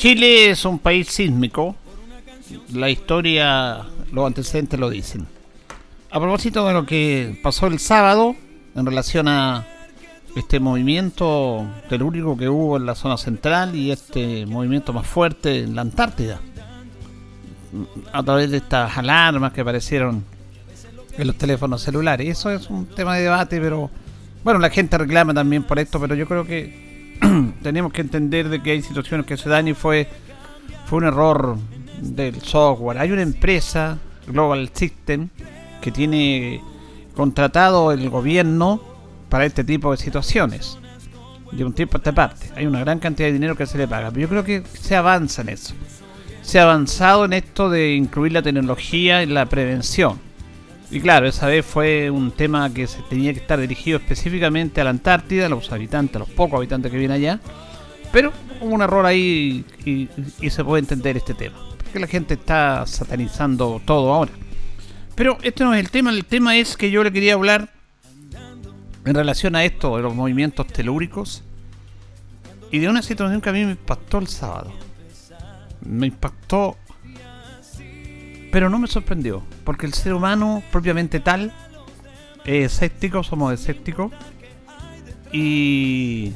Chile 0.00 0.48
es 0.48 0.64
un 0.64 0.78
país 0.78 1.08
sísmico. 1.08 1.76
La 2.72 2.88
historia, 2.88 3.82
los 4.10 4.26
antecedentes 4.26 4.80
lo 4.80 4.88
dicen. 4.88 5.26
A 6.10 6.18
propósito 6.18 6.66
de 6.66 6.72
lo 6.72 6.86
que 6.86 7.38
pasó 7.42 7.66
el 7.66 7.78
sábado 7.78 8.34
en 8.74 8.86
relación 8.86 9.28
a 9.28 9.66
este 10.34 10.58
movimiento 10.58 11.66
telúrico 11.90 12.34
que 12.34 12.48
hubo 12.48 12.78
en 12.78 12.86
la 12.86 12.94
zona 12.94 13.18
central 13.18 13.76
y 13.76 13.90
este 13.90 14.46
movimiento 14.46 14.94
más 14.94 15.06
fuerte 15.06 15.64
en 15.64 15.74
la 15.74 15.82
Antártida. 15.82 16.40
A 18.10 18.22
través 18.22 18.50
de 18.50 18.56
estas 18.56 18.96
alarmas 18.96 19.52
que 19.52 19.60
aparecieron 19.60 20.24
en 21.18 21.26
los 21.26 21.36
teléfonos 21.36 21.82
celulares. 21.82 22.26
Eso 22.26 22.50
es 22.50 22.70
un 22.70 22.86
tema 22.86 23.16
de 23.16 23.24
debate, 23.24 23.60
pero 23.60 23.90
bueno, 24.44 24.60
la 24.60 24.70
gente 24.70 24.96
reclama 24.96 25.34
también 25.34 25.62
por 25.62 25.78
esto, 25.78 26.00
pero 26.00 26.14
yo 26.14 26.26
creo 26.26 26.46
que 26.46 26.89
tenemos 27.62 27.92
que 27.92 28.00
entender 28.00 28.48
de 28.48 28.62
que 28.62 28.72
hay 28.72 28.82
situaciones 28.82 29.26
que 29.26 29.36
se 29.36 29.48
dan 29.48 29.68
y 29.68 29.74
fue, 29.74 30.08
fue 30.86 30.98
un 30.98 31.04
error 31.04 31.56
del 32.00 32.40
software. 32.40 32.98
Hay 32.98 33.12
una 33.12 33.22
empresa, 33.22 33.98
Global 34.26 34.70
System, 34.72 35.28
que 35.80 35.90
tiene 35.90 36.62
contratado 37.14 37.92
el 37.92 38.08
gobierno 38.08 38.80
para 39.28 39.46
este 39.46 39.64
tipo 39.64 39.90
de 39.90 39.96
situaciones. 39.96 40.78
De 41.52 41.64
un 41.64 41.72
tiempo 41.72 41.96
a 41.96 41.98
esta 41.98 42.12
parte. 42.12 42.50
Hay 42.54 42.66
una 42.66 42.80
gran 42.80 43.00
cantidad 43.00 43.26
de 43.28 43.32
dinero 43.32 43.56
que 43.56 43.66
se 43.66 43.76
le 43.76 43.88
paga. 43.88 44.10
Pero 44.10 44.20
yo 44.20 44.28
creo 44.28 44.44
que 44.44 44.62
se 44.72 44.94
avanza 44.94 45.42
en 45.42 45.48
eso. 45.48 45.74
Se 46.42 46.60
ha 46.60 46.62
avanzado 46.62 47.24
en 47.24 47.32
esto 47.32 47.68
de 47.68 47.94
incluir 47.94 48.32
la 48.32 48.42
tecnología 48.42 49.22
en 49.22 49.34
la 49.34 49.46
prevención. 49.46 50.18
Y 50.90 51.00
claro, 51.00 51.28
esa 51.28 51.46
vez 51.46 51.64
fue 51.64 52.10
un 52.10 52.32
tema 52.32 52.72
que 52.74 52.88
se 52.88 53.00
tenía 53.02 53.32
que 53.32 53.38
estar 53.38 53.60
dirigido 53.60 53.98
específicamente 53.98 54.80
a 54.80 54.84
la 54.84 54.90
Antártida, 54.90 55.46
a 55.46 55.48
los 55.48 55.70
habitantes, 55.70 56.16
a 56.16 56.18
los 56.20 56.28
pocos 56.30 56.58
habitantes 56.58 56.90
que 56.90 56.98
vienen 56.98 57.16
allá. 57.16 57.40
Pero 58.12 58.32
hubo 58.60 58.74
un 58.74 58.82
error 58.82 59.06
ahí 59.06 59.64
y, 59.84 60.08
se 60.50 60.64
puede 60.64 60.80
entender 60.80 61.16
este 61.16 61.34
tema. 61.34 61.56
Porque 61.76 62.00
la 62.00 62.08
gente 62.08 62.34
está 62.34 62.84
satanizando 62.86 63.80
todo 63.84 64.12
ahora. 64.12 64.32
Pero 65.14 65.38
este 65.42 65.62
no 65.62 65.74
es 65.74 65.80
el 65.80 65.90
tema, 65.90 66.10
el 66.10 66.24
tema 66.24 66.56
es 66.56 66.76
que 66.76 66.90
yo 66.90 67.04
le 67.04 67.12
quería 67.12 67.34
hablar 67.34 67.72
en 69.04 69.14
relación 69.14 69.54
a 69.54 69.64
esto 69.64 69.96
de 69.96 70.02
los 70.02 70.14
movimientos 70.14 70.66
telúricos 70.66 71.44
y 72.72 72.78
de 72.78 72.88
una 72.88 73.02
situación 73.02 73.40
que 73.40 73.48
a 73.48 73.52
mí 73.52 73.64
me 73.64 73.72
impactó 73.72 74.18
el 74.18 74.26
sábado. 74.26 74.72
Me 75.82 76.08
impactó 76.08 76.76
pero 78.50 78.68
no 78.68 78.78
me 78.78 78.88
sorprendió, 78.88 79.42
porque 79.64 79.86
el 79.86 79.94
ser 79.94 80.14
humano 80.14 80.62
propiamente 80.72 81.20
tal 81.20 81.52
es 82.44 82.72
escéptico, 82.72 83.22
somos 83.22 83.52
escépticos. 83.52 84.12
Y 85.32 86.32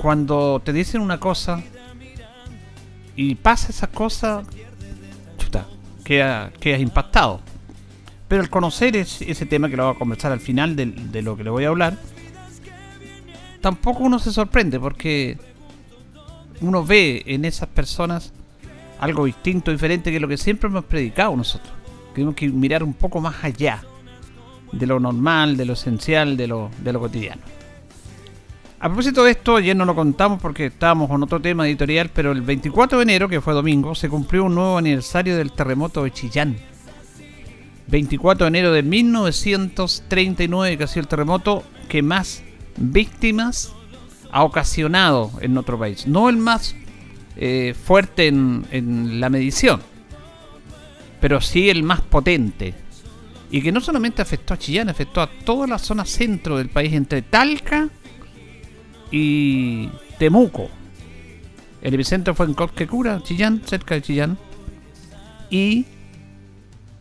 cuando 0.00 0.60
te 0.62 0.72
dicen 0.72 1.00
una 1.00 1.18
cosa 1.18 1.62
y 3.14 3.34
pasa 3.36 3.68
esa 3.70 3.86
cosa, 3.86 4.42
chuta, 5.38 5.66
quedas 6.04 6.80
impactado. 6.80 7.40
Pero 8.28 8.42
al 8.42 8.50
conocer 8.50 8.96
ese, 8.96 9.46
tema 9.46 9.70
que 9.70 9.76
lo 9.76 9.86
voy 9.86 9.94
a 9.94 9.98
conversar 9.98 10.32
al 10.32 10.40
final 10.40 10.76
de, 10.76 10.86
de 10.86 11.22
lo 11.22 11.36
que 11.36 11.44
le 11.44 11.50
voy 11.50 11.64
a 11.64 11.68
hablar, 11.68 11.96
tampoco 13.62 14.02
uno 14.02 14.18
se 14.18 14.32
sorprende 14.32 14.78
porque 14.78 15.38
uno 16.60 16.84
ve 16.84 17.22
en 17.26 17.44
esas 17.44 17.68
personas 17.68 18.32
algo 18.98 19.24
distinto, 19.24 19.70
diferente 19.70 20.10
que 20.12 20.20
lo 20.20 20.28
que 20.28 20.36
siempre 20.36 20.68
hemos 20.68 20.84
predicado 20.84 21.36
nosotros. 21.36 21.72
Tenemos 22.14 22.34
que 22.34 22.48
mirar 22.48 22.82
un 22.82 22.94
poco 22.94 23.20
más 23.20 23.44
allá 23.44 23.82
de 24.72 24.86
lo 24.86 24.98
normal, 24.98 25.56
de 25.56 25.64
lo 25.64 25.74
esencial, 25.74 26.36
de 26.36 26.46
lo, 26.46 26.70
de 26.82 26.92
lo 26.92 27.00
cotidiano. 27.00 27.42
A 28.78 28.88
propósito 28.88 29.24
de 29.24 29.30
esto, 29.30 29.56
ayer 29.56 29.74
no 29.74 29.86
lo 29.86 29.94
contamos 29.94 30.40
porque 30.40 30.66
estábamos 30.66 31.08
con 31.08 31.22
otro 31.22 31.40
tema 31.40 31.66
editorial, 31.66 32.10
pero 32.12 32.32
el 32.32 32.42
24 32.42 32.98
de 32.98 33.02
enero, 33.04 33.28
que 33.28 33.40
fue 33.40 33.54
domingo, 33.54 33.94
se 33.94 34.08
cumplió 34.08 34.44
un 34.44 34.54
nuevo 34.54 34.76
aniversario 34.76 35.36
del 35.36 35.52
terremoto 35.52 36.04
de 36.04 36.10
Chillán. 36.12 36.56
24 37.88 38.44
de 38.44 38.48
enero 38.48 38.72
de 38.72 38.82
1939, 38.82 40.76
que 40.76 40.84
ha 40.84 40.86
sido 40.88 41.02
el 41.02 41.08
terremoto 41.08 41.62
que 41.88 42.02
más 42.02 42.42
víctimas 42.76 43.72
ha 44.30 44.42
ocasionado 44.44 45.30
en 45.40 45.54
nuestro 45.54 45.78
país. 45.78 46.06
No 46.06 46.28
el 46.28 46.36
más 46.36 46.76
eh, 47.36 47.74
fuerte 47.74 48.28
en, 48.28 49.20
la 49.20 49.28
medición, 49.28 49.80
pero 51.20 51.40
sí 51.40 51.68
el 51.68 51.82
más 51.82 52.00
potente. 52.00 52.74
Y 53.50 53.62
que 53.62 53.70
no 53.72 53.80
solamente 53.80 54.22
afectó 54.22 54.54
a 54.54 54.58
Chillán, 54.58 54.88
afectó 54.88 55.20
a 55.20 55.28
toda 55.28 55.66
la 55.66 55.78
zona 55.78 56.04
centro 56.04 56.58
del 56.58 56.68
país, 56.68 56.92
entre 56.94 57.22
Talca 57.22 57.88
y 59.10 59.88
Temuco. 60.18 60.68
El 61.82 61.94
epicentro 61.94 62.34
fue 62.34 62.46
en 62.46 62.54
Cosquecura, 62.54 63.22
Chillán, 63.22 63.62
cerca 63.64 63.94
de 63.94 64.02
Chillán. 64.02 64.38
Y 65.50 65.84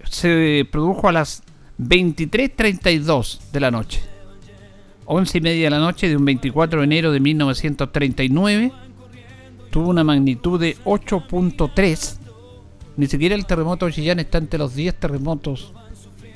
se 0.04 0.68
produjo 0.72 1.08
a 1.08 1.12
las 1.12 1.42
23.32 1.80 3.52
de 3.52 3.60
la 3.60 3.72
noche. 3.72 4.02
11 5.06 5.38
y 5.38 5.42
media 5.42 5.64
de 5.66 5.70
la 5.70 5.80
noche 5.80 6.10
de 6.10 6.18
un 6.18 6.26
24 6.26 6.80
de 6.80 6.86
enero 6.86 7.12
de 7.12 7.20
1939 7.20 8.72
tuvo 9.76 9.90
una 9.90 10.06
magnitud 10.06 10.58
de 10.58 10.78
8.3. 10.86 12.16
Ni 12.96 13.08
siquiera 13.08 13.36
el 13.36 13.46
terremoto 13.46 13.86
de 13.86 13.92
Chillán 13.92 14.22
está 14.22 14.38
entre 14.38 14.58
los 14.58 14.74
10 14.74 14.96
terremotos 14.96 15.74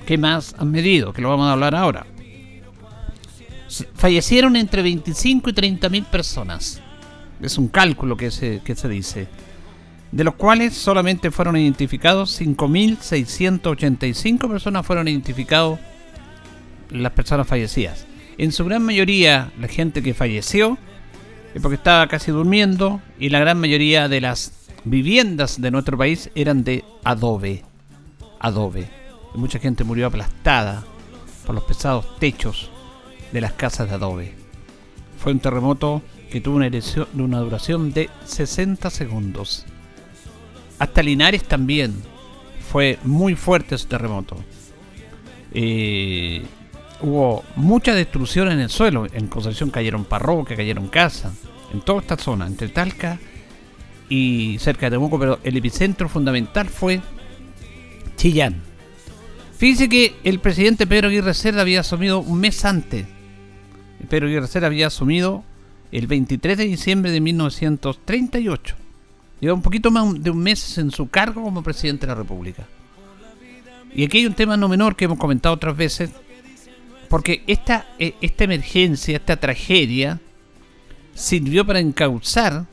que 0.06 0.18
más 0.18 0.54
han 0.58 0.72
medido, 0.72 1.14
que 1.14 1.22
lo 1.22 1.30
vamos 1.30 1.48
a 1.48 1.54
hablar 1.54 1.74
ahora. 1.74 2.06
Fallecieron 3.94 4.58
entre 4.58 4.82
25 4.82 5.52
y 5.52 5.54
30 5.54 5.88
mil 5.88 6.04
personas. 6.04 6.82
Es 7.42 7.58
un 7.58 7.70
cálculo 7.70 8.18
que 8.18 8.30
se, 8.30 8.60
que 8.60 8.76
se 8.76 8.90
dice. 8.90 9.30
De 10.12 10.26
los 10.26 10.36
cuales 10.36 10.74
solamente 10.74 11.32
fueron 11.32 11.56
identificados 11.56 12.42
5.685 12.42 14.50
personas 14.50 14.86
fueron 14.86 15.08
identificados 15.08 15.80
las 16.90 17.13
personas 17.13 17.48
fallecidas. 17.48 18.06
En 18.38 18.52
su 18.52 18.66
gran 18.66 18.84
mayoría, 18.84 19.54
la 19.58 19.69
gente 19.69 20.04
que 20.04 20.13
falleció 20.13 20.78
porque 21.62 21.75
estaba 21.75 22.07
casi 22.07 22.31
durmiendo 22.31 23.01
y 23.19 23.30
la 23.30 23.40
gran 23.40 23.60
mayoría 23.60 24.07
de 24.07 24.22
las 24.22 24.54
viviendas 24.84 25.60
de 25.60 25.72
nuestro 25.72 25.98
país 25.98 26.30
eran 26.36 26.63
de 26.63 26.84
adobe. 27.04 27.63
Adobe. 28.40 28.90
mucha 29.36 29.60
gente 29.60 29.84
murió 29.84 30.07
aplastada 30.07 30.84
por 31.46 31.56
los 31.56 31.63
pesados 31.63 32.18
techos 32.19 32.69
de 33.31 33.42
las 33.42 33.54
casas 33.54 33.90
de 33.90 33.96
adobe. 33.96 34.34
Fue 35.18 35.31
un 35.31 35.40
terremoto 35.40 36.01
que 36.31 36.42
tuvo 36.42 36.57
una, 36.57 36.69
una 37.16 37.40
duración 37.40 37.92
de 37.92 38.10
60 38.25 38.90
segundos. 38.90 39.66
Hasta 40.78 41.04
Linares 41.04 41.44
también 41.44 41.94
fue 42.72 43.00
muy 43.04 43.36
fuerte 43.36 43.75
ese 43.75 43.88
terremoto. 43.88 44.38
Eh, 45.54 46.46
hubo 47.01 47.44
mucha 47.56 47.94
destrucción 47.94 48.51
en 48.51 48.60
el 48.60 48.69
suelo. 48.69 49.07
En 49.13 49.28
Concepción 49.28 49.69
cayeron 49.69 50.06
parroquias, 50.06 50.57
cayeron 50.57 50.88
casas. 50.88 51.34
En 51.74 51.81
toda 51.81 52.01
esta 52.01 52.18
zona, 52.18 52.48
entre 52.48 52.69
Talca 52.69 53.19
y 54.10 54.57
cerca 54.60 54.88
de 54.88 54.92
Temuco, 54.92 55.19
pero 55.19 55.40
el 55.44 55.56
epicentro 55.56 56.10
fundamental 56.10 56.68
fue 56.68 57.01
Chillán. 58.16 58.62
Fíjese 59.57 59.90
que 59.90 60.16
el 60.24 60.40
presidente 60.40 60.88
Pedro 60.88 61.10
Aguirre 61.10 61.34
Cerda 61.34 61.62
había 61.62 61.81
asumido 61.81 62.19
un 62.19 62.40
mes 62.40 62.66
antes. 62.66 63.06
Pedro 64.10 64.28
Aguirre 64.28 64.48
Cerda 64.48 64.68
había 64.68 64.88
asumido 64.88 65.44
el 65.92 66.07
23 66.07 66.57
de 66.57 66.66
diciembre 66.66 67.12
de 67.12 67.22
1938. 67.22 68.75
Lleva 69.42 69.54
un 69.54 69.62
poquito 69.62 69.92
más 69.92 70.22
de 70.22 70.30
un 70.30 70.40
mes 70.40 70.78
en 70.78 70.92
su 70.92 71.10
cargo 71.10 71.44
como 71.44 71.62
presidente 71.62 72.06
de 72.06 72.13
la 72.13 72.16
República. 72.16 72.68
Y 73.94 74.04
aquí 74.04 74.19
hay 74.19 74.25
un 74.25 74.34
tema 74.34 74.57
no 74.57 74.68
menor 74.68 74.96
que 74.96 75.06
hemos 75.06 75.18
comentado 75.18 75.56
otras 75.56 75.75
veces, 75.75 76.12
porque 77.10 77.44
esta, 77.48 77.88
e, 77.98 78.16
esta 78.22 78.44
emergencia, 78.44 79.18
esta 79.18 79.38
tragedia, 79.38 80.20
sirvió 81.14 81.66
para 81.66 81.80
encauzar 81.80 82.66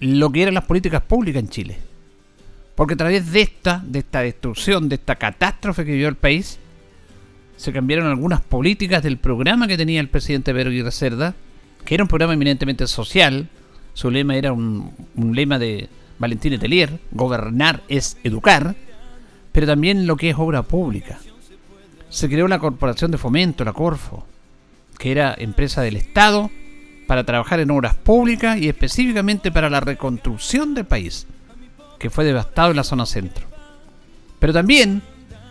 lo 0.00 0.30
que 0.30 0.42
eran 0.42 0.54
las 0.54 0.64
políticas 0.64 1.02
públicas 1.02 1.42
en 1.42 1.48
Chile. 1.48 1.78
Porque 2.74 2.94
a 2.94 2.96
través 2.96 3.30
de 3.32 3.42
esta, 3.42 3.82
de 3.84 4.00
esta 4.00 4.20
destrucción, 4.22 4.88
de 4.88 4.96
esta 4.96 5.16
catástrofe 5.16 5.84
que 5.84 5.92
vivió 5.92 6.08
el 6.08 6.16
país, 6.16 6.58
se 7.56 7.72
cambiaron 7.72 8.06
algunas 8.06 8.40
políticas 8.40 9.02
del 9.02 9.18
programa 9.18 9.68
que 9.68 9.76
tenía 9.76 10.00
el 10.00 10.08
presidente 10.08 10.52
Pedro 10.52 10.70
Aguirre 10.70 10.90
Cerda, 10.90 11.34
que 11.84 11.94
era 11.94 12.04
un 12.04 12.08
programa 12.08 12.34
eminentemente 12.34 12.86
social. 12.86 13.48
Su 13.94 14.10
lema 14.10 14.36
era 14.36 14.52
un, 14.52 14.92
un 15.14 15.36
lema 15.36 15.58
de 15.58 15.88
Valentín 16.18 16.54
Etelier, 16.54 16.98
gobernar 17.12 17.82
es 17.88 18.16
educar, 18.24 18.74
pero 19.52 19.66
también 19.66 20.06
lo 20.06 20.16
que 20.16 20.30
es 20.30 20.36
obra 20.38 20.62
pública. 20.62 21.18
Se 22.10 22.28
creó 22.28 22.48
la 22.48 22.58
Corporación 22.58 23.10
de 23.10 23.18
Fomento, 23.18 23.64
la 23.64 23.72
Corfo, 23.72 24.26
que 24.98 25.10
era 25.10 25.34
empresa 25.38 25.80
del 25.80 25.96
Estado 25.96 26.50
para 27.06 27.24
trabajar 27.24 27.60
en 27.60 27.70
obras 27.70 27.94
públicas 27.94 28.58
y 28.58 28.68
específicamente 28.68 29.50
para 29.50 29.70
la 29.70 29.80
reconstrucción 29.80 30.74
del 30.74 30.84
país, 30.84 31.26
que 31.98 32.10
fue 32.10 32.24
devastado 32.24 32.70
en 32.70 32.76
la 32.76 32.84
zona 32.84 33.06
centro. 33.06 33.46
Pero 34.38 34.52
también 34.52 35.02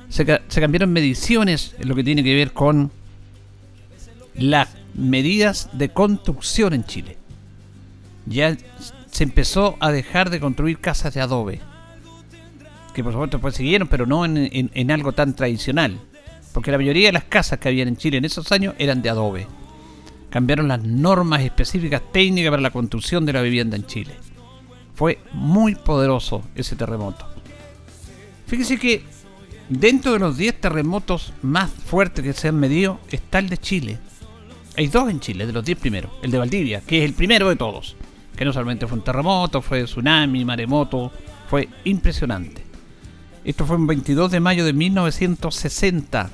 se, 0.10 0.26
cambiaron 0.26 0.92
mediciones 0.92 1.76
en 1.80 1.90
lo 1.90 1.96
que 1.96 2.04
tiene 2.04 2.24
que 2.24 2.36
ver 2.36 2.54
con 2.54 2.92
las 4.36 4.70
medidas 4.94 5.70
de 5.74 5.90
construcción 5.90 6.74
en 6.74 6.84
Chile. 6.84 7.18
Ya 8.26 8.56
se 9.12 9.24
empezó 9.24 9.78
a 9.80 9.92
dejar 9.92 10.30
de 10.30 10.40
construir 10.40 10.80
casas 10.80 11.14
de 11.14 11.22
adobe 11.22 11.62
que 12.94 13.04
por 13.04 13.14
supuesto 13.14 13.40
pues 13.40 13.56
siguieron, 13.56 13.88
pero 13.88 14.06
no 14.06 14.26
en, 14.26 14.92
algo 14.92 15.14
tan 15.14 15.34
tradicional. 15.34 16.00
Porque 16.54 16.72
la 16.72 16.78
mayoría 16.78 17.08
de 17.08 17.14
las 17.14 17.26
casas 17.26 17.60
que 17.60 17.70
habían 17.70 17.88
en 17.88 17.98
Chile 17.98 18.18
en 18.18 18.26
esos 18.26 18.52
años 18.52 18.76
eran 18.78 19.02
de 19.02 19.10
adobe. 19.10 19.48
Cambiaron 20.30 20.68
las 20.68 20.84
normas 20.84 21.42
específicas 21.42 22.02
técnicas 22.12 22.52
para 22.52 22.62
la 22.62 22.72
construcción 22.72 23.26
de 23.26 23.34
la 23.34 23.42
vivienda 23.42 23.76
en 23.76 23.86
Chile. 23.86 24.14
Fue 24.96 25.20
muy 25.32 25.76
poderoso 25.76 26.44
ese 26.56 26.76
terremoto. 26.76 27.26
Fíjese 28.48 28.78
que 28.78 29.04
dentro 29.70 30.14
de 30.14 30.20
los 30.20 30.38
10 30.38 30.60
terremotos 30.60 31.34
más 31.42 31.72
fuertes 31.72 32.24
que 32.24 32.34
se 32.34 32.48
han 32.48 32.60
medido 32.60 33.00
está 33.10 33.40
el 33.40 33.50
de 33.50 33.58
Chile. 33.58 34.00
Hay 34.76 34.88
dos 34.88 35.10
en 35.10 35.20
Chile, 35.20 35.46
de 35.46 35.54
los 35.54 35.66
10 35.66 35.78
primeros. 35.78 36.12
El 36.22 36.32
de 36.32 36.38
Valdivia, 36.38 36.82
que 36.82 37.00
es 37.00 37.06
el 37.06 37.14
primero 37.14 37.50
de 37.50 37.56
todos. 37.56 37.96
Que 38.36 38.46
no 38.46 38.54
solamente 38.54 38.88
fue 38.88 38.98
un 38.98 39.04
terremoto, 39.04 39.62
fue 39.62 39.84
tsunami, 39.84 40.46
maremoto. 40.46 41.12
Fue 41.50 41.68
impresionante. 41.86 42.69
Esto 43.46 43.66
fue 43.66 43.78
el 43.78 43.86
22 43.86 44.32
de 44.32 44.40
mayo 44.42 44.66
de 44.66 44.74
1960 44.74 46.30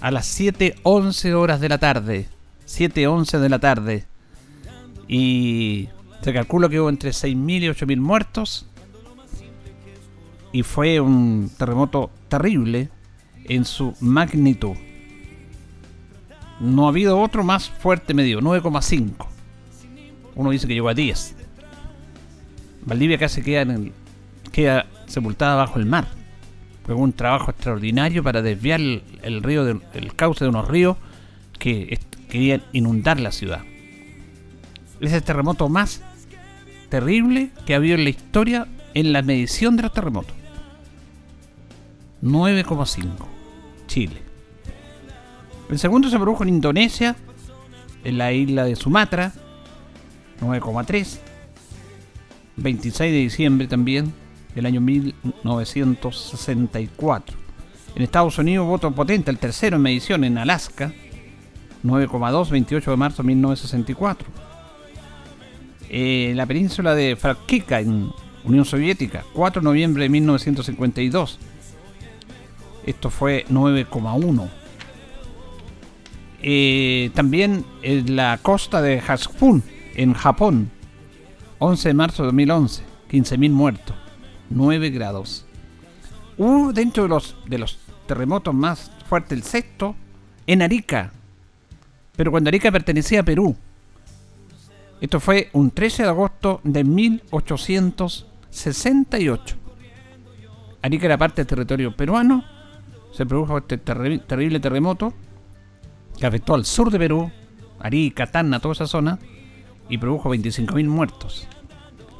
a 0.00 0.10
las 0.10 0.40
7.11 0.40 1.32
horas 1.34 1.60
de 1.60 1.68
la 1.68 1.78
tarde. 1.78 2.26
7.11 2.66 3.38
de 3.38 3.48
la 3.48 3.58
tarde. 3.58 4.06
Y 5.06 5.88
se 6.22 6.32
calcula 6.32 6.68
que 6.68 6.80
hubo 6.80 6.88
entre 6.88 7.10
6.000 7.10 7.62
y 7.62 7.66
8.000 7.68 8.00
muertos. 8.00 8.66
Y 10.52 10.62
fue 10.62 11.00
un 11.00 11.50
terremoto 11.58 12.10
terrible 12.28 12.88
en 13.44 13.66
su 13.66 13.94
magnitud. 14.00 14.76
No 16.60 16.86
ha 16.86 16.88
habido 16.88 17.20
otro 17.20 17.44
más 17.44 17.68
fuerte 17.68 18.14
medio, 18.14 18.40
9,5. 18.40 19.26
Uno 20.34 20.50
dice 20.50 20.66
que 20.66 20.74
llegó 20.74 20.88
a 20.88 20.94
10. 20.94 21.36
Valdivia 22.86 23.18
casi 23.18 23.42
queda, 23.42 23.62
en 23.62 23.92
queda 24.50 24.86
sepultada 25.06 25.56
bajo 25.56 25.78
el 25.78 25.84
mar 25.86 26.17
fue 26.88 26.94
un 26.94 27.12
trabajo 27.12 27.50
extraordinario 27.50 28.22
para 28.22 28.40
desviar 28.40 28.80
el, 28.80 29.42
río, 29.42 29.68
el 29.68 30.14
cauce 30.16 30.46
de 30.46 30.48
unos 30.48 30.68
ríos 30.68 30.96
que 31.58 31.98
querían 32.30 32.62
inundar 32.72 33.20
la 33.20 33.30
ciudad. 33.30 33.60
Es 34.98 35.12
el 35.12 35.22
terremoto 35.22 35.68
más 35.68 36.00
terrible 36.88 37.50
que 37.66 37.74
ha 37.74 37.76
habido 37.76 37.96
en 37.96 38.04
la 38.04 38.10
historia 38.10 38.68
en 38.94 39.12
la 39.12 39.20
medición 39.20 39.76
de 39.76 39.82
los 39.82 39.92
terremotos. 39.92 40.34
9,5. 42.22 43.06
Chile. 43.86 44.22
El 45.68 45.78
segundo 45.78 46.08
se 46.08 46.18
produjo 46.18 46.42
en 46.42 46.48
Indonesia, 46.48 47.16
en 48.02 48.16
la 48.16 48.32
isla 48.32 48.64
de 48.64 48.76
Sumatra, 48.76 49.34
9,3. 50.40 51.18
26 52.56 53.12
de 53.12 53.18
diciembre 53.18 53.68
también, 53.68 54.14
del 54.58 54.66
año 54.66 54.80
1964. 54.80 57.36
En 57.94 58.02
Estados 58.02 58.38
Unidos, 58.38 58.66
voto 58.66 58.90
potente, 58.90 59.30
el 59.30 59.38
tercero 59.38 59.76
en 59.76 59.82
medición 59.82 60.24
en 60.24 60.36
Alaska, 60.36 60.92
9,2, 61.84 62.50
28 62.50 62.90
de 62.90 62.96
marzo 62.96 63.22
de 63.22 63.28
1964. 63.28 64.28
Eh, 65.90 66.32
la 66.34 66.44
península 66.46 66.96
de 66.96 67.14
Falkika, 67.16 67.78
en 67.80 68.10
Unión 68.44 68.64
Soviética, 68.64 69.24
4 69.32 69.60
de 69.60 69.64
noviembre 69.64 70.02
de 70.02 70.08
1952. 70.08 71.38
Esto 72.84 73.10
fue 73.10 73.44
9,1. 73.48 74.48
Eh, 76.42 77.12
también 77.14 77.64
en 77.82 78.16
la 78.16 78.40
costa 78.42 78.82
de 78.82 79.00
Haskun, 79.06 79.62
en 79.94 80.14
Japón, 80.14 80.72
11 81.60 81.88
de 81.88 81.94
marzo 81.94 82.24
de 82.24 82.26
2011, 82.26 82.82
15.000 83.08 83.50
muertos. 83.50 83.94
9 84.50 84.90
grados. 84.90 85.46
Hubo 86.36 86.72
dentro 86.72 87.04
de 87.04 87.08
los, 87.08 87.36
de 87.46 87.58
los 87.58 87.78
terremotos 88.06 88.52
más 88.54 88.90
fuertes, 89.08 89.38
el 89.38 89.44
sexto, 89.44 89.94
en 90.46 90.62
Arica. 90.62 91.12
Pero 92.16 92.30
cuando 92.30 92.48
Arica 92.48 92.72
pertenecía 92.72 93.20
a 93.20 93.24
Perú. 93.24 93.54
Esto 95.00 95.20
fue 95.20 95.48
un 95.52 95.70
13 95.70 96.02
de 96.02 96.08
agosto 96.08 96.60
de 96.64 96.82
1868. 96.82 99.56
Arica 100.82 101.06
era 101.06 101.16
parte 101.18 101.42
del 101.42 101.46
territorio 101.46 101.96
peruano. 101.96 102.44
Se 103.12 103.24
produjo 103.26 103.58
este 103.58 103.78
terrible 103.78 104.58
terremoto 104.60 105.14
que 106.18 106.26
afectó 106.26 106.54
al 106.54 106.64
sur 106.64 106.90
de 106.90 106.98
Perú, 106.98 107.30
Arica, 107.78 108.26
Tacna, 108.26 108.60
toda 108.60 108.72
esa 108.72 108.86
zona, 108.86 109.18
y 109.88 109.98
produjo 109.98 110.34
25.000 110.34 110.86
muertos. 110.86 111.46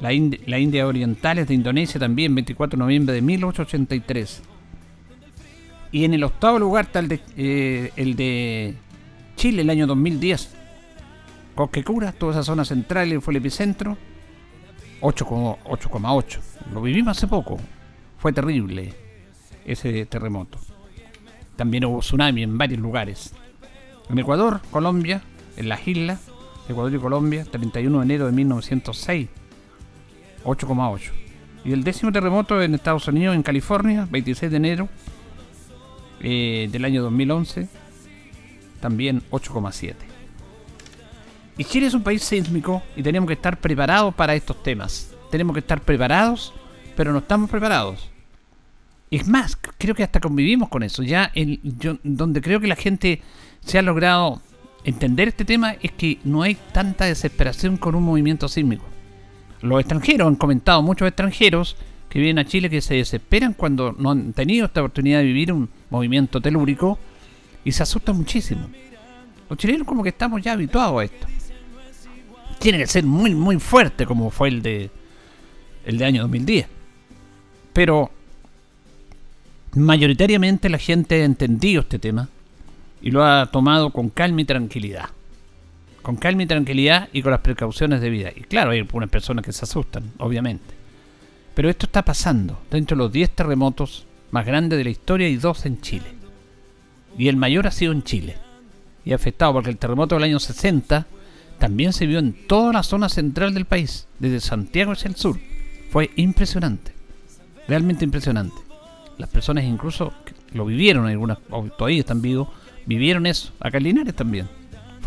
La, 0.00 0.12
India 0.12 0.86
Oriental 0.86 1.38
es 1.38 1.48
de 1.48 1.54
Indonesia 1.54 1.98
también, 1.98 2.34
24 2.34 2.76
de 2.76 2.84
noviembre 2.84 3.14
de 3.14 3.22
1883. 3.22 4.42
Y 5.90 6.04
en 6.04 6.14
el 6.14 6.22
octavo 6.22 6.58
lugar 6.58 6.86
está 6.86 7.00
el 7.00 7.08
de, 7.08 7.20
eh, 7.36 7.92
el 7.96 8.14
de 8.14 8.74
Chile, 9.36 9.62
el 9.62 9.70
año 9.70 9.86
2010. 9.86 10.54
Cosquecura, 11.54 12.12
toda 12.12 12.32
esa 12.32 12.44
zona 12.44 12.64
central 12.64 13.20
fue 13.20 13.32
el 13.32 13.38
epicentro. 13.38 13.96
8,8. 15.00 16.40
Lo 16.72 16.82
vivimos 16.82 17.16
hace 17.16 17.26
poco. 17.26 17.58
Fue 18.18 18.32
terrible 18.32 18.94
ese 19.64 20.06
terremoto. 20.06 20.58
También 21.56 21.84
hubo 21.84 22.00
tsunami 22.00 22.44
en 22.44 22.56
varios 22.56 22.80
lugares. 22.80 23.32
En 24.08 24.18
Ecuador, 24.18 24.60
Colombia, 24.70 25.22
en 25.56 25.68
las 25.68 25.86
islas, 25.86 26.20
Ecuador 26.68 26.94
y 26.94 26.98
Colombia, 26.98 27.44
31 27.44 27.98
de 27.98 28.04
enero 28.04 28.26
de 28.26 28.32
1906. 28.32 29.28
8,8. 30.48 31.10
Y 31.64 31.72
el 31.72 31.84
décimo 31.84 32.12
terremoto 32.12 32.62
en 32.62 32.74
Estados 32.74 33.06
Unidos, 33.08 33.34
en 33.34 33.42
California, 33.42 34.06
26 34.10 34.50
de 34.50 34.56
enero 34.56 34.88
eh, 36.20 36.68
del 36.70 36.84
año 36.84 37.02
2011, 37.02 37.68
también 38.80 39.22
8,7. 39.30 39.94
Y 41.58 41.64
Chile 41.64 41.88
es 41.88 41.94
un 41.94 42.02
país 42.02 42.22
sísmico 42.22 42.82
y 42.96 43.02
tenemos 43.02 43.26
que 43.26 43.34
estar 43.34 43.58
preparados 43.58 44.14
para 44.14 44.34
estos 44.34 44.62
temas. 44.62 45.12
Tenemos 45.30 45.54
que 45.54 45.60
estar 45.60 45.80
preparados, 45.80 46.54
pero 46.96 47.12
no 47.12 47.18
estamos 47.18 47.50
preparados. 47.50 48.10
Es 49.10 49.26
más, 49.26 49.58
creo 49.78 49.94
que 49.94 50.04
hasta 50.04 50.20
convivimos 50.20 50.68
con 50.68 50.82
eso. 50.82 51.02
Ya 51.02 51.32
el, 51.34 51.60
donde 52.04 52.40
creo 52.40 52.60
que 52.60 52.68
la 52.68 52.76
gente 52.76 53.22
se 53.60 53.78
ha 53.78 53.82
logrado 53.82 54.40
entender 54.84 55.28
este 55.28 55.44
tema 55.44 55.74
es 55.82 55.90
que 55.92 56.18
no 56.24 56.42
hay 56.42 56.54
tanta 56.72 57.06
desesperación 57.06 57.76
con 57.76 57.94
un 57.96 58.04
movimiento 58.04 58.48
sísmico 58.48 58.84
los 59.60 59.80
extranjeros, 59.80 60.28
han 60.28 60.36
comentado 60.36 60.82
muchos 60.82 61.08
extranjeros 61.08 61.76
que 62.08 62.18
vienen 62.18 62.38
a 62.38 62.48
Chile 62.48 62.70
que 62.70 62.80
se 62.80 62.94
desesperan 62.94 63.52
cuando 63.52 63.92
no 63.92 64.10
han 64.10 64.32
tenido 64.32 64.66
esta 64.66 64.80
oportunidad 64.80 65.18
de 65.18 65.24
vivir 65.24 65.52
un 65.52 65.68
movimiento 65.90 66.40
telúrico 66.40 66.98
y 67.64 67.72
se 67.72 67.82
asustan 67.82 68.16
muchísimo. 68.16 68.68
Los 69.48 69.58
chilenos 69.58 69.86
como 69.86 70.02
que 70.02 70.10
estamos 70.10 70.42
ya 70.42 70.52
habituados 70.52 71.00
a 71.00 71.04
esto. 71.04 71.26
Tiene 72.58 72.78
que 72.78 72.86
ser 72.86 73.04
muy 73.04 73.34
muy 73.34 73.58
fuerte 73.58 74.04
como 74.04 74.30
fue 74.30 74.48
el 74.48 74.62
de 74.62 74.90
el 75.84 75.98
de 75.98 76.04
año 76.04 76.22
2010. 76.22 76.66
Pero 77.72 78.10
mayoritariamente 79.74 80.68
la 80.68 80.78
gente 80.78 81.22
ha 81.22 81.24
entendido 81.24 81.82
este 81.82 81.98
tema 81.98 82.28
y 83.00 83.10
lo 83.10 83.24
ha 83.24 83.46
tomado 83.50 83.90
con 83.90 84.08
calma 84.10 84.40
y 84.40 84.44
tranquilidad. 84.44 85.10
Con 86.02 86.16
calma 86.16 86.44
y 86.44 86.46
tranquilidad 86.46 87.08
y 87.12 87.22
con 87.22 87.32
las 87.32 87.40
precauciones 87.40 88.00
debidas. 88.00 88.32
Y 88.36 88.42
claro, 88.42 88.70
hay 88.70 88.78
algunas 88.78 89.10
personas 89.10 89.44
que 89.44 89.52
se 89.52 89.64
asustan, 89.64 90.12
obviamente. 90.18 90.74
Pero 91.54 91.68
esto 91.68 91.86
está 91.86 92.04
pasando. 92.04 92.60
Dentro 92.70 92.96
de 92.96 93.02
los 93.02 93.12
10 93.12 93.30
terremotos 93.30 94.06
más 94.30 94.46
grandes 94.46 94.78
de 94.78 94.84
la 94.84 94.90
historia 94.90 95.26
hay 95.26 95.36
dos 95.36 95.66
en 95.66 95.80
Chile. 95.80 96.06
Y 97.16 97.28
el 97.28 97.36
mayor 97.36 97.66
ha 97.66 97.72
sido 97.72 97.92
en 97.92 98.02
Chile. 98.02 98.36
Y 99.04 99.12
afectado 99.12 99.52
porque 99.54 99.70
el 99.70 99.78
terremoto 99.78 100.14
del 100.14 100.24
año 100.24 100.38
60 100.38 101.06
también 101.58 101.92
se 101.92 102.06
vio 102.06 102.18
en 102.20 102.32
toda 102.46 102.72
la 102.72 102.82
zona 102.82 103.08
central 103.08 103.52
del 103.54 103.64
país, 103.64 104.06
desde 104.18 104.40
Santiago 104.40 104.92
hacia 104.92 105.08
el 105.08 105.16
sur. 105.16 105.38
Fue 105.90 106.10
impresionante. 106.16 106.92
Realmente 107.66 108.04
impresionante. 108.04 108.56
Las 109.18 109.28
personas 109.28 109.64
incluso 109.64 110.12
lo 110.52 110.64
vivieron, 110.64 111.06
algunas 111.06 111.38
todavía 111.76 112.00
están 112.00 112.22
vivos, 112.22 112.48
vivieron 112.86 113.26
eso. 113.26 113.52
Acá 113.58 113.78
en 113.78 114.12
también. 114.12 114.48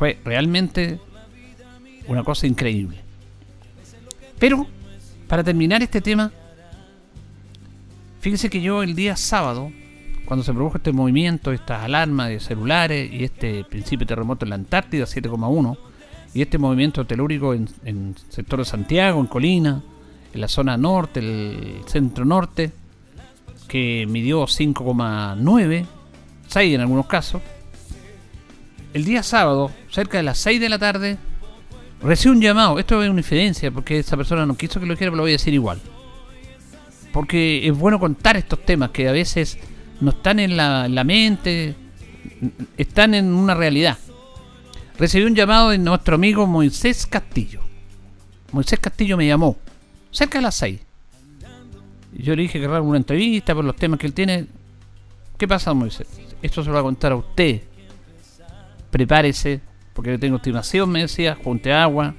Fue 0.01 0.17
realmente 0.25 1.00
una 2.08 2.24
cosa 2.24 2.48
increíble. 2.48 2.98
Pero, 4.39 4.65
para 5.27 5.43
terminar 5.43 5.84
este 5.84 6.01
tema, 6.01 6.31
fíjese 8.20 8.50
que 8.50 8.63
yo 8.63 8.81
el 8.81 8.96
día 8.96 9.15
sábado, 9.15 9.72
cuando 10.25 10.43
se 10.43 10.53
produjo 10.53 10.77
este 10.77 10.91
movimiento, 10.91 11.51
estas 11.51 11.84
alarmas 11.84 12.29
de 12.29 12.39
celulares 12.39 13.13
y 13.13 13.24
este 13.24 13.63
principio 13.63 14.08
terremoto 14.08 14.43
en 14.43 14.50
la 14.50 14.55
Antártida 14.55 15.05
7,1, 15.05 15.77
y 16.34 16.41
este 16.41 16.58
movimiento 16.58 17.05
telúrico 17.05 17.53
en, 17.53 17.70
el 17.86 18.15
sector 18.29 18.58
de 18.58 18.65
Santiago, 18.65 19.20
en 19.20 19.27
Colina, 19.27 19.84
en 20.34 20.41
la 20.41 20.48
zona 20.48 20.77
norte, 20.77 21.20
el 21.20 21.84
centro 21.86 22.25
norte, 22.25 22.72
que 23.67 24.08
midió 24.10 24.46
5,9, 24.46 25.86
6 26.48 26.74
en 26.74 26.81
algunos 26.81 27.05
casos. 27.05 27.39
El 28.96 29.05
día 29.05 29.22
sábado, 29.22 29.70
cerca 29.92 30.18
de 30.18 30.24
las 30.24 30.38
6 30.40 30.60
de 30.60 30.70
la 30.70 30.80
tarde, 30.80 31.18
recibe 32.02 32.36
un 32.36 32.42
llamado. 32.42 32.80
Esto 32.80 33.04
es 33.04 33.10
una 33.10 33.20
infidencia, 33.20 33.70
porque 33.72 34.00
esa 34.00 34.18
persona 34.18 34.46
no 34.46 34.56
quiso 34.56 34.80
que 34.80 34.86
lo 34.86 34.94
dijera, 34.94 35.12
pero 35.12 35.18
lo 35.18 35.24
voy 35.24 35.32
a 35.32 35.34
decir 35.34 35.54
igual. 35.54 35.80
Porque 37.14 37.68
es 37.68 37.78
bueno 37.78 38.00
contar 38.00 38.38
estos 38.38 38.66
temas 38.66 38.92
que 38.92 39.08
a 39.08 39.12
veces 39.12 39.58
no 40.00 40.12
están 40.12 40.40
en 40.40 40.58
la, 40.58 40.86
en 40.86 40.96
la 40.96 41.04
mente, 41.04 41.76
están 42.78 43.14
en 43.14 43.34
una 43.34 43.54
realidad 43.54 43.98
recibí 45.02 45.26
un 45.26 45.34
llamado 45.34 45.72
de 45.72 45.80
nuestro 45.80 46.14
amigo 46.14 46.46
Moisés 46.46 47.08
Castillo. 47.08 47.60
Moisés 48.52 48.80
Castillo 48.80 49.18
me 49.18 49.26
llamó, 49.26 49.58
cerca 50.12 50.38
de 50.38 50.44
las 50.44 50.54
6. 50.56 50.80
Yo 52.14 52.36
le 52.36 52.44
dije 52.44 52.60
que 52.60 52.68
una 52.68 52.98
entrevista 52.98 53.56
por 53.56 53.66
los 53.66 53.76
temas 53.76 54.00
que 54.00 54.06
él 54.06 54.14
tiene. 54.14 54.46
¿Qué 55.40 55.48
pasa, 55.48 55.74
Moisés? 55.74 56.08
Esto 56.40 56.62
se 56.62 56.68
lo 56.68 56.76
va 56.76 56.82
a 56.82 56.84
contar 56.84 57.14
a 57.14 57.16
usted. 57.16 57.64
Prepárese, 58.92 59.60
porque 59.94 60.12
yo 60.12 60.20
tengo 60.20 60.38
estimación, 60.38 60.90
me 60.90 61.02
decía, 61.02 61.38
junte 61.42 61.74
agua, 61.74 62.14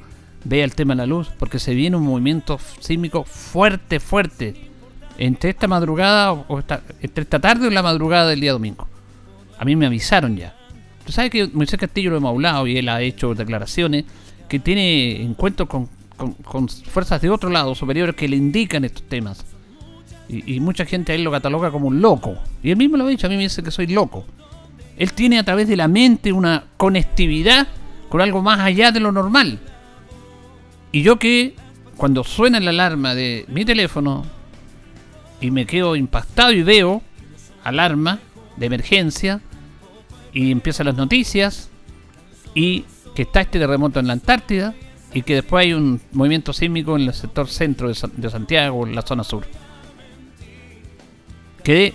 vea 0.44 0.64
el 0.64 0.74
tema 0.74 0.94
de 0.94 0.98
la 0.98 1.06
luz, 1.06 1.30
porque 1.38 1.58
se 1.58 1.74
viene 1.74 1.96
un 1.96 2.04
movimiento 2.04 2.58
sísmico 2.80 3.24
fuerte, 3.24 4.00
fuerte. 4.00 4.70
Entre 5.18 5.50
esta 5.50 5.68
madrugada, 5.68 6.32
o 6.32 6.58
entre 7.00 7.22
esta 7.22 7.38
tarde 7.38 7.68
o 7.68 7.70
la 7.70 7.82
madrugada 7.82 8.28
del 8.30 8.40
día 8.40 8.52
domingo. 8.52 8.88
A 9.58 9.64
mí 9.64 9.76
me 9.76 9.86
avisaron 9.86 10.36
ya. 10.36 10.56
Tú 11.04 11.12
sabes 11.12 11.30
que 11.30 11.48
Moisés 11.48 11.78
Castillo 11.78 12.10
lo 12.10 12.16
hemos 12.16 12.30
hablado 12.30 12.66
y 12.66 12.78
él 12.78 12.88
ha 12.88 13.02
hecho 13.02 13.34
declaraciones 13.34 14.04
que 14.48 14.58
tiene 14.58 15.22
encuentros 15.22 15.68
con, 15.68 15.88
con, 16.16 16.68
fuerzas 16.68 17.20
de 17.20 17.30
otro 17.30 17.50
lado, 17.50 17.74
superiores, 17.74 18.14
que 18.14 18.28
le 18.28 18.36
indican 18.36 18.84
estos 18.84 19.02
temas. 19.04 19.44
Y, 20.28 20.60
mucha 20.60 20.86
gente 20.86 21.12
a 21.12 21.14
él 21.14 21.24
lo 21.24 21.30
cataloga 21.30 21.70
como 21.70 21.88
un 21.88 22.00
loco. 22.00 22.36
Y 22.62 22.70
él 22.70 22.76
mismo 22.76 22.96
lo 22.96 23.04
ha 23.04 23.08
dicho, 23.08 23.26
a 23.26 23.30
mí 23.30 23.36
me 23.36 23.42
dice 23.42 23.62
que 23.62 23.70
soy 23.70 23.86
loco. 23.86 24.24
Él 24.96 25.12
tiene 25.12 25.38
a 25.38 25.44
través 25.44 25.68
de 25.68 25.76
la 25.76 25.88
mente 25.88 26.32
una 26.32 26.64
conectividad 26.76 27.68
con 28.08 28.20
algo 28.20 28.42
más 28.42 28.60
allá 28.60 28.92
de 28.92 29.00
lo 29.00 29.12
normal. 29.12 29.58
Y 30.92 31.02
yo 31.02 31.18
que 31.18 31.54
cuando 31.96 32.24
suena 32.24 32.60
la 32.60 32.70
alarma 32.70 33.14
de 33.14 33.44
mi 33.48 33.64
teléfono 33.64 34.24
y 35.40 35.50
me 35.50 35.66
quedo 35.66 35.96
impactado 35.96 36.52
y 36.52 36.62
veo 36.62 37.02
alarma 37.64 38.18
de 38.56 38.66
emergencia, 38.66 39.40
y 40.32 40.50
empiezan 40.50 40.86
las 40.86 40.96
noticias 40.96 41.68
y 42.54 42.84
que 43.14 43.22
está 43.22 43.42
este 43.42 43.58
terremoto 43.58 44.00
en 44.00 44.06
la 44.06 44.14
Antártida 44.14 44.74
y 45.12 45.22
que 45.22 45.34
después 45.36 45.66
hay 45.66 45.74
un 45.74 46.00
movimiento 46.12 46.52
sísmico 46.52 46.96
en 46.96 47.02
el 47.02 47.14
sector 47.14 47.48
centro 47.48 47.88
de, 47.88 48.30
Santiago, 48.30 48.86
en 48.86 48.94
la 48.94 49.02
zona 49.02 49.24
sur. 49.24 49.44
Quedé 51.62 51.92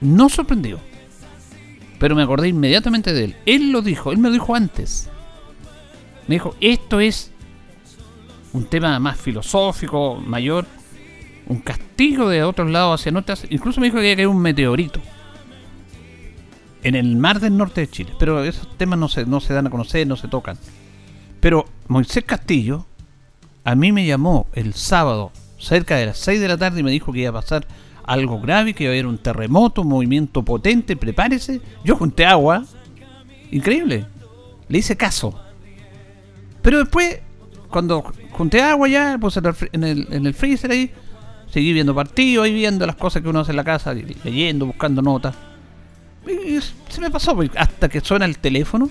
no 0.00 0.28
sorprendido, 0.28 0.78
pero 2.02 2.16
me 2.16 2.22
acordé 2.24 2.48
inmediatamente 2.48 3.12
de 3.12 3.26
él. 3.26 3.36
Él 3.46 3.70
lo 3.70 3.80
dijo, 3.80 4.10
él 4.10 4.18
me 4.18 4.26
lo 4.26 4.32
dijo 4.32 4.56
antes. 4.56 5.08
Me 6.26 6.34
dijo, 6.34 6.56
esto 6.60 6.98
es 6.98 7.30
un 8.52 8.64
tema 8.64 8.98
más 8.98 9.20
filosófico, 9.20 10.16
mayor, 10.16 10.66
un 11.46 11.60
castigo 11.60 12.28
de 12.28 12.42
otros 12.42 12.68
lados 12.72 13.00
hacia 13.00 13.12
nuestras. 13.12 13.46
Incluso 13.50 13.80
me 13.80 13.86
dijo 13.86 14.00
que 14.00 14.10
había 14.10 14.28
un 14.28 14.42
meteorito 14.42 14.98
en 16.82 16.96
el 16.96 17.14
mar 17.14 17.38
del 17.38 17.56
norte 17.56 17.82
de 17.82 17.88
Chile. 17.88 18.12
Pero 18.18 18.42
esos 18.42 18.76
temas 18.76 18.98
no 18.98 19.06
se, 19.08 19.24
no 19.24 19.38
se 19.38 19.54
dan 19.54 19.68
a 19.68 19.70
conocer, 19.70 20.04
no 20.04 20.16
se 20.16 20.26
tocan. 20.26 20.58
Pero 21.38 21.66
Moisés 21.86 22.24
Castillo 22.24 22.84
a 23.62 23.76
mí 23.76 23.92
me 23.92 24.04
llamó 24.04 24.48
el 24.54 24.74
sábado 24.74 25.30
cerca 25.56 25.98
de 25.98 26.06
las 26.06 26.18
6 26.18 26.40
de 26.40 26.48
la 26.48 26.58
tarde 26.58 26.80
y 26.80 26.82
me 26.82 26.90
dijo 26.90 27.12
que 27.12 27.20
iba 27.20 27.30
a 27.30 27.40
pasar 27.40 27.64
algo 28.12 28.40
grave, 28.40 28.74
que 28.74 28.84
iba 28.84 28.92
a 28.92 28.94
haber 28.94 29.06
un 29.06 29.18
terremoto, 29.18 29.82
un 29.82 29.88
movimiento 29.88 30.42
potente, 30.42 30.96
prepárese. 30.96 31.60
Yo 31.84 31.96
junté 31.96 32.24
agua. 32.24 32.64
Increíble. 33.50 34.06
Le 34.68 34.78
hice 34.78 34.96
caso. 34.96 35.38
Pero 36.62 36.78
después, 36.78 37.20
cuando 37.68 38.12
junté 38.30 38.62
agua 38.62 38.88
ya, 38.88 39.18
puse 39.18 39.40
en 39.72 39.84
el, 39.84 40.08
en 40.10 40.26
el 40.26 40.34
freezer 40.34 40.70
ahí, 40.70 40.90
seguí 41.50 41.72
viendo 41.72 41.94
partidos, 41.94 42.44
ahí 42.44 42.54
viendo 42.54 42.86
las 42.86 42.96
cosas 42.96 43.22
que 43.22 43.28
uno 43.28 43.40
hace 43.40 43.52
en 43.52 43.56
la 43.56 43.64
casa, 43.64 43.94
leyendo, 43.94 44.66
buscando 44.66 45.02
notas 45.02 45.34
se 46.88 47.00
me 47.00 47.10
pasó, 47.10 47.34
pues, 47.34 47.50
hasta 47.56 47.88
que 47.88 48.00
suena 48.00 48.24
el 48.24 48.38
teléfono, 48.38 48.90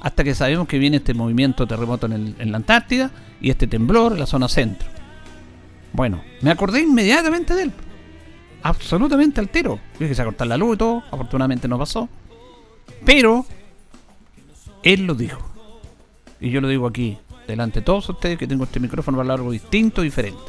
hasta 0.00 0.24
que 0.24 0.34
sabemos 0.34 0.66
que 0.66 0.78
viene 0.78 0.98
este 0.98 1.14
movimiento 1.14 1.66
terremoto 1.66 2.06
en, 2.06 2.50
la 2.50 2.56
Antártida 2.56 3.10
y 3.40 3.50
este 3.50 3.66
temblor 3.66 4.12
en 4.12 4.20
la 4.20 4.26
zona 4.26 4.48
centro. 4.48 4.88
Bueno, 5.92 6.22
me 6.40 6.50
acordé 6.50 6.80
inmediatamente 6.80 7.54
de 7.54 7.64
él. 7.64 7.72
Absolutamente 8.62 9.40
altero. 9.40 9.78
Yo 9.98 10.08
que 10.08 10.14
se 10.14 10.24
cortar 10.24 10.46
la 10.46 10.56
luz 10.56 10.74
y 10.74 10.78
todo, 10.78 11.02
afortunadamente 11.10 11.68
no 11.68 11.78
pasó. 11.78 12.08
Pero 13.04 13.44
él 14.82 15.06
lo 15.06 15.14
dijo. 15.14 15.40
Y 16.40 16.50
yo 16.50 16.60
lo 16.60 16.68
digo 16.68 16.86
aquí, 16.86 17.18
delante 17.46 17.80
de 17.80 17.86
todos 17.86 18.08
ustedes, 18.08 18.38
que 18.38 18.46
tengo 18.46 18.64
este 18.64 18.80
micrófono 18.80 19.18
para 19.18 19.34
algo 19.34 19.50
distinto, 19.50 20.02
diferente. 20.02 20.40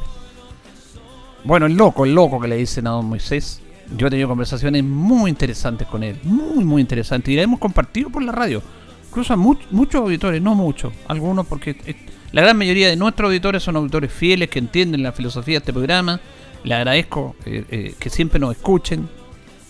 Bueno, 1.44 1.66
el 1.66 1.74
loco, 1.74 2.04
el 2.04 2.14
loco 2.14 2.40
que 2.40 2.48
le 2.48 2.56
dicen 2.56 2.86
a 2.86 2.90
don 2.90 3.06
Moisés, 3.06 3.60
yo 3.96 4.06
he 4.06 4.10
tenido 4.10 4.28
conversaciones 4.28 4.82
muy 4.82 5.30
interesantes 5.30 5.86
con 5.86 6.02
él, 6.02 6.18
muy, 6.24 6.64
muy 6.64 6.80
interesantes, 6.80 7.32
y 7.32 7.36
la 7.36 7.42
hemos 7.42 7.60
compartido 7.60 8.10
por 8.10 8.22
la 8.22 8.32
radio. 8.32 8.62
Incluso 9.08 9.34
a 9.34 9.36
muchos 9.36 9.94
auditores, 9.94 10.42
no 10.42 10.54
muchos, 10.54 10.92
algunos, 11.06 11.46
porque 11.46 11.76
eh, 11.84 11.94
la 12.32 12.42
gran 12.42 12.56
mayoría 12.56 12.88
de 12.88 12.96
nuestros 12.96 13.28
auditores 13.28 13.62
son 13.62 13.76
auditores 13.76 14.12
fieles 14.12 14.48
que 14.48 14.58
entienden 14.58 15.02
la 15.02 15.12
filosofía 15.12 15.54
de 15.54 15.58
este 15.58 15.72
programa. 15.72 16.20
Le 16.64 16.74
agradezco 16.74 17.36
eh, 17.46 17.64
eh, 17.70 17.94
que 17.98 18.10
siempre 18.10 18.40
nos 18.40 18.56
escuchen. 18.56 19.08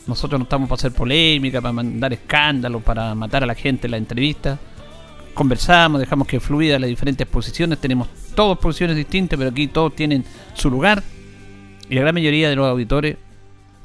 Nosotros 0.06 0.38
no 0.38 0.44
estamos 0.44 0.68
para 0.68 0.78
hacer 0.78 0.92
polémica, 0.92 1.60
para 1.60 1.72
mandar 1.72 2.12
escándalos, 2.12 2.82
para 2.82 3.14
matar 3.14 3.42
a 3.42 3.46
la 3.46 3.54
gente 3.54 3.86
en 3.86 3.92
la 3.92 3.96
entrevista. 3.96 4.58
Conversamos, 5.32 6.00
dejamos 6.00 6.28
que 6.28 6.40
fluida 6.40 6.78
las 6.78 6.88
diferentes 6.88 7.26
posiciones. 7.26 7.78
Tenemos 7.78 8.08
todas 8.34 8.58
posiciones 8.58 8.96
distintas, 8.96 9.36
pero 9.38 9.50
aquí 9.50 9.66
todos 9.66 9.94
tienen 9.96 10.24
su 10.54 10.70
lugar. 10.70 11.02
Y 11.88 11.94
la 11.94 12.02
gran 12.02 12.14
mayoría 12.14 12.48
de 12.48 12.56
los 12.56 12.66
auditores 12.66 13.16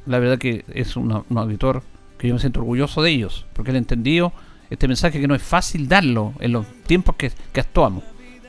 la 0.10 0.20
verdad 0.20 0.38
que 0.38 0.66
es 0.74 0.96
un, 0.96 1.12
auditor 1.12 1.84
que 2.18 2.28
yo 2.28 2.34
me 2.34 2.40
siento 2.40 2.60
orgulloso 2.60 3.02
de 3.02 3.12
ellos, 3.12 3.46
porque 3.54 3.72
él 3.72 3.78
entendido 3.78 4.34
este 4.70 4.88
mensaje 4.88 5.22
que 5.22 5.28
no 5.28 5.36
es 5.36 5.42
fácil 5.42 5.88
darlo 5.88 6.34
en 6.40 6.52
los 6.52 6.66
tiempos 6.86 7.16
que, 7.16 7.32
actuamos, 7.54 8.04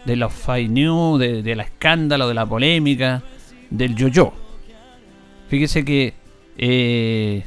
de 0.05 0.17
los 0.17 0.33
fake 0.33 0.71
news, 0.71 1.21
de, 1.21 1.43
de 1.43 1.55
la 1.55 1.65
escándalo, 1.65 2.29
de 2.29 2.35
la 2.35 2.47
polémica, 2.47 3.23
del 3.69 3.95
yo-yo. 3.95 4.33
Fíjese 5.51 5.85
que 5.85 6.15
eh, 6.57 7.45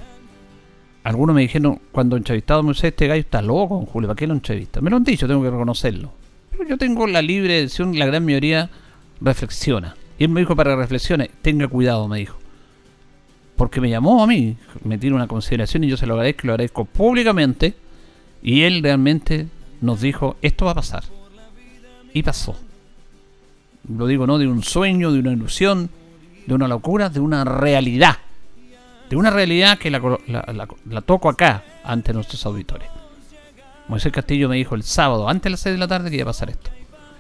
algunos 1.04 1.36
me 1.36 1.42
dijeron, 1.42 1.82
cuando 1.92 2.16
entrevistado 2.16 2.62
me 2.62 2.74
este 2.74 3.08
gallo 3.08 3.22
está 3.22 3.42
loco, 3.42 3.84
Julio, 3.92 4.08
¿para 4.08 4.18
qué 4.18 4.28
lo 4.28 4.36
entrevista? 4.36 4.80
Me 4.80 4.92
lo 4.92 4.98
han 4.98 5.04
dicho, 5.04 5.28
tengo 5.28 5.42
que 5.42 5.50
reconocerlo. 5.50 6.14
Pero 6.52 6.68
yo 6.68 6.78
tengo 6.78 7.08
la 7.08 7.24
libre 7.24 7.62
decisión, 7.62 7.98
la 7.98 8.06
gran 8.06 8.24
mayoría 8.24 8.70
reflexiona. 9.20 9.96
Y 10.20 10.26
él 10.26 10.30
me 10.30 10.42
dijo 10.42 10.56
para 10.56 10.76
reflexiones, 10.76 11.30
tenga 11.42 11.68
cuidado, 11.68 12.08
me 12.08 12.20
dijo 12.20 12.44
porque 13.56 13.82
me 13.82 13.90
llamó 13.90 14.24
a 14.24 14.28
mí, 14.28 14.58
me 14.84 14.98
tiene 14.98 15.16
una 15.16 15.28
consideración 15.28 15.84
y 15.84 15.88
yo 15.88 15.98
se 15.98 16.08
lo 16.08 16.14
agradezco, 16.14 16.48
lo 16.48 16.54
agradezco 16.54 16.86
públicamente. 16.86 17.76
Y 18.42 18.64
él 18.64 18.84
realmente 18.84 19.48
nos 19.82 20.02
dijo, 20.02 20.36
esto 20.42 20.66
va 20.66 20.72
a 20.72 20.76
pasar. 20.76 21.04
Y 22.14 22.24
pasó. 22.24 22.56
Lo 23.88 24.08
digo 24.08 24.28
no 24.28 24.38
de 24.38 24.48
un 24.48 24.64
sueño, 24.64 25.12
de 25.12 25.20
una 25.20 25.32
ilusión, 25.32 25.90
de 26.46 26.54
una 26.54 26.68
locura, 26.68 27.10
de 27.10 27.20
una 27.20 27.44
realidad. 27.44 28.18
de 29.10 29.16
una 29.16 29.30
realidad 29.30 29.78
que 29.78 29.92
la, 29.92 30.02
la 30.90 31.02
toco 31.02 31.30
acá 31.30 31.64
ante 31.84 32.14
nuestros 32.14 32.46
auditores. 32.46 32.88
Moisés 33.88 34.12
Castillo 34.12 34.50
me 34.50 34.56
dijo 34.56 34.76
el 34.76 34.84
sábado, 34.84 35.28
antes 35.28 35.44
de 35.44 35.50
las 35.52 35.60
6 35.60 35.74
de 35.74 35.80
la 35.80 35.88
tarde, 35.88 36.10
que 36.10 36.16
iba 36.16 36.24
a 36.24 36.28
pasar 36.28 36.50
esto. 36.50 36.72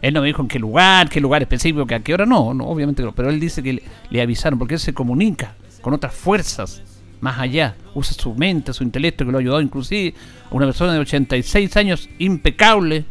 Él 0.01 0.13
no 0.13 0.21
me 0.21 0.27
dijo 0.27 0.41
en 0.41 0.47
qué 0.47 0.59
lugar, 0.59 1.09
qué 1.09 1.21
lugar 1.21 1.41
específico, 1.41 1.85
que 1.85 1.95
a 1.95 1.99
qué 2.01 2.13
hora 2.13 2.25
no, 2.25 2.53
no 2.53 2.65
obviamente 2.65 3.03
no, 3.03 3.13
pero 3.13 3.29
él 3.29 3.39
dice 3.39 3.63
que 3.63 3.81
le, 4.09 4.21
avisaron 4.21 4.59
porque 4.59 4.73
él 4.75 4.79
se 4.79 4.93
comunica 4.93 5.55
con 5.81 5.93
otras 5.93 6.13
fuerzas 6.13 6.81
más 7.21 7.39
allá, 7.39 7.75
usa 7.93 8.13
su 8.13 8.33
mente, 8.35 8.73
su 8.73 8.83
intelecto, 8.83 9.25
que 9.25 9.31
lo 9.31 9.37
ha 9.37 9.41
ayudado 9.41 9.61
inclusive 9.61 10.13
a 10.51 10.55
una 10.55 10.65
persona 10.65 10.91
de 10.91 10.99
86 10.99 11.77
años 11.77 12.09
impecable, 12.19 13.05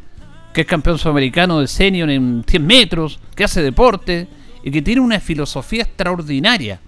que 0.52 0.62
es 0.62 0.66
campeón 0.66 0.99
sudamericano 0.99 1.61
de 1.61 1.66
senior 1.66 2.11
en 2.11 2.45
100 2.47 2.66
metros, 2.66 3.21
que 3.35 3.45
hace 3.45 3.62
deporte 3.62 4.28
y 4.62 4.71
que 4.71 4.83
tiene 4.83 5.00
una 5.00 5.21
filosofía 5.21 5.83
extraordinaria, 5.83 6.81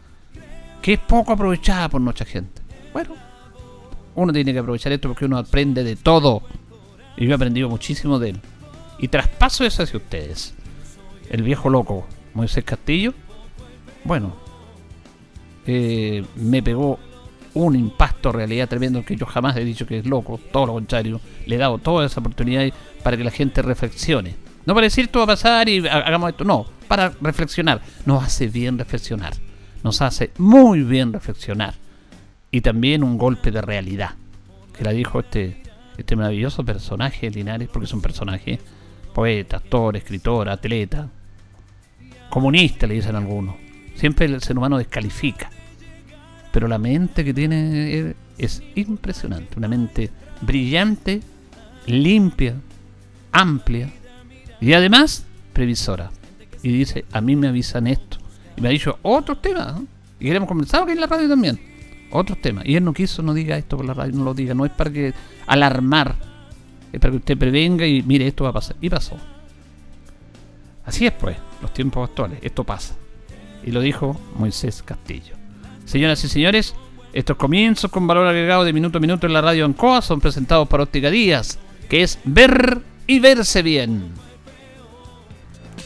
que 0.81 0.95
es 0.95 0.99
poco 1.01 1.33
aprovechada 1.33 1.89
por 1.89 2.01
mucha 2.01 2.25
gente. 2.25 2.63
Bueno, 2.93 3.15
uno 4.15 4.33
tiene 4.33 4.53
que 4.53 4.59
aprovechar 4.59 4.93
esto 4.93 5.09
porque 5.09 5.25
uno 5.25 5.39
aprende 5.39 5.83
de 5.83 5.97
todo. 5.97 6.43
Y 7.17 7.27
yo 7.27 7.33
he 7.33 7.35
aprendido 7.35 7.69
muchísimo 7.69 8.19
de 8.19 8.31
él. 8.31 8.41
Y 8.99 9.09
traspaso 9.09 9.65
eso 9.65 9.83
hacia 9.83 9.97
ustedes. 9.97 10.55
El 11.31 11.43
viejo 11.43 11.71
loco 11.71 12.07
Moisés 12.35 12.65
Castillo. 12.65 13.15
Bueno, 14.05 14.35
eh, 15.67 16.25
me 16.37 16.63
pegó 16.63 16.99
un 17.55 17.77
impacto 17.77 18.33
realidad 18.33 18.69
tremendo 18.69 19.05
que 19.05 19.17
yo 19.17 19.27
jamás 19.27 19.57
he 19.57 19.65
dicho 19.65 19.87
que 19.87 19.99
es 19.99 20.07
loco, 20.07 20.41
todo 20.53 20.67
lo 20.67 20.73
contrario, 20.75 21.21
le 21.47 21.55
he 21.55 21.59
dado 21.59 21.79
toda 21.79 22.05
esa 22.05 22.21
oportunidad 22.21 22.67
para 23.03 23.17
que 23.17 23.25
la 23.25 23.31
gente 23.31 23.63
reflexione. 23.63 24.35
No 24.67 24.75
para 24.75 24.87
decir 24.87 25.05
esto 25.05 25.21
va 25.21 25.25
a 25.25 25.29
pasar 25.29 25.69
y 25.69 25.87
hagamos 25.87 26.31
esto, 26.31 26.45
no, 26.45 26.67
para 26.85 27.13
reflexionar. 27.21 27.81
Nos 28.07 28.23
hace 28.25 28.49
bien 28.49 28.79
reflexionar, 28.79 29.35
nos 29.83 30.01
hace 30.03 30.31
muy 30.39 30.83
bien 30.83 31.13
reflexionar 31.13 31.75
y 32.51 32.61
también 32.61 33.03
un 33.03 33.19
golpe 33.19 33.51
de 33.51 33.61
realidad, 33.61 34.11
que 34.77 34.85
la 34.85 34.93
dijo 34.93 35.21
este, 35.21 35.63
este 35.97 36.17
maravilloso 36.17 36.65
personaje 36.65 37.31
Linares, 37.31 37.69
porque 37.69 37.87
es 37.87 37.93
un 37.93 38.01
personaje, 38.01 38.61
poeta, 39.13 39.57
actor, 39.57 39.97
escritor, 39.97 40.49
atleta, 40.49 41.09
comunista, 42.31 42.87
le 42.87 42.95
dicen 42.95 43.17
algunos. 43.17 43.57
Siempre 43.97 44.27
el 44.27 44.41
ser 44.43 44.57
humano 44.57 44.79
descalifica, 44.79 45.51
pero 46.53 46.69
la 46.69 46.79
mente 46.79 47.25
que 47.25 47.35
tiene 47.35 48.15
es 48.39 48.63
impresionante, 48.75 49.59
una 49.59 49.69
mente 49.69 50.11
brillante, 50.41 51.21
limpia, 51.87 52.55
amplia 53.33 53.91
y 54.61 54.73
además 54.73 55.27
previsora. 55.53 56.11
Y 56.65 56.73
dice, 56.73 57.05
a 57.13 57.21
mí 57.21 57.37
me 57.37 57.49
avisan 57.49 57.87
esto. 57.87 58.17
Y 58.57 58.63
me 58.63 58.69
ha 58.69 58.71
dicho 58.71 58.99
otros 59.03 59.41
temas. 59.43 59.83
Y 60.19 60.25
queremos 60.25 60.49
conversar 60.49 60.87
que 60.87 60.93
en 60.93 61.01
la 61.01 61.07
radio 61.07 61.29
también 61.29 61.61
otros 62.11 62.41
temas. 62.41 62.65
Y 62.67 62.77
él 62.77 62.85
no 62.85 62.95
quiso, 62.95 63.23
no 63.23 63.35
diga 63.35 63.59
esto 63.59 63.77
por 63.77 63.85
la 63.85 63.93
radio, 63.93 64.15
no 64.15 64.25
lo 64.25 64.35
diga, 64.35 64.55
no 64.55 64.65
es 64.65 64.73
para 64.73 64.91
que 64.91 65.13
alarmar, 65.47 66.15
es 66.93 67.01
para 67.01 67.11
que 67.11 67.19
usted 67.19 67.37
prevenga 67.37 67.87
y 67.87 68.03
mire, 68.03 68.27
esto 68.27 68.45
va 68.45 68.51
a 68.51 68.55
pasar. 68.55 68.77
Y 68.81 68.89
pasó. 68.89 69.17
Así 70.87 71.07
es 71.07 71.13
pues, 71.13 71.37
los 71.61 71.73
tiempos 71.75 72.09
actuales, 72.09 72.39
esto 72.43 72.65
pasa. 72.65 72.95
Y 73.65 73.73
lo 73.73 73.81
dijo 73.81 74.19
Moisés 74.37 74.83
Castillo. 74.83 75.35
Señoras 75.85 76.23
y 76.25 76.29
señores, 76.29 76.75
estos 77.13 77.37
comienzos 77.37 77.91
con 77.91 78.07
valor 78.07 78.27
agregado 78.27 78.65
de 78.65 78.73
minuto 78.73 78.99
a 78.99 79.01
minuto 79.01 79.27
en 79.27 79.33
la 79.33 79.43
radio 79.43 79.65
Ancoa 79.65 80.01
son 80.01 80.21
presentados 80.21 80.69
por 80.69 80.81
Óptica 80.81 81.11
Díaz, 81.11 81.59
que 81.89 82.03
es 82.03 82.19
ver 82.25 82.81
y 83.07 83.19
verse 83.19 83.63
bien. 83.63 84.24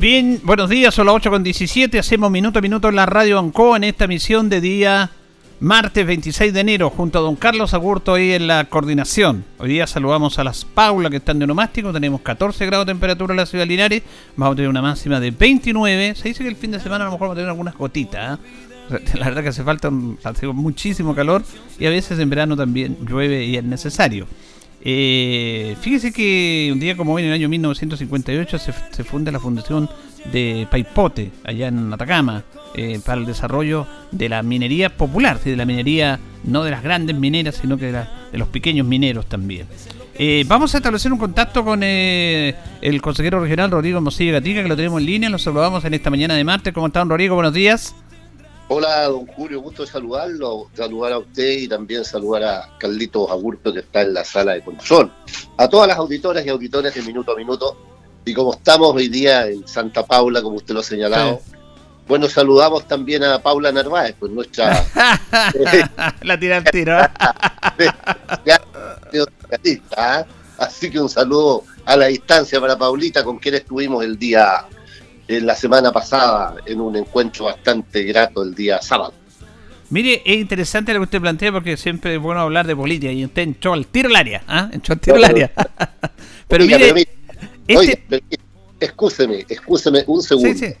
Bien, 0.00 0.40
buenos 0.44 0.70
días, 0.70 0.94
son 0.94 1.04
las 1.04 1.16
8 1.16 1.30
con 1.30 1.42
17. 1.42 1.98
Hacemos 1.98 2.30
minuto 2.30 2.58
a 2.58 2.62
minuto 2.62 2.88
en 2.88 2.96
la 2.96 3.04
radio 3.04 3.38
Anco 3.38 3.76
en 3.76 3.84
esta 3.84 4.06
misión 4.06 4.48
de 4.48 4.62
día 4.62 5.10
martes 5.60 6.06
26 6.06 6.54
de 6.54 6.60
enero, 6.60 6.88
junto 6.88 7.18
a 7.18 7.20
don 7.20 7.36
Carlos 7.36 7.74
Agurto 7.74 8.14
ahí 8.14 8.32
en 8.32 8.46
la 8.46 8.64
coordinación. 8.64 9.44
Hoy 9.58 9.68
día 9.68 9.86
saludamos 9.86 10.38
a 10.38 10.44
las 10.44 10.64
Paulas 10.64 11.10
que 11.10 11.18
están 11.18 11.38
de 11.38 11.46
nomástico, 11.46 11.92
tenemos 11.92 12.22
14 12.22 12.64
grados 12.64 12.86
de 12.86 12.92
temperatura 12.92 13.34
en 13.34 13.36
la 13.36 13.44
ciudad 13.44 13.64
de 13.64 13.68
Linares, 13.68 14.02
vamos 14.36 14.54
a 14.54 14.56
tener 14.56 14.70
una 14.70 14.80
máxima 14.80 15.20
de 15.20 15.32
29, 15.32 16.14
se 16.14 16.28
dice 16.28 16.44
que 16.44 16.48
el 16.48 16.56
fin 16.56 16.70
de 16.70 16.80
semana 16.80 17.04
a 17.04 17.08
lo 17.08 17.12
mejor 17.12 17.28
vamos 17.28 17.34
a 17.34 17.36
tener 17.36 17.50
algunas 17.50 17.76
gotitas, 17.76 18.38
¿eh? 18.38 19.00
la 19.18 19.26
verdad 19.26 19.42
que 19.42 19.50
hace 19.50 19.64
falta 19.64 19.90
muchísimo 19.90 21.14
calor 21.14 21.42
y 21.78 21.84
a 21.84 21.90
veces 21.90 22.18
en 22.18 22.30
verano 22.30 22.56
también 22.56 22.96
llueve 23.06 23.44
y 23.44 23.58
es 23.58 23.64
necesario. 23.64 24.26
Eh, 24.82 25.76
fíjese 25.80 26.12
que 26.12 26.70
un 26.72 26.80
día 26.80 26.96
como 26.96 27.14
hoy, 27.14 27.22
en 27.22 27.28
el 27.28 27.34
año 27.34 27.48
1958, 27.48 28.58
se, 28.58 28.72
se 28.90 29.04
funda 29.04 29.30
la 29.30 29.40
Fundación 29.40 29.88
de 30.32 30.66
Paipote, 30.70 31.30
allá 31.44 31.68
en 31.68 31.92
Atacama, 31.92 32.44
eh, 32.74 33.00
para 33.04 33.20
el 33.20 33.26
desarrollo 33.26 33.86
de 34.12 34.28
la 34.28 34.42
minería 34.42 34.96
popular, 34.96 35.40
de 35.40 35.56
la 35.56 35.64
minería 35.64 36.20
no 36.44 36.62
de 36.62 36.70
las 36.70 36.82
grandes 36.82 37.16
mineras, 37.16 37.56
sino 37.56 37.76
que 37.76 37.92
de, 37.92 38.04
los 38.32 38.48
pequeños 38.48 38.86
mineros 38.86 39.26
también. 39.26 39.66
Eh, 40.14 40.44
vamos 40.46 40.74
a 40.74 40.78
establecer 40.78 41.12
un 41.12 41.18
contacto 41.18 41.64
con 41.64 41.80
eh, 41.82 42.54
el 42.82 43.00
consejero 43.00 43.40
regional 43.40 43.70
Rodrigo 43.70 44.00
Mosilla 44.00 44.32
Gatica, 44.32 44.62
que 44.62 44.68
lo 44.68 44.76
tenemos 44.76 45.00
en 45.00 45.06
línea, 45.06 45.30
lo 45.30 45.38
saludamos 45.38 45.84
en 45.84 45.94
esta 45.94 46.10
mañana 46.10 46.34
de 46.34 46.44
martes. 46.44 46.72
¿Cómo 46.72 46.86
está, 46.86 47.00
don 47.00 47.08
Rodrigo? 47.08 47.34
Buenos 47.34 47.54
días. 47.54 47.94
Hola, 48.72 49.06
don 49.06 49.26
Julio, 49.26 49.60
gusto 49.60 49.84
de 49.84 49.90
saludarlo, 49.90 50.70
saludar 50.74 51.14
a 51.14 51.18
usted 51.18 51.58
y 51.58 51.66
también 51.66 52.04
saludar 52.04 52.44
a 52.44 52.78
Carlitos 52.78 53.28
Agurto, 53.28 53.72
que 53.72 53.80
está 53.80 54.02
en 54.02 54.14
la 54.14 54.24
sala 54.24 54.52
de 54.52 54.62
control. 54.62 55.12
A 55.56 55.68
todas 55.68 55.88
las 55.88 55.98
auditoras 55.98 56.46
y 56.46 56.50
auditores 56.50 56.94
de 56.94 57.02
Minuto 57.02 57.32
a 57.32 57.36
Minuto, 57.36 57.76
y 58.24 58.32
como 58.32 58.54
estamos 58.54 58.94
hoy 58.94 59.08
día 59.08 59.48
en 59.48 59.66
Santa 59.66 60.06
Paula, 60.06 60.40
como 60.40 60.54
usted 60.54 60.72
lo 60.72 60.80
ha 60.80 60.84
señalado, 60.84 61.40
bueno, 62.06 62.28
saludamos 62.28 62.86
también 62.86 63.24
a 63.24 63.42
Paula 63.42 63.72
Narváez, 63.72 64.14
pues 64.20 64.30
nuestra... 64.30 64.86
la 66.22 66.38
tira 66.38 66.58
al 66.58 66.64
tiro. 66.66 66.96
Así 70.58 70.92
que 70.92 71.00
un 71.00 71.08
saludo 71.08 71.64
a 71.86 71.96
la 71.96 72.06
distancia 72.06 72.60
para 72.60 72.78
Paulita, 72.78 73.24
con 73.24 73.40
quien 73.40 73.56
estuvimos 73.56 74.04
el 74.04 74.16
día, 74.16 74.64
en 75.36 75.46
la 75.46 75.54
semana 75.54 75.92
pasada, 75.92 76.56
en 76.66 76.80
un 76.80 76.96
encuentro 76.96 77.46
bastante 77.46 78.02
grato 78.04 78.42
el 78.42 78.54
día 78.54 78.80
sábado. 78.82 79.14
Mire, 79.90 80.22
es 80.24 80.36
interesante 80.36 80.92
lo 80.92 81.00
que 81.00 81.04
usted 81.04 81.20
plantea 81.20 81.52
porque 81.52 81.76
siempre 81.76 82.14
es 82.14 82.20
bueno 82.20 82.40
hablar 82.40 82.66
de 82.66 82.76
política 82.76 83.12
y 83.12 83.24
usted 83.24 83.42
entró 83.42 83.72
al 83.72 83.86
tiro 83.86 84.08
al 84.08 84.16
área, 84.16 84.42
¿ah? 84.46 84.68
Entró 84.72 84.94
al 84.94 85.00
tiro 85.00 85.16
al 85.16 85.24
área. 85.24 85.52
pero, 86.48 86.64
mire, 86.64 87.08
este... 87.66 88.22
escúcheme, 88.78 89.44
escúcheme 89.48 90.04
un 90.06 90.22
segundo. 90.22 90.52
Sí, 90.52 90.66
sí 90.66 90.74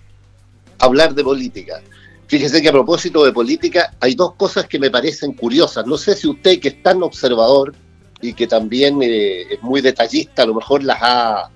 hablar 0.80 1.14
de 1.14 1.22
política. 1.22 1.80
Fíjese 2.26 2.60
que 2.62 2.68
a 2.68 2.72
propósito 2.72 3.24
de 3.24 3.32
política 3.32 3.94
hay 4.00 4.14
dos 4.14 4.34
cosas 4.34 4.66
que 4.66 4.78
me 4.78 4.90
parecen 4.90 5.32
curiosas. 5.32 5.86
No 5.86 5.96
sé 5.96 6.16
si 6.16 6.28
usted 6.28 6.60
que 6.60 6.68
es 6.68 6.82
tan 6.82 7.02
observador 7.02 7.74
y 8.20 8.32
que 8.32 8.46
también 8.46 9.00
eh, 9.02 9.42
es 9.52 9.62
muy 9.62 9.80
detallista, 9.80 10.42
a 10.42 10.46
lo 10.46 10.54
mejor 10.54 10.82
las 10.82 10.98
ha, 11.00 11.50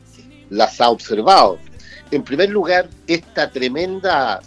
las 0.50 0.80
ha 0.80 0.90
observado. 0.90 1.58
En 2.14 2.22
primer 2.22 2.50
lugar, 2.50 2.88
esta 3.06 3.50
tremenda 3.50 4.40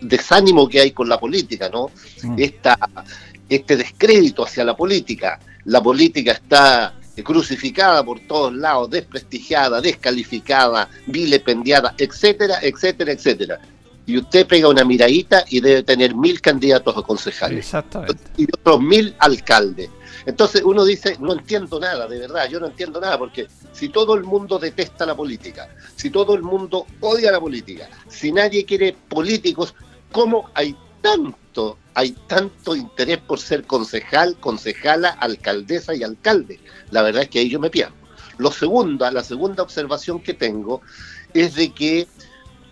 desánimo 0.00 0.68
que 0.68 0.80
hay 0.80 0.92
con 0.92 1.08
la 1.08 1.18
política, 1.18 1.68
¿no? 1.68 1.90
Mm. 2.22 2.34
Esta, 2.38 2.78
este 3.48 3.76
descrédito 3.76 4.44
hacia 4.44 4.64
la 4.64 4.76
política. 4.76 5.38
La 5.64 5.82
política 5.82 6.32
está 6.32 6.94
crucificada 7.22 8.04
por 8.04 8.20
todos 8.20 8.54
lados, 8.54 8.90
desprestigiada, 8.90 9.80
descalificada, 9.80 10.88
vilipendiada, 11.06 11.94
etcétera, 11.98 12.58
etcétera, 12.62 13.12
etcétera. 13.12 13.60
Y 14.06 14.16
usted 14.16 14.46
pega 14.46 14.68
una 14.68 14.84
miradita 14.84 15.44
y 15.50 15.60
debe 15.60 15.82
tener 15.82 16.14
mil 16.14 16.40
candidatos 16.40 16.96
a 16.96 17.02
concejales. 17.02 17.58
Exactamente. 17.58 18.22
Y 18.38 18.44
otros 18.44 18.80
mil 18.80 19.14
alcaldes. 19.18 19.90
Entonces 20.28 20.60
uno 20.62 20.84
dice, 20.84 21.16
no 21.20 21.32
entiendo 21.32 21.80
nada, 21.80 22.06
de 22.06 22.18
verdad, 22.18 22.46
yo 22.50 22.60
no 22.60 22.66
entiendo 22.66 23.00
nada, 23.00 23.16
porque 23.16 23.48
si 23.72 23.88
todo 23.88 24.14
el 24.14 24.24
mundo 24.24 24.58
detesta 24.58 25.06
la 25.06 25.16
política, 25.16 25.74
si 25.96 26.10
todo 26.10 26.34
el 26.34 26.42
mundo 26.42 26.84
odia 27.00 27.32
la 27.32 27.40
política, 27.40 27.88
si 28.08 28.30
nadie 28.30 28.66
quiere 28.66 28.94
políticos, 29.08 29.74
¿cómo 30.12 30.50
hay 30.52 30.76
tanto, 31.00 31.78
hay 31.94 32.12
tanto 32.26 32.76
interés 32.76 33.16
por 33.18 33.40
ser 33.40 33.64
concejal, 33.64 34.36
concejala, 34.38 35.08
alcaldesa 35.08 35.94
y 35.94 36.02
alcalde. 36.02 36.60
La 36.90 37.00
verdad 37.00 37.22
es 37.22 37.30
que 37.30 37.38
ahí 37.38 37.48
yo 37.48 37.58
me 37.58 37.70
pierdo. 37.70 37.94
Lo 38.36 38.52
segunda, 38.52 39.10
la 39.10 39.24
segunda 39.24 39.62
observación 39.62 40.20
que 40.20 40.34
tengo 40.34 40.82
es 41.32 41.54
de 41.54 41.72
que 41.72 42.06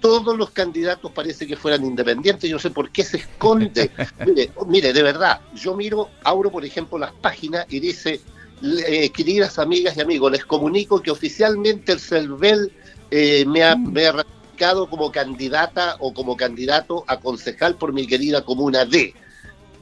todos 0.01 0.37
los 0.37 0.51
candidatos 0.51 1.11
parece 1.13 1.47
que 1.47 1.57
fueran 1.57 1.85
independientes, 1.85 2.49
yo 2.49 2.57
no 2.57 2.61
sé 2.61 2.71
por 2.71 2.91
qué 2.91 3.05
se 3.05 3.19
esconde. 3.19 3.91
mire, 4.27 4.53
mire, 4.67 4.93
de 4.93 5.03
verdad, 5.03 5.41
yo 5.55 5.75
miro, 5.75 6.11
abro 6.25 6.51
por 6.51 6.65
ejemplo 6.65 6.99
las 6.99 7.13
páginas 7.13 7.67
y 7.69 7.81
dice 7.81 8.21
eh, 8.63 9.11
queridas 9.11 9.59
amigas 9.59 9.97
y 9.97 10.01
amigos, 10.01 10.33
les 10.33 10.45
comunico 10.45 11.03
que 11.03 11.11
oficialmente 11.11 11.93
el 11.93 12.01
CERVEL 12.01 12.73
eh, 13.11 13.45
me, 13.47 13.63
ha, 13.63 13.77
me 13.77 14.07
ha 14.07 14.13
ratificado 14.13 14.89
como 14.89 15.13
candidata 15.13 15.97
o 16.01 16.15
como 16.15 16.37
candidato 16.37 17.05
a 17.07 17.21
concejal 17.21 17.77
por 17.77 17.93
mi 17.93 18.07
querida 18.07 18.43
comuna 18.43 18.85
D. 18.85 19.15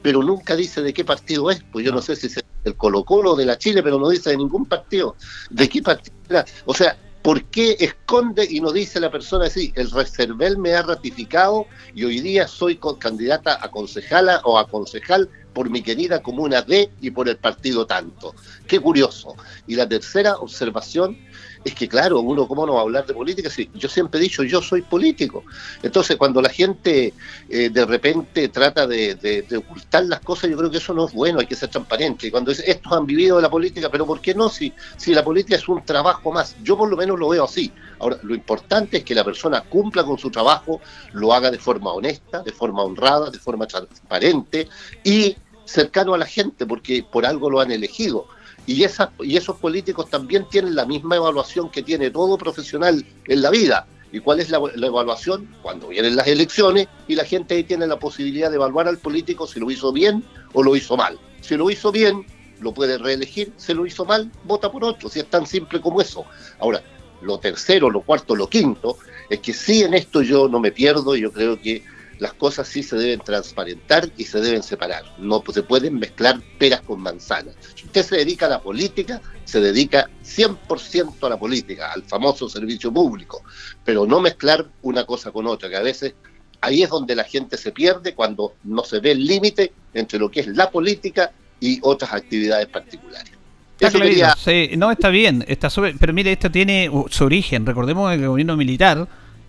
Pero 0.01 0.21
nunca 0.21 0.55
dice 0.55 0.81
de 0.81 0.93
qué 0.93 1.05
partido 1.05 1.49
es, 1.49 1.63
pues 1.71 1.85
yo 1.85 1.91
no 1.91 2.01
sé 2.01 2.15
si 2.15 2.27
es 2.27 2.43
el 2.65 2.75
Colo 2.75 3.05
Colo 3.05 3.35
de 3.35 3.45
la 3.45 3.57
Chile, 3.57 3.81
pero 3.81 3.97
no 3.97 4.09
dice 4.09 4.31
de 4.31 4.37
ningún 4.37 4.65
partido. 4.65 5.15
¿De 5.49 5.69
qué 5.69 5.81
partido 5.81 6.15
era? 6.29 6.45
O 6.65 6.73
sea, 6.73 6.97
¿por 7.25 7.43
qué 7.45 7.75
esconde 7.79 8.47
y 8.47 8.59
no 8.59 8.71
dice 8.71 8.99
la 8.99 9.09
persona 9.09 9.47
así? 9.47 9.73
El 9.75 9.89
Reservel 9.89 10.59
me 10.59 10.75
ha 10.75 10.83
ratificado 10.83 11.65
y 11.95 12.03
hoy 12.03 12.19
día 12.19 12.47
soy 12.47 12.79
candidata 12.99 13.57
a 13.59 13.71
concejala 13.71 14.41
o 14.43 14.59
a 14.59 14.67
concejal 14.67 15.27
por 15.51 15.71
mi 15.71 15.81
querida 15.81 16.21
comuna 16.21 16.61
D 16.61 16.91
y 17.01 17.09
por 17.09 17.27
el 17.27 17.37
partido 17.37 17.87
tanto. 17.87 18.35
Qué 18.67 18.79
curioso. 18.79 19.33
Y 19.65 19.73
la 19.73 19.89
tercera 19.89 20.35
observación 20.35 21.17
es 21.65 21.73
que, 21.73 21.89
claro, 21.89 22.19
uno 22.19 22.47
cómo 22.47 22.63
no 22.67 22.75
va 22.75 22.81
a 22.81 22.83
hablar 22.83 23.07
de 23.07 23.13
política 23.15 23.49
si 23.49 23.71
yo 23.73 23.89
siempre 23.89 24.19
he 24.19 24.23
dicho 24.23 24.43
yo 24.43 24.61
soy 24.61 24.83
político. 24.83 25.43
Entonces, 25.81 26.15
cuando 26.15 26.39
la 26.39 26.49
gente 26.49 27.11
eh, 27.49 27.69
de 27.71 27.85
repente 27.85 28.49
trata 28.49 28.85
de, 28.85 29.43
ocultar 29.57 30.05
las 30.05 30.19
cosas, 30.19 30.51
yo 30.51 30.57
creo 30.57 30.69
que 30.69 30.77
eso 30.77 30.93
no 30.93 31.07
es 31.07 31.13
bueno, 31.13 31.39
hay 31.39 31.47
que 31.47 31.55
ser 31.55 31.69
transparente. 31.69 32.27
Y 32.27 32.31
cuando 32.31 32.51
dice, 32.51 32.69
estos 32.69 32.93
han 32.93 33.07
vivido 33.07 33.37
de 33.37 33.41
la 33.41 33.49
política, 33.49 33.89
pero 33.89 34.05
¿por 34.05 34.21
qué 34.21 34.35
no? 34.35 34.47
Si, 34.47 34.71
si 34.95 35.15
la 35.15 35.23
política 35.23 35.55
es 35.55 35.67
un 35.67 35.83
trabajo 35.83 36.31
más, 36.31 36.55
yo 36.61 36.77
por 36.77 36.87
lo 36.87 36.95
menos 36.95 37.17
lo 37.17 37.29
veo 37.29 37.45
así. 37.45 37.71
Ahora, 37.97 38.19
lo 38.21 38.35
importante 38.35 38.97
es 38.97 39.03
que 39.03 39.15
la 39.15 39.23
persona 39.23 39.61
cumpla 39.61 40.03
con 40.03 40.19
su 40.19 40.29
trabajo, 40.29 40.81
lo 41.13 41.33
haga 41.33 41.49
de 41.49 41.57
forma 41.57 41.91
honesta, 41.91 42.43
de 42.43 42.51
forma 42.51 42.83
honrada, 42.83 43.31
de 43.31 43.39
forma 43.39 43.65
transparente 43.65 44.69
y 45.03 45.35
cercano 45.65 46.13
a 46.13 46.19
la 46.19 46.27
gente, 46.27 46.67
porque 46.67 47.03
por 47.03 47.25
algo 47.25 47.49
lo 47.49 47.59
han 47.59 47.71
elegido. 47.71 48.27
Y, 48.65 48.83
esas, 48.83 49.09
y 49.19 49.37
esos 49.37 49.57
políticos 49.57 50.09
también 50.09 50.47
tienen 50.49 50.75
la 50.75 50.85
misma 50.85 51.15
evaluación 51.17 51.69
que 51.69 51.83
tiene 51.83 52.09
todo 52.09 52.37
profesional 52.37 53.05
en 53.27 53.41
la 53.41 53.49
vida. 53.49 53.87
¿Y 54.11 54.19
cuál 54.19 54.39
es 54.39 54.49
la, 54.49 54.57
evaluación? 54.57 55.53
Cuando 55.61 55.89
vienen 55.89 56.15
las 56.15 56.27
elecciones 56.27 56.87
y 57.07 57.15
la 57.15 57.25
gente 57.25 57.55
ahí 57.55 57.63
tiene 57.63 57.85
la 57.85 57.99
posibilidad 57.99 58.49
de 58.49 58.55
evaluar 58.55 58.87
al 58.87 58.97
político 58.97 59.45
si 59.45 59.59
lo 59.59 59.69
hizo 59.69 59.91
bien 59.91 60.23
o 60.53 60.63
lo 60.63 60.75
hizo 60.75 60.95
mal. 60.95 61.19
Si 61.41 61.57
lo 61.57 61.69
hizo 61.69 61.91
bien, 61.91 62.25
lo 62.61 62.73
puede 62.73 62.97
reelegir. 62.97 63.51
Si 63.57 63.73
lo 63.73 63.85
hizo 63.85 64.05
mal, 64.05 64.31
vota 64.45 64.71
por 64.71 64.83
otro. 64.83 65.09
Si 65.09 65.19
es 65.19 65.29
tan 65.29 65.45
simple 65.45 65.81
como 65.81 66.01
eso. 66.01 66.25
Ahora, 66.59 66.81
lo 67.21 67.39
tercero, 67.39 67.89
lo 67.89 68.01
cuarto, 68.01 68.35
lo 68.35 68.47
quinto, 68.47 68.97
es 69.29 69.39
que 69.39 69.53
sí 69.53 69.83
en 69.83 69.93
esto 69.93 70.21
yo 70.21 70.47
no 70.47 70.59
me 70.59 70.71
pierdo. 70.71 71.15
Yo 71.15 71.31
creo 71.31 71.59
que 71.59 71.83
las 72.19 72.33
cosas 72.33 72.67
sí 72.67 72.83
se 72.83 72.95
deben 72.95 73.19
transparentar 73.19 74.09
y 74.17 74.23
se 74.23 74.39
deben 74.39 74.63
separar. 74.63 75.03
No 75.17 75.43
se 75.53 75.63
pueden 75.63 75.99
mezclar 75.99 76.41
peras 76.57 76.81
con 76.81 77.01
manzanas. 77.01 77.55
Si 77.75 77.85
usted 77.85 78.03
se 78.03 78.17
dedica 78.17 78.45
a 78.45 78.49
la 78.49 78.61
política, 78.61 79.21
se 79.43 79.59
dedica 79.59 80.09
100% 80.23 81.15
a 81.21 81.29
la 81.29 81.37
política, 81.37 81.91
al 81.91 82.03
famoso 82.03 82.47
servicio 82.49 82.91
público, 82.91 83.43
pero 83.83 84.05
no 84.05 84.21
mezclar 84.21 84.65
una 84.81 85.05
cosa 85.05 85.31
con 85.31 85.47
otra, 85.47 85.69
que 85.69 85.75
a 85.75 85.81
veces 85.81 86.13
ahí 86.61 86.83
es 86.83 86.89
donde 86.89 87.15
la 87.15 87.23
gente 87.23 87.57
se 87.57 87.71
pierde 87.71 88.13
cuando 88.13 88.53
no 88.63 88.83
se 88.83 88.99
ve 88.99 89.11
el 89.11 89.25
límite 89.25 89.73
entre 89.93 90.19
lo 90.19 90.29
que 90.29 90.41
es 90.41 90.47
la 90.47 90.71
política 90.71 91.31
y 91.59 91.79
otras 91.81 92.13
actividades 92.13 92.67
particulares. 92.67 93.31
Está 93.79 93.99
quería- 93.99 94.35
sí, 94.37 94.71
no, 94.77 94.89
está 94.89 95.09
bien, 95.09 95.43
está 95.47 95.69
pero 95.99 96.13
mire, 96.13 96.31
esto 96.31 96.49
tiene 96.49 96.89
uh, 96.89 97.07
su 97.09 97.25
origen. 97.25 97.65
Recordemos 97.65 98.09
que 98.09 98.15
el 98.15 98.27
gobierno 98.27 98.55
militar 98.55 99.05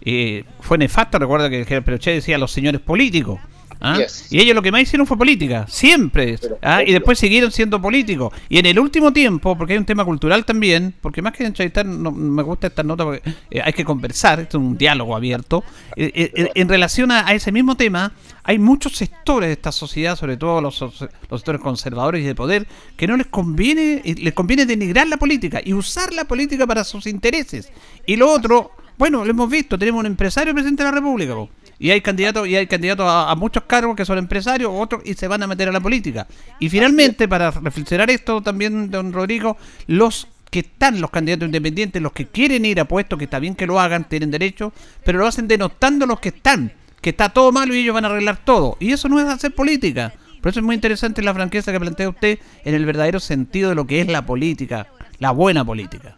eh, 0.07 0.45
fue 0.61 0.79
nefasto. 0.79 1.19
Recuerda 1.19 1.51
que 1.51 1.61
el 1.63 1.83
Pinochet 1.83 2.15
decía 2.15 2.39
los 2.39 2.53
señores 2.53 2.81
políticos. 2.81 3.41
¿ah? 3.81 3.99
Yes. 3.99 4.33
Y 4.33 4.41
ellos 4.41 4.55
lo 4.55 4.63
que 4.63 4.73
más 4.73 4.81
hicieron 4.81 5.07
fue 5.07 5.19
política, 5.19 5.67
siempre. 5.69 6.39
¿ah? 6.63 6.83
Y 6.83 6.93
después 6.93 7.19
siguieron 7.19 7.53
siendo 7.53 7.83
políticos. 7.83 8.33
Y 8.49 8.59
en 8.59 8.67
el 8.67 8.79
último 8.79 9.13
tiempo, 9.13 9.59
porque 9.59 9.75
hay 9.75 9.79
un 9.79 9.85
tema 9.85 10.05
cultural 10.05 10.45
también, 10.45 10.95
porque 11.01 11.21
más 11.21 11.33
que 11.35 11.45
entrevistar, 11.45 11.85
no, 11.85 12.11
me 12.11 12.43
gusta 12.43 12.69
esta 12.69 12.83
nota 12.83 13.05
porque 13.05 13.23
eh, 13.51 13.61
hay 13.63 13.73
que 13.73 13.85
conversar, 13.85 14.41
esto 14.41 14.59
es 14.59 14.65
un 14.65 14.79
diálogo 14.79 15.15
abierto. 15.15 15.63
Eh, 15.97 16.11
eh, 16.15 16.33
eh, 16.35 16.51
en 16.55 16.69
relación 16.69 17.11
a, 17.11 17.27
a 17.27 17.35
ese 17.35 17.53
mismo 17.53 17.77
tema, 17.77 18.13
hay 18.47 18.61
muchos 18.61 18.93
sectores 18.93 19.49
de 19.49 19.55
esta 19.55 19.73
sociedad, 19.73 20.15
sobre 20.15 20.37
todo 20.37 20.61
los, 20.61 20.81
los 20.81 21.41
sectores 21.41 21.61
conservadores 21.61 22.23
y 22.23 22.27
de 22.27 22.35
poder, 22.37 22.69
que 22.97 23.09
no 23.09 23.17
les 23.17 23.27
conviene, 23.27 24.03
eh, 24.05 24.15
les 24.17 24.35
conviene 24.35 24.67
denigrar 24.67 25.09
la 25.09 25.17
política 25.17 25.61
y 25.65 25.73
usar 25.73 26.13
la 26.13 26.27
política 26.27 26.65
para 26.65 26.85
sus 26.85 27.09
intereses. 27.09 27.73
Y 28.07 28.15
lo 28.15 28.31
otro, 28.31 28.71
bueno, 28.99 29.25
lo 29.25 29.31
hemos 29.31 29.51
visto, 29.51 29.79
tenemos 29.79 30.01
un 30.01 30.07
empresario 30.07 30.53
presidente 30.53 30.83
de 30.83 30.91
la 30.91 30.95
República, 30.95 31.35
po. 31.35 31.51
y 31.79 31.91
hay 31.91 32.01
candidatos, 32.01 32.49
y 32.49 32.57
hay 32.57 32.67
candidatos 32.67 33.07
a, 33.07 33.31
a 33.31 33.35
muchos 33.35 33.65
cargos 33.65 33.97
que 33.97 34.05
son 34.05 34.19
empresarios, 34.19 34.71
otros, 34.75 35.03
y 35.05 35.15
se 35.15 35.29
van 35.29 35.43
a 35.43 35.47
meter 35.47 35.69
a 35.69 35.73
la 35.73 35.81
política. 35.81 36.27
Y 36.59 36.69
finalmente, 36.69 37.29
para 37.29 37.51
reflexionar 37.51 38.11
esto 38.11 38.43
también, 38.43 38.91
don 38.91 39.13
Rodrigo, 39.13 39.57
los 39.87 40.29
que 40.51 40.61
están 40.61 41.01
los 41.01 41.11
candidatos 41.11 41.47
independientes, 41.47 42.01
los 42.01 42.13
que 42.13 42.27
quieren 42.27 42.65
ir 42.65 42.81
a 42.81 42.87
puestos, 42.87 43.19
que 43.19 43.25
está 43.25 43.39
bien 43.39 43.55
que 43.55 43.67
lo 43.67 43.81
hagan, 43.81 44.09
tienen 44.09 44.31
derecho, 44.31 44.73
pero 45.05 45.19
lo 45.19 45.27
hacen 45.27 45.49
denostando 45.49 46.05
a 46.05 46.09
los 46.09 46.21
que 46.21 46.31
están, 46.31 46.73
que 47.01 47.11
está 47.11 47.29
todo 47.29 47.53
malo 47.53 47.75
y 47.75 47.81
ellos 47.81 47.95
van 47.95 48.05
a 48.05 48.09
arreglar 48.09 48.39
todo. 48.45 48.77
Y 48.81 48.93
eso 48.93 49.09
no 49.09 49.21
es 49.21 49.27
hacer 49.27 49.55
política. 49.55 50.15
Por 50.41 50.51
eso 50.51 50.61
es 50.61 50.65
muy 50.65 50.75
interesante 50.75 51.23
la 51.23 51.35
franqueza 51.35 51.73
que 51.73 51.81
plantea 51.81 52.09
usted 52.09 52.39
en 52.65 52.75
el 52.75 52.87
verdadero 52.87 53.21
sentido 53.21 53.69
de 53.69 53.75
lo 53.75 53.87
que 53.87 54.01
es 54.01 54.07
la 54.07 54.25
política, 54.25 54.87
la 55.19 55.33
buena 55.33 55.65
política. 55.65 56.17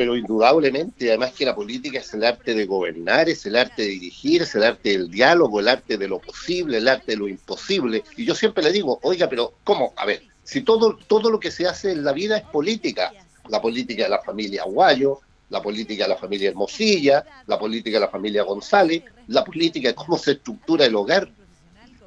Pero 0.00 0.16
indudablemente, 0.16 1.10
además 1.10 1.34
que 1.34 1.44
la 1.44 1.54
política 1.54 1.98
es 1.98 2.14
el 2.14 2.24
arte 2.24 2.54
de 2.54 2.64
gobernar, 2.64 3.28
es 3.28 3.44
el 3.44 3.54
arte 3.54 3.82
de 3.82 3.88
dirigir, 3.88 4.40
es 4.40 4.54
el 4.54 4.62
arte 4.62 4.92
del 4.92 5.10
diálogo, 5.10 5.60
el 5.60 5.68
arte 5.68 5.98
de 5.98 6.08
lo 6.08 6.18
posible, 6.18 6.78
el 6.78 6.88
arte 6.88 7.12
de 7.12 7.18
lo 7.18 7.28
imposible. 7.28 8.02
Y 8.16 8.24
yo 8.24 8.34
siempre 8.34 8.64
le 8.64 8.72
digo, 8.72 8.98
oiga, 9.02 9.28
pero 9.28 9.52
¿cómo? 9.62 9.92
A 9.98 10.06
ver, 10.06 10.22
si 10.42 10.62
todo, 10.62 10.96
todo 11.06 11.30
lo 11.30 11.38
que 11.38 11.50
se 11.50 11.66
hace 11.66 11.92
en 11.92 12.02
la 12.02 12.14
vida 12.14 12.38
es 12.38 12.44
política, 12.44 13.12
la 13.50 13.60
política 13.60 14.04
de 14.04 14.08
la 14.08 14.22
familia 14.22 14.62
Aguayo, 14.62 15.20
la 15.50 15.60
política 15.60 16.04
de 16.04 16.08
la 16.08 16.16
familia 16.16 16.48
Hermosilla, 16.48 17.22
la 17.46 17.58
política 17.58 17.98
de 17.98 18.06
la 18.06 18.10
familia 18.10 18.42
González, 18.44 19.02
la 19.26 19.44
política 19.44 19.88
de 19.88 19.94
cómo 19.94 20.16
se 20.16 20.32
estructura 20.32 20.86
el 20.86 20.94
hogar, 20.96 21.30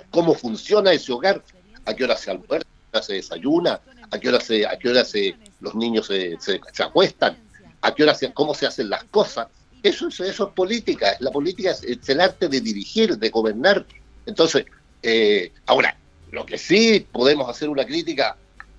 cómo 0.09 0.33
funciona 0.33 0.91
ese 0.91 1.11
hogar, 1.11 1.43
a 1.85 1.93
qué 1.93 2.05
hora 2.05 2.17
se 2.17 2.31
almuerza, 2.31 2.65
se 3.03 3.13
desayuna, 3.13 3.79
a 4.09 4.19
qué 4.19 4.29
hora 4.29 4.39
se, 4.39 4.65
a 4.65 4.79
qué 4.79 4.89
hora 4.89 5.05
se, 5.05 5.35
los 5.59 5.75
niños 5.75 6.07
se, 6.07 6.39
se, 6.39 6.59
se 6.71 6.81
acuestan, 6.81 7.37
a 7.83 7.93
qué 7.93 8.03
hora 8.03 8.15
se, 8.15 8.33
cómo 8.33 8.53
se 8.55 8.65
hacen 8.65 8.89
las 8.89 9.03
cosas. 9.05 9.47
Eso, 9.83 10.07
es- 10.07 10.19
eso 10.21 10.47
es 10.47 10.53
política. 10.53 11.15
La 11.19 11.29
política 11.31 11.71
es, 11.71 11.83
es 11.83 12.07
el 12.09 12.19
arte 12.21 12.47
de 12.47 12.59
dirigir, 12.61 13.17
de 13.17 13.29
gobernar. 13.29 13.85
Entonces, 14.25 14.65
eh, 15.01 15.51
ahora, 15.65 15.95
lo 16.31 16.45
que 16.45 16.57
sí 16.57 17.05
podemos 17.11 17.49
hacer 17.49 17.69
una 17.69 17.85
crítica 17.85 18.35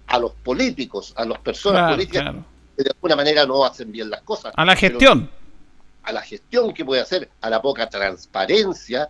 a 0.06 0.18
los 0.18 0.32
políticos, 0.32 1.12
a 1.16 1.24
las 1.24 1.38
personas 1.40 1.80
Claro, 1.82 1.94
políticas 1.96 2.22
claro. 2.22 2.44
que 2.76 2.82
de 2.84 2.90
alguna 2.90 3.16
manera 3.16 3.46
no 3.46 3.64
hacen 3.64 3.92
bien 3.92 4.10
las 4.10 4.22
cosas. 4.22 4.52
A 4.56 4.64
la 4.64 4.74
gestión. 4.74 5.30
a 6.02 6.12
la 6.12 6.20
gestión 6.22 6.74
que 6.74 6.84
puede 6.84 7.00
hacer, 7.00 7.30
a 7.40 7.48
la 7.48 7.62
poca 7.62 7.88
transparencia, 7.88 9.08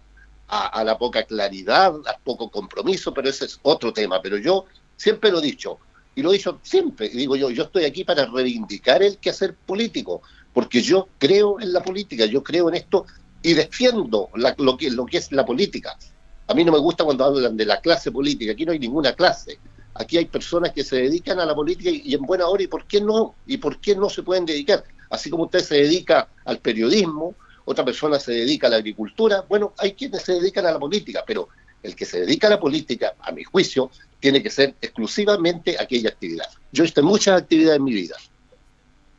a, 0.49 0.67
a 0.67 0.85
la 0.85 0.97
poca 0.99 1.23
claridad, 1.25 1.93
al 2.07 2.17
poco 2.23 2.51
compromiso, 2.51 3.13
pero 3.15 3.29
ese 3.29 3.47
es 3.47 3.59
otro 3.63 3.93
tema. 3.93 4.21
Pero 4.23 4.37
yo 4.39 4.67
siempre 4.97 5.31
lo 5.33 5.39
he 5.39 5.43
dicho, 5.43 5.79
y 6.15 6.23
lo 6.23 6.31
he 6.31 6.37
dicho 6.37 6.61
siempre, 6.63 7.07
y 7.07 7.17
digo 7.17 7.37
yo, 7.37 7.51
yo 7.51 7.65
estoy 7.65 7.85
aquí 7.85 8.05
para 8.05 8.27
reivindicar 8.27 9.03
el 9.03 9.19
quehacer 9.19 9.55
político, 9.55 10.23
porque 10.53 10.81
yo 10.81 11.09
creo 11.19 11.61
en 11.61 11.73
la 11.73 11.83
política, 11.83 12.27
yo 12.27 12.43
creo 12.43 12.69
en 12.69 12.77
esto 12.77 13.07
y 13.43 13.55
defiendo 13.55 14.31
lo, 14.35 14.77
que, 14.77 14.87
es 15.19 15.33
la 15.33 15.45
política. 15.45 15.99
A 16.47 16.55
mí 16.55 16.65
no 16.65 16.73
me 16.73 16.79
gusta 16.79 17.05
cuando 17.05 17.25
hablan 17.25 17.57
de 17.57 17.67
la 17.67 17.81
clase 17.81 18.13
política, 18.13 18.53
aquí 18.53 18.65
no 18.65 18.73
hay 18.73 18.79
ninguna 18.79 19.13
clase. 19.13 19.59
Aquí 19.95 20.19
hay 20.19 20.25
personas 20.25 20.73
que 20.73 20.83
se 20.83 20.97
dedican 20.97 21.39
a 21.39 21.47
la 21.47 21.55
política 21.55 21.91
y 21.91 22.15
en 22.15 22.23
buena 22.23 22.47
hora, 22.47 22.63
¿y 22.63 22.67
por 22.67 22.87
qué 22.87 23.01
no? 23.01 23.37
¿Y 23.47 23.59
por 23.59 23.81
qué 23.81 23.95
no 23.95 24.09
se 24.09 24.23
pueden 24.23 24.45
dedicar? 24.45 24.83
Así 25.11 25.31
como 25.31 25.45
usted 25.45 25.61
se 25.61 25.77
dedica 25.77 26.29
al 26.45 26.59
periodismo, 26.59 27.35
otra 27.65 27.85
persona 27.85 28.19
se 28.19 28.33
dedica 28.33 28.67
a 28.67 28.71
la 28.71 28.77
agricultura, 28.77 29.45
bueno, 29.49 29.73
hay 29.79 29.93
quienes 29.93 30.23
se 30.23 30.35
dedican 30.35 30.67
a 30.67 30.73
la 30.73 30.79
política, 30.79 31.23
pero 31.27 31.49
el 31.85 31.95
que 31.95 32.07
se 32.07 32.21
dedica 32.21 32.49
a 32.49 32.51
la 32.51 32.59
política, 32.59 33.15
a 33.21 33.31
mi 33.31 33.45
juicio, 33.45 33.91
tiene 34.19 34.43
que 34.43 34.51
ser 34.51 34.75
exclusivamente 34.81 35.77
aquella 35.79 36.09
actividad. 36.09 36.47
Yo 36.73 36.83
hice 36.83 37.03
muchas 37.03 37.43
actividades 37.43 37.77
en 37.77 37.85
mi 37.85 37.93
vida. 37.93 38.17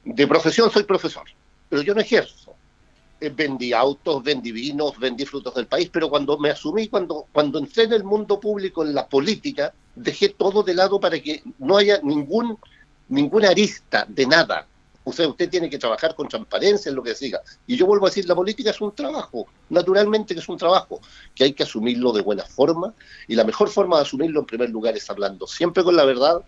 De 0.03 0.27
profesión 0.27 0.71
soy 0.71 0.83
profesor, 0.83 1.25
pero 1.69 1.83
yo 1.83 1.93
no 1.93 2.01
ejerzo. 2.01 2.55
Eh, 3.21 3.29
vendí 3.29 3.71
autos, 3.71 4.23
vendí 4.23 4.51
vinos, 4.51 4.97
vendí 4.99 5.25
frutos 5.25 5.53
del 5.53 5.67
país, 5.67 5.89
pero 5.93 6.09
cuando 6.09 6.37
me 6.39 6.49
asumí, 6.49 6.87
cuando, 6.87 7.27
cuando 7.31 7.59
entré 7.59 7.83
en 7.83 7.93
el 7.93 8.03
mundo 8.03 8.39
público, 8.39 8.83
en 8.83 8.95
la 8.95 9.07
política, 9.07 9.71
dejé 9.95 10.29
todo 10.29 10.63
de 10.63 10.73
lado 10.73 10.99
para 10.99 11.19
que 11.19 11.43
no 11.59 11.77
haya 11.77 11.99
ningún, 12.01 12.57
ninguna 13.07 13.49
arista 13.49 14.05
de 14.09 14.25
nada. 14.25 14.67
O 15.05 15.11
usted 15.11 15.49
tiene 15.49 15.69
que 15.69 15.77
trabajar 15.77 16.15
con 16.15 16.27
transparencia 16.27 16.89
en 16.89 16.95
lo 16.95 17.03
que 17.03 17.13
siga. 17.13 17.39
Y 17.67 17.77
yo 17.77 17.85
vuelvo 17.85 18.07
a 18.07 18.09
decir, 18.09 18.27
la 18.27 18.33
política 18.33 18.71
es 18.71 18.81
un 18.81 18.93
trabajo, 18.93 19.45
naturalmente 19.69 20.33
que 20.33 20.39
es 20.39 20.49
un 20.49 20.57
trabajo, 20.57 20.99
que 21.35 21.43
hay 21.43 21.53
que 21.53 21.61
asumirlo 21.61 22.11
de 22.11 22.23
buena 22.23 22.43
forma. 22.43 22.93
Y 23.27 23.35
la 23.35 23.43
mejor 23.43 23.69
forma 23.69 23.97
de 23.97 24.01
asumirlo, 24.01 24.39
en 24.39 24.45
primer 24.47 24.71
lugar, 24.71 24.97
es 24.97 25.07
hablando 25.07 25.45
siempre 25.45 25.83
con 25.83 25.95
la 25.95 26.05
verdad, 26.05 26.43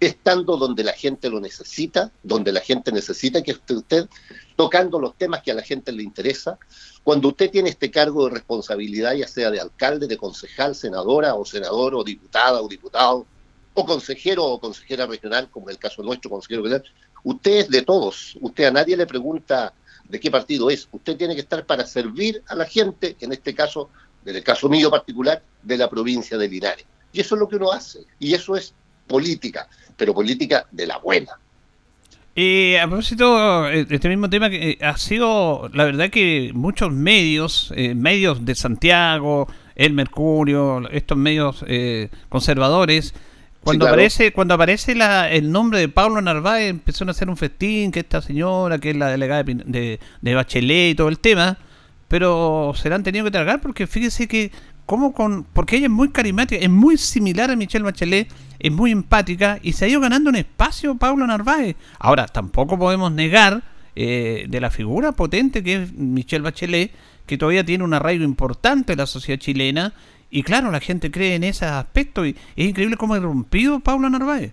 estando 0.00 0.56
donde 0.56 0.82
la 0.82 0.94
gente 0.94 1.28
lo 1.28 1.38
necesita, 1.38 2.10
donde 2.22 2.50
la 2.50 2.60
gente 2.60 2.90
necesita 2.92 3.42
que 3.42 3.52
esté 3.52 3.74
usted, 3.74 4.08
tocando 4.56 4.98
los 4.98 5.14
temas 5.16 5.42
que 5.42 5.52
a 5.52 5.54
la 5.54 5.62
gente 5.62 5.92
le 5.92 6.02
interesa. 6.02 6.58
Cuando 7.04 7.28
usted 7.28 7.50
tiene 7.50 7.68
este 7.68 7.90
cargo 7.90 8.24
de 8.24 8.30
responsabilidad, 8.30 9.12
ya 9.12 9.28
sea 9.28 9.50
de 9.50 9.60
alcalde, 9.60 10.06
de 10.06 10.16
concejal, 10.16 10.74
senadora 10.74 11.34
o 11.34 11.44
senador 11.44 11.94
o 11.94 12.02
diputada 12.02 12.62
o 12.62 12.68
diputado, 12.68 13.26
o 13.74 13.86
consejero 13.86 14.44
o 14.44 14.60
consejera 14.60 15.06
regional, 15.06 15.48
como 15.50 15.68
en 15.68 15.74
el 15.74 15.78
caso 15.78 16.02
nuestro, 16.02 16.30
consejero 16.30 16.62
regional, 16.62 16.84
usted 17.24 17.52
es 17.52 17.68
de 17.68 17.82
todos, 17.82 18.36
usted 18.40 18.64
a 18.64 18.70
nadie 18.70 18.96
le 18.96 19.06
pregunta 19.06 19.72
de 20.08 20.20
qué 20.20 20.30
partido 20.30 20.70
es, 20.70 20.88
usted 20.92 21.16
tiene 21.16 21.34
que 21.34 21.40
estar 21.40 21.64
para 21.64 21.86
servir 21.86 22.42
a 22.48 22.54
la 22.54 22.66
gente, 22.66 23.16
en 23.20 23.32
este 23.32 23.54
caso, 23.54 23.90
en 24.24 24.36
el 24.36 24.42
caso 24.42 24.68
mío 24.68 24.90
particular, 24.90 25.42
de 25.62 25.76
la 25.76 25.88
provincia 25.88 26.36
de 26.36 26.48
Linares. 26.48 26.84
Y 27.12 27.20
eso 27.20 27.34
es 27.34 27.40
lo 27.40 27.48
que 27.48 27.56
uno 27.56 27.72
hace, 27.72 28.00
y 28.18 28.34
eso 28.34 28.56
es 28.56 28.74
política, 29.06 29.68
pero 29.96 30.14
política 30.14 30.66
de 30.70 30.86
la 30.86 30.98
buena. 30.98 31.32
Y 32.34 32.76
a 32.76 32.86
propósito 32.86 33.64
de 33.64 33.86
este 33.90 34.08
mismo 34.08 34.30
tema, 34.30 34.48
que 34.48 34.70
eh, 34.70 34.78
ha 34.80 34.96
sido, 34.96 35.68
la 35.74 35.84
verdad 35.84 36.08
que 36.08 36.50
muchos 36.54 36.90
medios, 36.90 37.72
eh, 37.76 37.94
medios 37.94 38.46
de 38.46 38.54
Santiago, 38.54 39.48
El 39.74 39.92
Mercurio, 39.92 40.88
estos 40.90 41.18
medios 41.18 41.62
eh, 41.68 42.08
conservadores, 42.30 43.14
cuando 43.64 43.86
aparece, 43.86 44.32
cuando 44.32 44.54
aparece 44.54 44.94
la, 44.94 45.30
el 45.30 45.52
nombre 45.52 45.78
de 45.78 45.88
Pablo 45.88 46.20
Narváez, 46.20 46.70
empezaron 46.70 47.10
a 47.10 47.12
hacer 47.12 47.30
un 47.30 47.36
festín, 47.36 47.92
que 47.92 48.00
esta 48.00 48.20
señora, 48.20 48.78
que 48.78 48.90
es 48.90 48.96
la 48.96 49.08
delegada 49.08 49.44
de, 49.44 50.00
de, 50.20 50.34
Bachelet 50.34 50.90
y 50.90 50.94
todo 50.96 51.08
el 51.08 51.20
tema, 51.20 51.58
pero 52.08 52.72
se 52.74 52.88
la 52.88 52.96
han 52.96 53.04
tenido 53.04 53.24
que 53.24 53.30
tragar 53.30 53.60
porque 53.60 53.86
fíjese 53.86 54.26
que, 54.26 54.50
como 54.84 55.12
con, 55.12 55.44
porque 55.44 55.76
ella 55.76 55.86
es 55.86 55.92
muy 55.92 56.10
carismática, 56.10 56.60
es 56.60 56.70
muy 56.70 56.96
similar 56.96 57.50
a 57.50 57.56
Michelle 57.56 57.84
Bachelet, 57.84 58.28
es 58.58 58.72
muy 58.72 58.90
empática 58.90 59.60
y 59.62 59.74
se 59.74 59.84
ha 59.84 59.88
ido 59.88 60.00
ganando 60.00 60.30
un 60.30 60.36
espacio 60.36 60.96
Pablo 60.96 61.24
Narváez. 61.26 61.76
Ahora, 62.00 62.26
tampoco 62.26 62.76
podemos 62.78 63.12
negar 63.12 63.62
eh, 63.94 64.46
de 64.48 64.60
la 64.60 64.70
figura 64.70 65.12
potente 65.12 65.62
que 65.62 65.84
es 65.84 65.92
Michelle 65.92 66.42
Bachelet, 66.42 66.90
que 67.26 67.38
todavía 67.38 67.64
tiene 67.64 67.84
un 67.84 67.94
arraigo 67.94 68.24
importante 68.24 68.94
en 68.94 68.98
la 68.98 69.06
sociedad 69.06 69.38
chilena 69.38 69.94
y 70.34 70.42
claro, 70.42 70.70
la 70.70 70.80
gente 70.80 71.10
cree 71.10 71.34
en 71.34 71.44
ese 71.44 71.66
aspecto 71.66 72.24
y 72.24 72.34
es 72.56 72.68
increíble 72.70 72.96
cómo 72.96 73.12
ha 73.12 73.20
rompido 73.20 73.80
Paula 73.80 74.08
Narváez. 74.08 74.52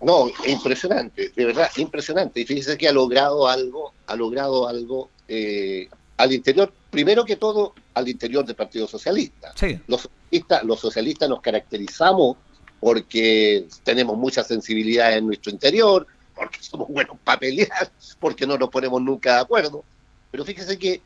No, 0.00 0.30
impresionante, 0.46 1.30
de 1.36 1.44
verdad, 1.44 1.68
impresionante. 1.76 2.40
Y 2.40 2.46
fíjese 2.46 2.78
que 2.78 2.88
ha 2.88 2.92
logrado 2.92 3.46
algo, 3.46 3.92
ha 4.06 4.16
logrado 4.16 4.66
algo 4.66 5.10
eh, 5.28 5.90
al 6.16 6.32
interior, 6.32 6.72
primero 6.88 7.26
que 7.26 7.36
todo, 7.36 7.74
al 7.92 8.08
interior 8.08 8.46
del 8.46 8.56
Partido 8.56 8.88
Socialista. 8.88 9.52
Los, 9.86 10.08
socialistas, 10.08 10.64
los 10.64 10.80
socialistas 10.80 11.28
nos 11.28 11.42
caracterizamos 11.42 12.38
porque 12.80 13.66
tenemos 13.84 14.16
mucha 14.16 14.42
sensibilidad 14.42 15.14
en 15.14 15.26
nuestro 15.26 15.52
interior, 15.52 16.06
porque 16.34 16.62
somos 16.62 16.88
buenos 16.88 17.18
para 17.22 17.40
pelear, 17.40 17.92
porque 18.18 18.46
no 18.46 18.56
nos 18.56 18.70
ponemos 18.70 19.02
nunca 19.02 19.34
de 19.34 19.40
acuerdo. 19.42 19.84
Pero 20.30 20.46
fíjese 20.46 20.78
que 20.78 21.02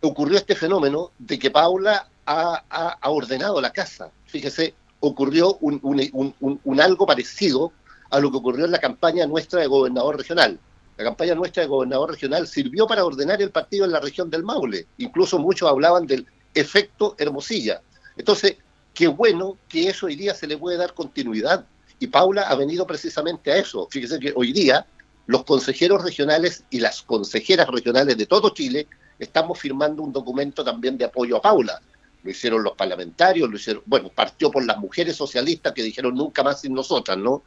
ocurrió 0.00 0.36
este 0.36 0.56
fenómeno 0.56 1.12
de 1.16 1.38
que 1.38 1.52
Paula 1.52 2.09
ha, 2.30 3.10
ordenado 3.10 3.60
la 3.60 3.72
casa. 3.72 4.10
Fíjese, 4.26 4.74
ocurrió 5.00 5.58
un, 5.60 6.80
algo 6.80 7.06
parecido 7.06 7.72
a 8.10 8.20
lo 8.20 8.30
que 8.30 8.36
ocurrió 8.36 8.64
en 8.64 8.70
la 8.70 8.78
campaña 8.78 9.26
nuestra 9.26 9.60
de 9.60 9.66
gobernador 9.66 10.16
regional. 10.16 10.58
La 10.96 11.04
campaña 11.04 11.34
nuestra 11.34 11.62
de 11.62 11.68
gobernador 11.68 12.10
regional 12.10 12.46
sirvió 12.46 12.86
para 12.86 13.04
ordenar 13.04 13.40
el 13.42 13.50
partido 13.50 13.84
en 13.84 13.92
la 13.92 14.00
región 14.00 14.30
del 14.30 14.44
Maule. 14.44 14.86
Incluso 14.98 15.38
muchos 15.38 15.68
hablaban 15.68 16.06
del 16.06 16.26
efecto 16.54 17.14
Hermosilla. 17.18 17.80
Entonces, 18.16 18.56
qué 18.94 19.08
bueno 19.08 19.56
que 19.68 19.88
eso 19.88 20.06
hoy 20.06 20.14
día 20.14 20.34
se 20.34 20.46
le 20.46 20.58
puede 20.58 20.76
dar 20.76 20.94
continuidad. 20.94 21.64
Y 21.98 22.06
Paula 22.08 22.42
ha 22.42 22.54
venido 22.54 22.86
precisamente 22.86 23.50
a 23.50 23.56
eso. 23.56 23.88
Fíjese 23.90 24.18
que 24.20 24.32
hoy 24.36 24.52
día 24.52 24.86
los 25.26 25.44
consejeros 25.44 26.02
regionales 26.02 26.64
y 26.70 26.80
las 26.80 27.02
consejeras 27.02 27.68
regionales 27.68 28.16
de 28.16 28.26
todo 28.26 28.50
Chile 28.50 28.86
estamos 29.18 29.58
firmando 29.58 30.02
un 30.02 30.12
documento 30.12 30.64
también 30.64 30.96
de 30.98 31.04
apoyo 31.04 31.36
a 31.36 31.42
Paula 31.42 31.80
lo 32.22 32.30
hicieron 32.30 32.62
los 32.62 32.74
parlamentarios, 32.76 33.48
lo 33.48 33.56
hicieron, 33.56 33.82
bueno, 33.86 34.10
partió 34.10 34.50
por 34.50 34.64
las 34.64 34.78
mujeres 34.78 35.16
socialistas 35.16 35.72
que 35.72 35.82
dijeron 35.82 36.14
nunca 36.14 36.42
más 36.42 36.60
sin 36.60 36.74
nosotras, 36.74 37.16
¿no? 37.16 37.44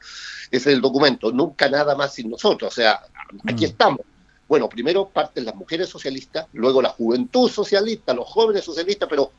Ese 0.52 0.70
es 0.70 0.76
el 0.76 0.82
documento, 0.82 1.32
nunca 1.32 1.70
nada 1.70 1.96
más 1.96 2.14
sin 2.14 2.30
nosotros, 2.30 2.72
o 2.72 2.76
sea, 2.76 3.02
aquí 3.46 3.66
mm. 3.66 3.70
estamos. 3.70 4.02
Bueno, 4.48 4.68
primero 4.70 5.08
parten 5.08 5.46
las 5.46 5.56
mujeres 5.56 5.90
socialistas, 5.90 6.48
luego 6.54 6.82
la 6.82 6.90
juventud 6.90 7.50
socialista, 7.50 8.14
los 8.14 8.28
jóvenes 8.28 8.64
socialistas, 8.64 9.08
pero 9.10 9.32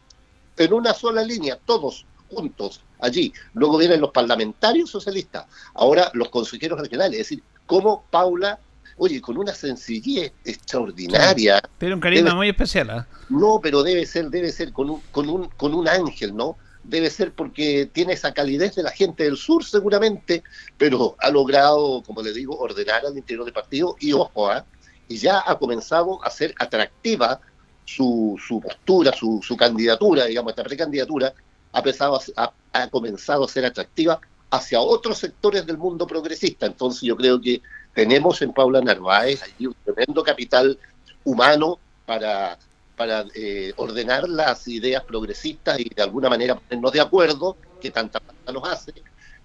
en 0.57 0.73
una 0.73 0.95
sola 0.95 1.23
línea, 1.23 1.59
todos 1.65 2.07
juntos 2.31 2.81
allí. 3.01 3.33
Luego 3.53 3.79
vienen 3.79 4.01
los 4.01 4.11
parlamentarios 4.11 4.91
socialistas, 4.91 5.47
ahora 5.75 6.11
los 6.15 6.31
consejeros 6.31 6.81
regionales, 6.81 7.21
es 7.21 7.29
decir, 7.29 7.43
cómo 7.67 8.05
Paula 8.11 8.59
oye, 8.97 9.21
con 9.21 9.39
una 9.39 9.55
sencillez 9.55 10.33
extraordinaria. 10.45 11.63
Pero 11.79 11.95
un 11.95 12.01
carisma 12.01 12.35
muy 12.35 12.49
especial. 12.49 12.91
¿ah? 12.91 13.07
No, 13.29 13.61
pero 13.63 13.83
debe 13.83 14.07
ser, 14.07 14.31
debe 14.31 14.53
ser 14.53 14.73
con 14.73 14.91
un, 14.91 15.01
con 15.11 15.29
un, 15.29 15.49
con 15.57 15.75
un 15.75 15.89
ángel, 15.89 16.35
¿no? 16.35 16.57
Debe 16.83 17.09
ser 17.11 17.33
porque 17.33 17.89
tiene 17.93 18.13
esa 18.13 18.35
calidez 18.35 18.75
de 18.75 18.83
la 18.83 18.91
gente 18.91 19.25
del 19.25 19.37
sur 19.37 19.65
seguramente, 19.65 20.43
pero 20.77 21.17
ha 21.19 21.31
logrado, 21.31 22.03
como 22.03 22.23
le 22.23 22.33
digo, 22.33 22.59
ordenar 22.59 23.07
al 23.07 23.17
interior 23.17 23.45
del 23.45 23.55
partido 23.55 23.97
y 24.01 24.13
ojo, 24.13 24.51
¿ah? 24.51 24.65
y 25.09 25.17
ya 25.17 25.43
ha 25.47 25.59
comenzado 25.59 26.23
a 26.25 26.31
ser 26.31 26.55
atractiva 26.59 27.41
su, 27.85 28.39
su 28.47 28.61
postura, 28.61 29.13
su, 29.13 29.41
su 29.43 29.57
candidatura, 29.57 30.27
digamos, 30.27 30.53
esta 30.53 30.65
precandidatura, 30.65 31.33
ha, 31.73 31.79
empezado 31.79 32.21
a, 32.37 32.53
ha 32.73 32.89
comenzado 32.89 33.45
a 33.45 33.49
ser 33.49 33.65
atractiva 33.65 34.21
hacia 34.51 34.81
otros 34.81 35.19
sectores 35.19 35.67
del 35.67 35.79
mundo 35.79 36.07
progresista. 36.07 36.67
Entonces 36.67 37.03
yo 37.03 37.17
creo 37.17 37.41
que 37.41 37.61
tenemos 37.95 38.43
en 38.43 38.53
Paula 38.53 38.81
Narváez 38.81 39.43
allí 39.43 39.67
un 39.67 39.77
tremendo 39.85 40.23
capital 40.23 40.79
humano 41.25 41.79
para, 42.05 42.59
para 42.97 43.25
eh, 43.35 43.73
ordenar 43.77 44.29
las 44.29 44.67
ideas 44.69 45.05
progresistas 45.05 45.79
y 45.79 45.89
de 45.89 46.03
alguna 46.03 46.29
manera 46.29 46.57
ponernos 46.57 46.93
de 46.93 47.01
acuerdo, 47.01 47.57
que 47.81 47.91
tanta 47.91 48.21
falta 48.21 48.53
nos 48.53 48.69
hace. 48.69 48.93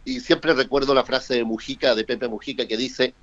Y 0.04 0.20
siempre 0.20 0.54
recuerdo 0.54 0.94
la 0.94 1.04
frase 1.04 1.36
de 1.36 1.44
Mujica, 1.44 1.94
de 1.94 2.04
Pepe 2.04 2.28
Mujica, 2.28 2.68
que 2.68 2.78
dice, 2.78 3.14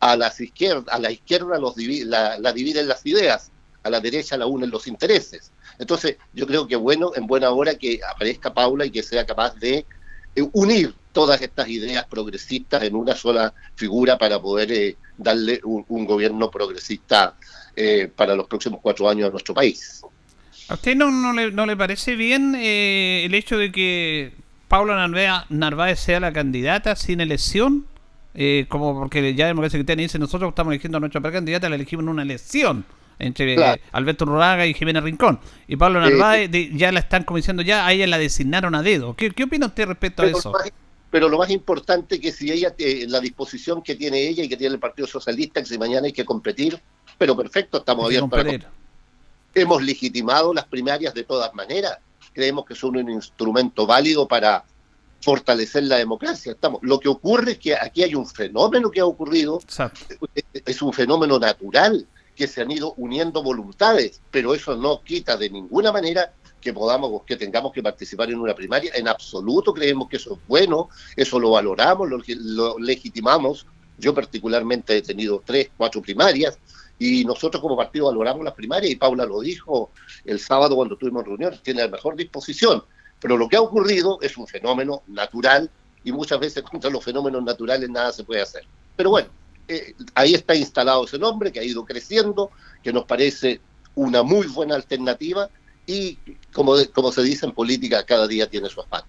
a, 0.00 0.16
las 0.16 0.40
izquierda, 0.40 0.92
a 0.92 0.98
la 0.98 1.10
izquierda 1.10 1.58
los 1.58 1.76
la, 1.76 2.52
dividen 2.52 2.88
las 2.88 3.06
ideas, 3.06 3.50
a 3.82 3.90
la 3.90 4.00
derecha 4.00 4.36
la 4.36 4.46
unen 4.46 4.70
los 4.70 4.86
intereses. 4.86 5.50
Entonces, 5.78 6.16
yo 6.32 6.46
creo 6.46 6.66
que 6.66 6.76
bueno, 6.76 7.12
en 7.14 7.26
buena 7.26 7.50
hora 7.50 7.74
que 7.76 8.00
aparezca 8.06 8.52
Paula 8.52 8.84
y 8.84 8.90
que 8.90 9.02
sea 9.02 9.24
capaz 9.24 9.54
de 9.56 9.86
eh, 10.36 10.48
unir 10.52 10.94
todas 11.14 11.40
estas 11.40 11.68
ideas 11.68 12.04
progresistas 12.06 12.82
en 12.82 12.96
una 12.96 13.14
sola 13.14 13.54
figura 13.76 14.18
para 14.18 14.42
poder 14.42 14.72
eh, 14.72 14.96
darle 15.16 15.60
un, 15.64 16.04
gobierno 16.04 16.50
progresista 16.50 17.36
eh, 17.76 18.10
para 18.14 18.34
los 18.34 18.48
próximos 18.48 18.80
cuatro 18.82 19.08
años 19.08 19.28
a 19.28 19.30
nuestro 19.30 19.54
país. 19.54 20.02
¿A 20.68 20.74
usted 20.74 20.96
no, 20.96 21.10
no, 21.10 21.32
le, 21.32 21.52
no 21.52 21.66
le 21.66 21.76
parece 21.76 22.16
bien 22.16 22.56
el 22.56 23.32
hecho 23.32 23.56
de 23.56 23.70
que 23.70 24.32
Paula 24.66 25.08
Narváez 25.48 26.00
sea 26.00 26.20
la 26.20 26.32
candidata 26.32 26.96
sin 26.96 27.20
elección? 27.20 27.86
como 28.68 28.98
porque 28.98 29.32
ya 29.36 29.46
Democracia 29.46 29.78
Cristiana 29.78 30.02
dice, 30.02 30.18
nosotros 30.18 30.48
estamos 30.48 30.72
eligiendo 30.72 30.96
a 30.96 31.00
nuestra 31.00 31.20
precandidata, 31.20 31.68
la 31.68 31.76
elegimos 31.76 32.02
en 32.02 32.08
una 32.08 32.22
elección 32.24 32.84
entre 33.20 33.56
Alberto 33.92 34.24
Ruraga 34.24 34.66
y 34.66 34.74
Jimena 34.74 35.00
Rincón. 35.00 35.38
Y 35.68 35.76
Pablo 35.76 36.00
Narváez 36.00 36.50
ya 36.72 36.90
la 36.90 36.98
están 36.98 37.22
como 37.22 37.36
diciendo, 37.36 37.62
ya 37.62 37.86
a 37.86 37.92
ella 37.92 38.08
la 38.08 38.18
designaron 38.18 38.74
a 38.74 38.82
dedo. 38.82 39.14
¿Qué, 39.14 39.30
qué 39.30 39.44
opina 39.44 39.66
usted 39.66 39.86
respecto 39.86 40.24
a 40.24 40.26
eso? 40.26 40.52
Pero 41.14 41.28
lo 41.28 41.38
más 41.38 41.48
importante 41.50 42.18
que 42.18 42.32
si 42.32 42.50
ella, 42.50 42.74
eh, 42.76 43.06
la 43.08 43.20
disposición 43.20 43.82
que 43.82 43.94
tiene 43.94 44.26
ella 44.26 44.42
y 44.42 44.48
que 44.48 44.56
tiene 44.56 44.74
el 44.74 44.80
Partido 44.80 45.06
Socialista, 45.06 45.60
que 45.60 45.68
si 45.68 45.78
mañana 45.78 46.08
hay 46.08 46.12
que 46.12 46.24
competir, 46.24 46.82
pero 47.16 47.36
perfecto, 47.36 47.78
estamos 47.78 48.06
abiertos 48.06 48.30
para 48.30 48.72
Hemos 49.54 49.80
legitimado 49.80 50.52
las 50.52 50.64
primarias 50.64 51.14
de 51.14 51.22
todas 51.22 51.54
maneras. 51.54 51.98
Creemos 52.32 52.64
que 52.64 52.74
son 52.74 52.96
un 52.96 53.08
instrumento 53.10 53.86
válido 53.86 54.26
para 54.26 54.64
fortalecer 55.20 55.84
la 55.84 55.98
democracia. 55.98 56.50
Estamos. 56.50 56.80
Lo 56.82 56.98
que 56.98 57.08
ocurre 57.08 57.52
es 57.52 57.58
que 57.60 57.76
aquí 57.76 58.02
hay 58.02 58.16
un 58.16 58.26
fenómeno 58.26 58.90
que 58.90 58.98
ha 58.98 59.06
ocurrido, 59.06 59.60
es 60.66 60.82
un 60.82 60.92
fenómeno 60.92 61.38
natural 61.38 62.08
que 62.34 62.48
se 62.48 62.60
han 62.60 62.72
ido 62.72 62.92
uniendo 62.94 63.40
voluntades, 63.40 64.20
pero 64.32 64.52
eso 64.52 64.74
no 64.74 65.00
quita 65.04 65.36
de 65.36 65.48
ninguna 65.48 65.92
manera 65.92 66.32
que 66.64 66.72
podamos, 66.72 67.22
que 67.24 67.36
tengamos 67.36 67.72
que 67.72 67.82
participar 67.82 68.30
en 68.30 68.40
una 68.40 68.54
primaria. 68.54 68.90
En 68.94 69.06
absoluto 69.06 69.72
creemos 69.72 70.08
que 70.08 70.16
eso 70.16 70.34
es 70.34 70.38
bueno, 70.48 70.88
eso 71.14 71.38
lo 71.38 71.50
valoramos, 71.50 72.08
lo, 72.08 72.18
lo 72.26 72.78
legitimamos. 72.78 73.66
Yo 73.98 74.12
particularmente 74.12 74.96
he 74.96 75.02
tenido 75.02 75.42
tres, 75.44 75.70
cuatro 75.76 76.02
primarias 76.02 76.58
y 76.98 77.24
nosotros 77.24 77.60
como 77.60 77.76
partido 77.76 78.06
valoramos 78.06 78.44
las 78.44 78.54
primarias 78.54 78.90
y 78.90 78.96
Paula 78.96 79.26
lo 79.26 79.40
dijo 79.40 79.90
el 80.24 80.40
sábado 80.40 80.74
cuando 80.74 80.96
tuvimos 80.96 81.24
reunión, 81.24 81.60
tiene 81.62 81.82
la 81.82 81.88
mejor 81.88 82.16
disposición. 82.16 82.82
Pero 83.20 83.36
lo 83.36 83.48
que 83.48 83.56
ha 83.56 83.60
ocurrido 83.60 84.18
es 84.22 84.36
un 84.36 84.46
fenómeno 84.46 85.02
natural 85.06 85.70
y 86.02 86.12
muchas 86.12 86.40
veces 86.40 86.62
contra 86.62 86.90
los 86.90 87.04
fenómenos 87.04 87.44
naturales 87.44 87.88
nada 87.90 88.10
se 88.12 88.24
puede 88.24 88.40
hacer. 88.40 88.64
Pero 88.96 89.10
bueno, 89.10 89.28
eh, 89.68 89.94
ahí 90.14 90.34
está 90.34 90.54
instalado 90.54 91.04
ese 91.04 91.18
nombre 91.18 91.52
que 91.52 91.60
ha 91.60 91.64
ido 91.64 91.84
creciendo, 91.84 92.50
que 92.82 92.92
nos 92.92 93.04
parece 93.04 93.60
una 93.94 94.22
muy 94.22 94.46
buena 94.46 94.74
alternativa 94.74 95.50
y 95.86 96.18
como, 96.52 96.74
como 96.92 97.12
se 97.12 97.22
dice 97.22 97.46
en 97.46 97.52
política, 97.52 98.04
cada 98.04 98.26
día 98.26 98.48
tiene 98.48 98.68
su 98.68 98.80
espacio. 98.80 99.06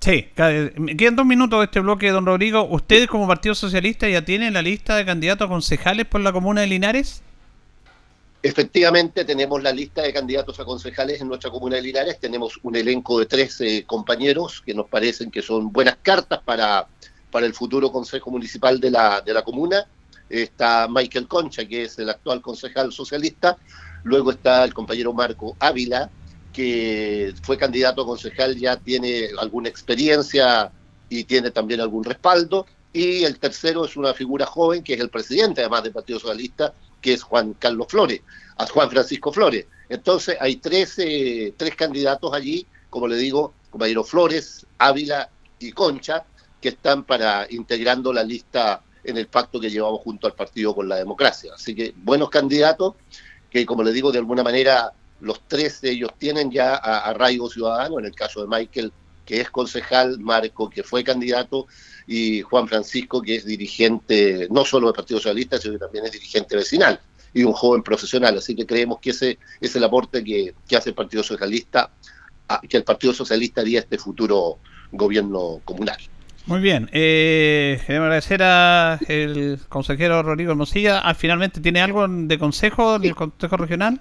Sí, 0.00 0.28
quedan 0.96 1.16
dos 1.16 1.26
minutos 1.26 1.58
de 1.58 1.64
este 1.64 1.80
bloque, 1.80 2.10
don 2.10 2.24
Rodrigo. 2.24 2.64
¿Ustedes 2.64 3.08
como 3.08 3.26
Partido 3.26 3.54
Socialista 3.54 4.08
ya 4.08 4.24
tienen 4.24 4.54
la 4.54 4.62
lista 4.62 4.94
de 4.96 5.04
candidatos 5.04 5.46
a 5.46 5.48
concejales 5.48 6.06
por 6.06 6.20
la 6.20 6.32
comuna 6.32 6.60
de 6.60 6.68
Linares? 6.68 7.22
Efectivamente, 8.40 9.24
tenemos 9.24 9.60
la 9.60 9.72
lista 9.72 10.02
de 10.02 10.12
candidatos 10.12 10.60
a 10.60 10.64
concejales 10.64 11.20
en 11.20 11.26
nuestra 11.26 11.50
comuna 11.50 11.76
de 11.76 11.82
Linares. 11.82 12.20
Tenemos 12.20 12.60
un 12.62 12.76
elenco 12.76 13.18
de 13.18 13.26
13 13.26 13.84
compañeros 13.84 14.62
que 14.64 14.72
nos 14.72 14.86
parecen 14.88 15.32
que 15.32 15.42
son 15.42 15.72
buenas 15.72 15.96
cartas 16.00 16.40
para, 16.44 16.86
para 17.32 17.46
el 17.46 17.52
futuro 17.52 17.90
consejo 17.90 18.30
municipal 18.30 18.78
de 18.78 18.92
la, 18.92 19.20
de 19.20 19.34
la 19.34 19.42
comuna. 19.42 19.84
Está 20.30 20.86
Michael 20.88 21.26
Concha, 21.26 21.66
que 21.66 21.82
es 21.82 21.98
el 21.98 22.08
actual 22.08 22.40
concejal 22.40 22.92
socialista. 22.92 23.58
Luego 24.04 24.30
está 24.30 24.64
el 24.64 24.74
compañero 24.74 25.12
Marco 25.12 25.56
Ávila, 25.58 26.10
que 26.52 27.34
fue 27.42 27.56
candidato 27.56 28.02
a 28.02 28.06
concejal, 28.06 28.56
ya 28.56 28.76
tiene 28.76 29.28
alguna 29.38 29.68
experiencia 29.68 30.72
y 31.08 31.24
tiene 31.24 31.50
también 31.50 31.80
algún 31.80 32.04
respaldo. 32.04 32.66
Y 32.92 33.24
el 33.24 33.38
tercero 33.38 33.84
es 33.84 33.96
una 33.96 34.14
figura 34.14 34.46
joven, 34.46 34.82
que 34.82 34.94
es 34.94 35.00
el 35.00 35.10
presidente 35.10 35.60
además 35.60 35.84
del 35.84 35.92
Partido 35.92 36.18
Socialista, 36.18 36.74
que 37.00 37.12
es 37.12 37.22
Juan 37.22 37.54
Carlos 37.54 37.86
Flores, 37.88 38.22
a 38.56 38.66
Juan 38.66 38.90
Francisco 38.90 39.32
Flores. 39.32 39.66
Entonces 39.88 40.36
hay 40.40 40.56
tres, 40.56 40.96
tres 41.56 41.74
candidatos 41.76 42.32
allí, 42.32 42.66
como 42.90 43.06
le 43.06 43.16
digo, 43.16 43.54
compañero 43.70 44.04
Flores, 44.04 44.66
Ávila 44.78 45.30
y 45.58 45.72
Concha, 45.72 46.24
que 46.60 46.70
están 46.70 47.04
para 47.04 47.46
integrando 47.50 48.12
la 48.12 48.24
lista 48.24 48.82
en 49.04 49.16
el 49.16 49.26
pacto 49.26 49.60
que 49.60 49.70
llevamos 49.70 50.00
junto 50.00 50.26
al 50.26 50.34
Partido 50.34 50.74
con 50.74 50.88
la 50.88 50.96
Democracia. 50.96 51.52
Así 51.54 51.74
que 51.74 51.94
buenos 51.96 52.30
candidatos 52.30 52.94
que, 53.50 53.66
como 53.66 53.82
le 53.82 53.92
digo, 53.92 54.12
de 54.12 54.18
alguna 54.18 54.42
manera 54.42 54.92
los 55.20 55.40
tres 55.48 55.80
de 55.80 55.90
ellos 55.90 56.10
tienen 56.18 56.50
ya 56.50 56.76
arraigo 56.76 57.50
ciudadano, 57.50 57.98
en 57.98 58.06
el 58.06 58.14
caso 58.14 58.40
de 58.40 58.48
Michael, 58.48 58.92
que 59.24 59.40
es 59.40 59.50
concejal, 59.50 60.18
Marco, 60.20 60.70
que 60.70 60.82
fue 60.82 61.04
candidato, 61.04 61.66
y 62.06 62.40
Juan 62.42 62.66
Francisco, 62.66 63.20
que 63.20 63.36
es 63.36 63.44
dirigente 63.44 64.48
no 64.50 64.64
solo 64.64 64.86
del 64.86 64.96
Partido 64.96 65.20
Socialista, 65.20 65.58
sino 65.58 65.74
que 65.74 65.80
también 65.80 66.06
es 66.06 66.12
dirigente 66.12 66.56
vecinal 66.56 67.00
y 67.34 67.44
un 67.44 67.52
joven 67.52 67.82
profesional. 67.82 68.38
Así 68.38 68.54
que 68.54 68.66
creemos 68.66 69.00
que 69.00 69.10
ese 69.10 69.38
es 69.60 69.76
el 69.76 69.84
aporte 69.84 70.24
que, 70.24 70.54
hace 70.74 70.90
el 70.90 70.94
Partido 70.94 71.22
Socialista, 71.22 71.90
que 72.68 72.76
el 72.78 72.84
Partido 72.84 73.12
Socialista 73.12 73.60
haría 73.60 73.80
este 73.80 73.98
futuro 73.98 74.58
gobierno 74.92 75.60
comunal. 75.64 75.98
Muy 76.48 76.60
bien, 76.60 76.88
eh, 76.94 77.78
queremos 77.86 78.06
agradecer 78.06 78.42
al 78.42 79.60
consejero 79.68 80.22
Rodrigo 80.22 80.52
Hermosilla. 80.52 81.00
Ah, 81.00 81.12
¿Finalmente 81.12 81.60
tiene 81.60 81.82
algo 81.82 82.08
de 82.08 82.38
consejo 82.38 82.98
del 82.98 83.14
Consejo 83.14 83.58
Regional? 83.58 84.00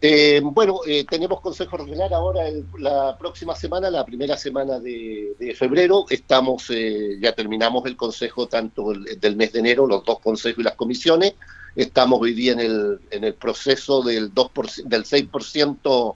Eh, 0.00 0.40
bueno, 0.40 0.82
eh, 0.86 1.04
tenemos 1.04 1.40
Consejo 1.40 1.76
Regional 1.78 2.14
ahora 2.14 2.42
la 2.78 3.18
próxima 3.18 3.56
semana, 3.56 3.90
la 3.90 4.04
primera 4.04 4.36
semana 4.36 4.78
de, 4.78 5.34
febrero. 5.58 6.06
Estamos, 6.08 6.70
eh, 6.70 7.18
ya 7.20 7.32
terminamos 7.32 7.84
el 7.86 7.96
Consejo 7.96 8.46
tanto 8.46 8.92
del 8.92 9.34
mes 9.34 9.52
de 9.52 9.58
enero, 9.58 9.88
los 9.88 10.04
dos 10.04 10.20
consejos 10.20 10.60
y 10.60 10.62
las 10.62 10.76
comisiones. 10.76 11.34
Estamos 11.74 12.20
hoy 12.20 12.34
día 12.34 12.52
en 12.52 12.60
el, 12.60 13.00
en 13.10 13.24
el 13.24 13.34
proceso 13.34 14.00
del, 14.02 14.32
2%, 14.32 14.84
del 14.84 15.04
6% 15.04 16.14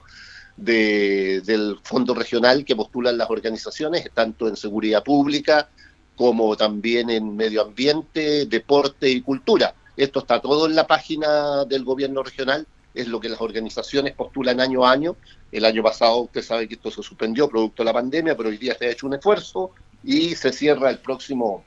de, 0.57 1.41
del 1.41 1.79
fondo 1.83 2.13
regional 2.13 2.63
que 2.63 2.75
postulan 2.75 3.17
las 3.17 3.29
organizaciones, 3.29 4.09
tanto 4.13 4.47
en 4.47 4.55
seguridad 4.55 5.03
pública 5.03 5.69
como 6.15 6.55
también 6.55 7.09
en 7.09 7.35
medio 7.35 7.61
ambiente, 7.61 8.45
deporte 8.45 9.09
y 9.09 9.21
cultura. 9.21 9.75
Esto 9.97 10.19
está 10.19 10.39
todo 10.39 10.65
en 10.65 10.75
la 10.75 10.87
página 10.87 11.65
del 11.65 11.83
gobierno 11.83 12.23
regional 12.23 12.65
es 12.95 13.07
lo 13.07 13.19
que 13.19 13.29
las 13.29 13.41
organizaciones 13.41 14.13
postulan 14.13 14.59
año 14.59 14.85
a 14.85 14.91
año. 14.91 15.17
El 15.51 15.65
año 15.65 15.83
pasado 15.83 16.17
usted 16.21 16.41
sabe 16.41 16.67
que 16.67 16.75
esto 16.75 16.89
se 16.89 17.03
suspendió 17.03 17.49
producto 17.49 17.83
de 17.83 17.85
la 17.85 17.93
pandemia, 17.93 18.35
pero 18.35 18.49
hoy 18.49 18.57
día 18.57 18.75
se 18.77 18.87
ha 18.87 18.91
hecho 18.91 19.05
un 19.05 19.13
esfuerzo 19.13 19.71
y 20.03 20.33
se 20.35 20.51
cierra 20.51 20.89
el 20.89 20.99
próximo 20.99 21.63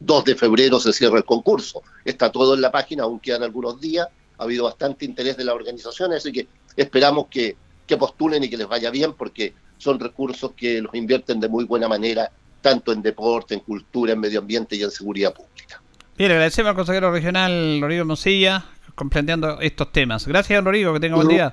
2 0.00 0.24
de 0.24 0.34
febrero, 0.34 0.80
se 0.80 0.92
cierra 0.92 1.18
el 1.18 1.24
concurso. 1.24 1.82
Está 2.04 2.30
todo 2.30 2.54
en 2.54 2.60
la 2.60 2.72
página, 2.72 3.04
aún 3.04 3.20
quedan 3.20 3.44
algunos 3.44 3.80
días. 3.80 4.08
Ha 4.38 4.42
habido 4.42 4.64
bastante 4.64 5.04
interés 5.04 5.36
de 5.36 5.44
las 5.44 5.54
organizaciones, 5.54 6.18
así 6.18 6.32
que 6.32 6.48
esperamos 6.76 7.28
que, 7.28 7.56
que 7.86 7.96
postulen 7.96 8.42
y 8.44 8.48
que 8.48 8.56
les 8.56 8.68
vaya 8.68 8.90
bien, 8.90 9.14
porque 9.14 9.54
son 9.78 9.98
recursos 9.98 10.52
que 10.56 10.80
los 10.80 10.94
invierten 10.94 11.40
de 11.40 11.48
muy 11.48 11.64
buena 11.64 11.88
manera, 11.88 12.30
tanto 12.60 12.92
en 12.92 13.02
deporte, 13.02 13.54
en 13.54 13.60
cultura, 13.60 14.12
en 14.12 14.20
medio 14.20 14.38
ambiente 14.38 14.76
y 14.76 14.82
en 14.82 14.90
seguridad 14.90 15.34
pública. 15.34 15.82
Bien, 16.16 16.30
agradecemos 16.30 16.70
al 16.70 16.76
consejero 16.76 17.10
regional 17.10 17.80
Rodrigo 17.80 18.04
Mosilla, 18.04 18.64
comprendiendo 18.94 19.60
estos 19.60 19.90
temas. 19.90 20.26
Gracias, 20.26 20.62
Rodrigo, 20.62 20.92
que 20.92 21.00
tenga 21.00 21.16
buen 21.16 21.28
día. 21.28 21.50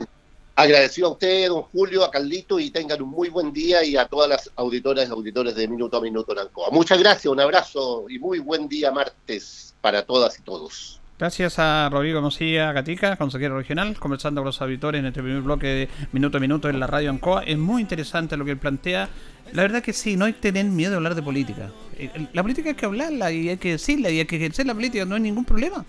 Agradecido 0.55 1.07
a 1.07 1.11
usted, 1.11 1.47
don 1.47 1.61
Julio, 1.63 2.03
a 2.03 2.11
Carlito, 2.11 2.59
y 2.59 2.69
tengan 2.69 3.01
un 3.01 3.09
muy 3.09 3.29
buen 3.29 3.53
día 3.53 3.83
y 3.83 3.95
a 3.95 4.05
todas 4.05 4.29
las 4.29 4.51
auditoras 4.57 5.07
y 5.07 5.11
auditores 5.11 5.55
de 5.55 5.67
Minuto 5.69 5.97
a 5.97 6.01
Minuto 6.01 6.33
en 6.33 6.39
Ancoa. 6.39 6.69
Muchas 6.69 6.99
gracias, 6.99 7.31
un 7.31 7.39
abrazo 7.39 8.05
y 8.09 8.19
muy 8.19 8.39
buen 8.39 8.67
día 8.67 8.91
martes 8.91 9.73
para 9.79 10.05
todas 10.05 10.37
y 10.37 10.41
todos. 10.41 10.98
Gracias 11.19 11.59
a 11.59 11.89
Rodrigo 11.91 12.21
Mosilla 12.21 12.71
Gatica, 12.71 13.17
consejero 13.17 13.57
regional, 13.57 13.93
conversando 13.99 14.39
con 14.39 14.45
los 14.45 14.61
auditores 14.61 14.99
en 14.99 15.07
este 15.07 15.21
primer 15.21 15.41
bloque 15.41 15.67
de 15.67 15.89
Minuto 16.13 16.37
a 16.37 16.39
Minuto 16.39 16.69
en 16.69 16.79
la 16.79 16.87
radio 16.87 17.09
Ancoa. 17.09 17.43
Es 17.43 17.57
muy 17.57 17.81
interesante 17.81 18.37
lo 18.37 18.45
que 18.45 18.51
él 18.51 18.57
plantea. 18.57 19.09
La 19.51 19.63
verdad 19.63 19.83
que 19.83 19.91
sí, 19.91 20.15
no 20.15 20.23
hay 20.23 20.31
que 20.31 20.39
tener 20.39 20.67
miedo 20.67 20.91
de 20.91 20.95
hablar 20.95 21.15
de 21.15 21.21
política. 21.21 21.71
Eh, 21.97 22.29
la 22.31 22.41
política 22.41 22.69
hay 22.69 22.75
que 22.75 22.85
hablarla 22.85 23.33
y 23.33 23.49
hay 23.49 23.57
que 23.57 23.71
decirla 23.71 24.09
y 24.09 24.19
hay 24.19 24.25
que 24.25 24.37
ejercer 24.37 24.65
la 24.65 24.73
política, 24.73 25.03
no 25.03 25.15
hay 25.15 25.21
ningún 25.21 25.43
problema. 25.43 25.83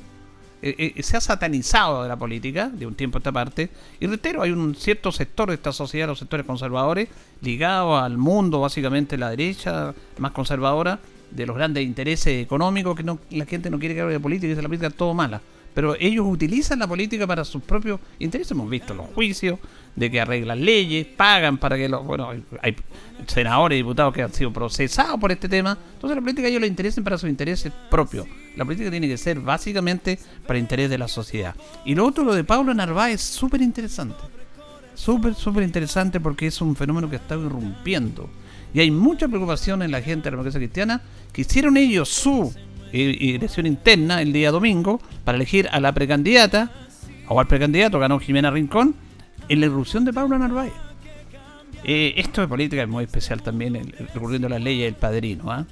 Eh, 0.63 0.95
eh, 0.97 1.03
se 1.05 1.17
ha 1.17 1.21
satanizado 1.21 2.03
de 2.03 2.09
la 2.09 2.17
política 2.17 2.69
de 2.69 2.87
un 2.87 2.97
tiempo 2.97 3.19
a 3.19 3.21
esta 3.21 3.31
parte. 3.31 3.71
Y 4.01 4.09
reitero, 4.09 4.43
hay 4.43 4.51
un 4.51 4.75
cierto 4.75 5.13
sector 5.13 5.51
de 5.51 5.55
esta 5.55 5.73
sociedad, 5.73 6.09
los 6.09 6.19
sectores 6.19 6.45
conservadores, 6.45 7.09
ligados 7.41 8.03
al 8.03 8.19
mundo, 8.19 8.59
básicamente 8.63 9.17
la 9.17 9.31
derecha 9.31 9.95
más 10.19 10.33
conservadora, 10.33 10.99
de 11.31 11.47
los 11.47 11.57
grandes 11.57 11.85
intereses 11.85 12.43
económicos, 12.43 12.97
que 12.97 13.03
no, 13.03 13.19
la 13.31 13.47
gente 13.47 13.71
no 13.71 13.79
quiere 13.79 13.95
que 13.95 14.01
hable 14.01 14.15
de 14.15 14.21
política 14.21 14.47
y 14.47 14.51
dice 14.51 14.63
la 14.63 14.69
política 14.69 14.89
es 14.89 14.95
todo 14.95 15.15
mala 15.15 15.41
pero 15.75 15.95
ellos 15.99 16.27
utilizan 16.29 16.79
la 16.79 16.89
política 16.89 17.27
para 17.27 17.45
sus 17.45 17.63
propios 17.63 18.01
intereses. 18.19 18.51
Hemos 18.53 18.69
visto 18.69 18.93
los 18.95 19.07
juicios 19.07 19.59
de 19.95 20.11
que 20.11 20.21
arreglan 20.21 20.65
leyes, 20.65 21.07
pagan 21.07 21.59
para 21.59 21.77
que 21.77 21.89
los. 21.89 22.05
Bueno, 22.05 22.31
hay 22.61 22.77
senadores 23.27 23.77
y 23.77 23.79
diputados 23.79 24.13
que 24.13 24.23
han 24.23 24.33
sido 24.33 24.53
procesados 24.53 25.19
por 25.21 25.31
este 25.31 25.49
tema. 25.49 25.79
Entonces, 25.95 26.17
la 26.17 26.23
política 26.23 26.49
ellos 26.49 26.61
les 26.61 26.71
interesa 26.71 27.01
para 27.03 27.19
sus 27.19 27.31
intereses 27.31 27.73
propios. 27.91 28.27
La 28.57 28.65
política 28.65 28.91
tiene 28.91 29.07
que 29.07 29.17
ser 29.17 29.39
básicamente 29.41 30.19
para 30.47 30.59
el 30.59 30.65
interés 30.65 30.91
de 30.91 30.99
la 30.99 31.09
sociedad. 31.09 31.55
Y 31.85 31.95
lo 31.95 32.07
otro, 32.07 32.25
lo 32.25 32.35
de 32.35 32.43
Pablo 32.43 32.75
Narváez, 32.75 33.15
es 33.15 33.21
súper 33.23 33.63
interesante. 33.63 34.19
Súper, 34.95 35.35
súper 35.35 35.63
interesante 35.63 36.21
porque 36.21 36.49
es 36.49 36.61
un 36.61 36.75
fenómeno 36.75 37.09
que 37.09 37.17
está 37.17 37.37
irrumpiendo. 37.37 38.29
Y 38.73 38.81
hay 38.81 38.91
mucha 38.91 39.29
preocupación 39.29 39.83
en 39.83 39.91
la 39.91 40.01
gente 40.01 40.25
de 40.25 40.31
la 40.31 40.37
democracia 40.37 40.61
cristiana 40.61 41.03
que 41.33 41.43
hicieron 41.43 41.77
ellos 41.77 42.09
su 42.09 42.53
elección 42.93 43.67
interna 43.67 44.21
el 44.21 44.33
día 44.33 44.51
domingo 44.51 45.01
para 45.25 45.37
elegir 45.37 45.69
a 45.71 45.81
la 45.81 45.93
precandidata 45.93 46.73
o 47.29 47.39
al 47.39 47.47
precandidato, 47.47 47.99
ganó 48.01 48.19
Jimena 48.19 48.51
Rincón, 48.51 48.97
en 49.49 49.61
la 49.61 49.67
irrupción 49.67 50.05
de 50.05 50.13
Pablo 50.13 50.37
Narváez. 50.37 50.73
Eh, 51.85 52.15
esto 52.17 52.41
de 52.41 52.49
política 52.49 52.83
es 52.83 52.89
muy 52.89 53.05
especial 53.05 53.43
también, 53.43 53.95
recurriendo 54.13 54.49
a 54.49 54.51
las 54.51 54.61
leyes 54.61 54.85
del 54.85 54.95
padrino. 54.95 55.51
¿ah? 55.51 55.65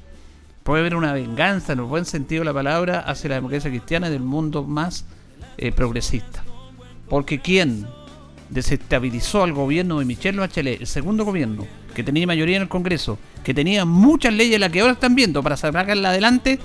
Puede 0.62 0.80
haber 0.80 0.94
una 0.94 1.12
venganza, 1.12 1.72
en 1.72 1.80
el 1.80 1.84
buen 1.84 2.04
sentido 2.04 2.42
de 2.42 2.46
la 2.46 2.54
palabra, 2.54 3.00
hacia 3.00 3.30
la 3.30 3.34
democracia 3.36 3.70
cristiana 3.70 4.08
del 4.08 4.22
mundo 4.22 4.64
más 4.64 5.04
eh, 5.56 5.72
progresista. 5.72 6.44
Porque 7.08 7.40
quien 7.40 7.86
desestabilizó 8.50 9.42
al 9.42 9.52
gobierno 9.52 9.98
de 9.98 10.04
Michelle 10.04 10.38
Bachelet, 10.38 10.80
el 10.80 10.86
segundo 10.86 11.24
gobierno, 11.24 11.66
que 11.94 12.02
tenía 12.02 12.26
mayoría 12.26 12.56
en 12.56 12.62
el 12.62 12.68
Congreso, 12.68 13.18
que 13.44 13.54
tenía 13.54 13.84
muchas 13.84 14.32
leyes, 14.32 14.60
las 14.60 14.70
que 14.70 14.80
ahora 14.80 14.92
están 14.92 15.14
viendo 15.14 15.42
para 15.42 15.56
sacarla 15.56 16.10
adelante, 16.10 16.58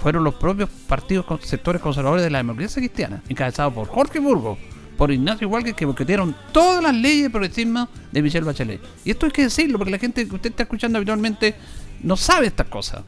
fueron 0.00 0.24
los 0.24 0.34
propios 0.34 0.70
partidos 0.88 1.26
sectores 1.42 1.82
conservadores 1.82 2.24
de 2.24 2.30
la 2.30 2.38
democracia 2.38 2.80
cristiana, 2.80 3.22
encabezados 3.28 3.74
por 3.74 3.86
Jorge 3.86 4.18
Burgos, 4.18 4.58
por 4.96 5.10
Ignacio 5.10 5.46
Igualque, 5.46 5.74
que 5.74 5.84
boquetearon 5.84 6.34
todas 6.52 6.82
las 6.82 6.94
leyes 6.94 7.24
de 7.24 7.30
progresismo 7.30 7.88
de 8.10 8.22
Michelle 8.22 8.44
Bachelet. 8.44 8.80
Y 9.04 9.10
esto 9.10 9.26
hay 9.26 9.32
que 9.32 9.42
decirlo, 9.42 9.78
porque 9.78 9.90
la 9.90 9.98
gente 9.98 10.26
que 10.26 10.34
usted 10.34 10.50
está 10.50 10.62
escuchando 10.64 10.98
habitualmente 10.98 11.54
no 12.02 12.16
sabe 12.16 12.46
estas 12.46 12.68
cosas. 12.68 13.02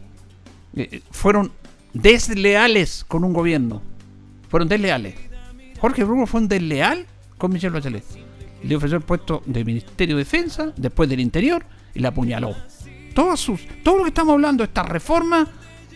Eh, 0.75 0.89
eh, 0.91 1.03
fueron 1.11 1.53
desleales 1.93 3.05
con 3.07 3.25
un 3.25 3.33
gobierno. 3.33 3.83
Fueron 4.49 4.69
desleales. 4.69 5.15
Jorge 5.81 6.05
Burgos 6.05 6.31
fue 6.31 6.41
un 6.41 6.49
desleal 6.49 7.07
con 7.39 7.53
Michelle 7.53 7.75
Bachelet. 7.75 8.05
Le 8.65 8.77
ofreció 8.77 8.97
el 8.97 9.03
puesto 9.03 9.43
de 9.47 9.65
Ministerio 9.65 10.17
de 10.17 10.25
Defensa, 10.25 10.73
después 10.77 11.09
del 11.09 11.21
Interior, 11.21 11.65
y 11.95 12.01
la 12.01 12.09
apuñaló. 12.09 12.55
Todos 13.15 13.41
sus, 13.41 13.61
todo 13.83 13.99
lo 13.99 14.03
que 14.05 14.09
estamos 14.09 14.35
hablando, 14.35 14.65
esta 14.65 14.83
reforma 14.83 15.47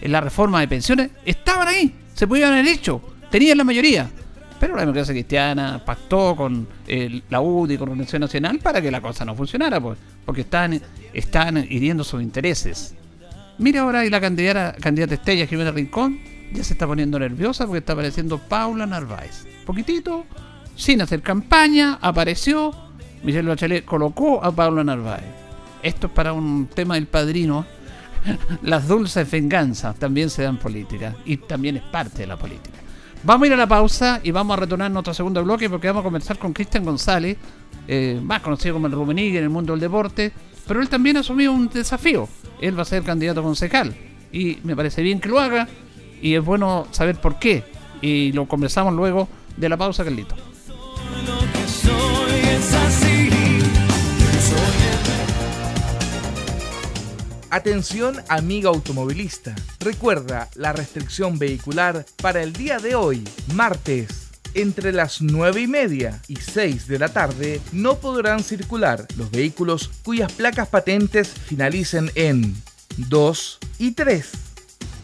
en 0.00 0.12
la 0.12 0.20
reforma 0.20 0.60
de 0.60 0.68
pensiones 0.68 1.10
estaban 1.24 1.68
ahí, 1.68 1.94
se 2.14 2.26
podían 2.26 2.52
haber 2.52 2.66
hecho, 2.66 3.00
tenían 3.30 3.58
la 3.58 3.64
mayoría. 3.64 4.10
Pero 4.58 4.74
la 4.74 4.80
democracia 4.80 5.12
cristiana 5.12 5.82
pactó 5.84 6.34
con 6.34 6.66
la 7.28 7.40
UDI 7.40 7.76
con 7.76 7.88
la 7.88 7.92
Organización 7.92 8.20
Nacional 8.20 8.58
para 8.58 8.80
que 8.80 8.90
la 8.90 9.02
cosa 9.02 9.24
no 9.24 9.34
funcionara, 9.34 9.80
pues, 9.80 9.98
porque 10.24 10.42
están, 10.42 10.80
están 11.12 11.58
hiriendo 11.58 12.04
sus 12.04 12.22
intereses. 12.22 12.94
Mira 13.58 13.82
ahora 13.82 14.04
y 14.04 14.10
la 14.10 14.20
candidata, 14.20 14.74
candidata 14.80 15.14
Estella 15.14 15.46
Jimena 15.46 15.72
Rincón 15.72 16.20
ya 16.52 16.62
se 16.64 16.74
está 16.74 16.86
poniendo 16.86 17.18
nerviosa 17.18 17.66
porque 17.66 17.78
está 17.78 17.92
apareciendo 17.92 18.38
Paula 18.38 18.86
Narváez. 18.86 19.46
Poquitito, 19.64 20.24
sin 20.76 21.02
hacer 21.02 21.22
campaña, 21.22 21.98
apareció. 22.00 22.72
Michelle 23.24 23.48
Bachelet 23.48 23.84
colocó 23.84 24.44
a 24.44 24.52
Paula 24.52 24.84
Narváez. 24.84 25.24
Esto 25.82 26.06
es 26.06 26.12
para 26.12 26.32
un 26.32 26.68
tema 26.72 26.94
del 26.94 27.06
padrino 27.06 27.66
las 28.62 28.88
dulces 28.88 29.30
venganzas 29.30 29.96
también 29.96 30.30
se 30.30 30.42
dan 30.42 30.58
política 30.58 31.14
y 31.24 31.36
también 31.36 31.76
es 31.76 31.82
parte 31.82 32.18
de 32.20 32.26
la 32.26 32.36
política. 32.36 32.78
Vamos 33.22 33.44
a 33.44 33.46
ir 33.48 33.52
a 33.54 33.56
la 33.56 33.66
pausa 33.66 34.20
y 34.22 34.30
vamos 34.30 34.56
a 34.56 34.60
retornar 34.60 34.90
nuestro 34.90 35.14
segundo 35.14 35.42
bloque 35.42 35.68
porque 35.68 35.88
vamos 35.88 36.02
a 36.02 36.04
comenzar 36.04 36.38
con 36.38 36.52
Cristian 36.52 36.84
González, 36.84 37.36
eh, 37.88 38.20
más 38.22 38.40
conocido 38.40 38.74
como 38.74 38.86
el 38.86 38.92
Rumenigue 38.92 39.38
en 39.38 39.44
el 39.44 39.50
mundo 39.50 39.72
del 39.72 39.80
deporte, 39.80 40.32
pero 40.66 40.80
él 40.80 40.88
también 40.88 41.16
asumió 41.16 41.52
un 41.52 41.68
desafío. 41.68 42.28
Él 42.60 42.78
va 42.78 42.82
a 42.82 42.86
ser 42.86 43.02
candidato 43.02 43.42
concejal 43.42 43.94
y 44.32 44.58
me 44.62 44.76
parece 44.76 45.02
bien 45.02 45.20
que 45.20 45.28
lo 45.28 45.40
haga 45.40 45.68
y 46.22 46.34
es 46.34 46.44
bueno 46.44 46.86
saber 46.90 47.20
por 47.20 47.38
qué. 47.38 47.64
Y 48.00 48.32
lo 48.32 48.46
conversamos 48.46 48.94
luego 48.94 49.28
de 49.56 49.68
la 49.68 49.76
pausa, 49.76 50.04
Carlito. 50.04 50.45
Atención 57.56 58.22
amiga 58.28 58.68
automovilista. 58.68 59.54
Recuerda 59.80 60.50
la 60.56 60.74
restricción 60.74 61.38
vehicular 61.38 62.04
para 62.20 62.42
el 62.42 62.52
día 62.52 62.76
de 62.80 62.94
hoy, 62.94 63.24
martes. 63.54 64.28
Entre 64.52 64.92
las 64.92 65.22
9 65.22 65.62
y 65.62 65.66
media 65.66 66.20
y 66.28 66.36
6 66.36 66.86
de 66.86 66.98
la 66.98 67.08
tarde 67.08 67.62
no 67.72 67.96
podrán 67.96 68.44
circular 68.44 69.06
los 69.16 69.30
vehículos 69.30 69.90
cuyas 70.04 70.30
placas 70.32 70.68
patentes 70.68 71.30
finalicen 71.30 72.10
en 72.14 72.54
2 72.98 73.58
y 73.78 73.92
3. 73.92 74.32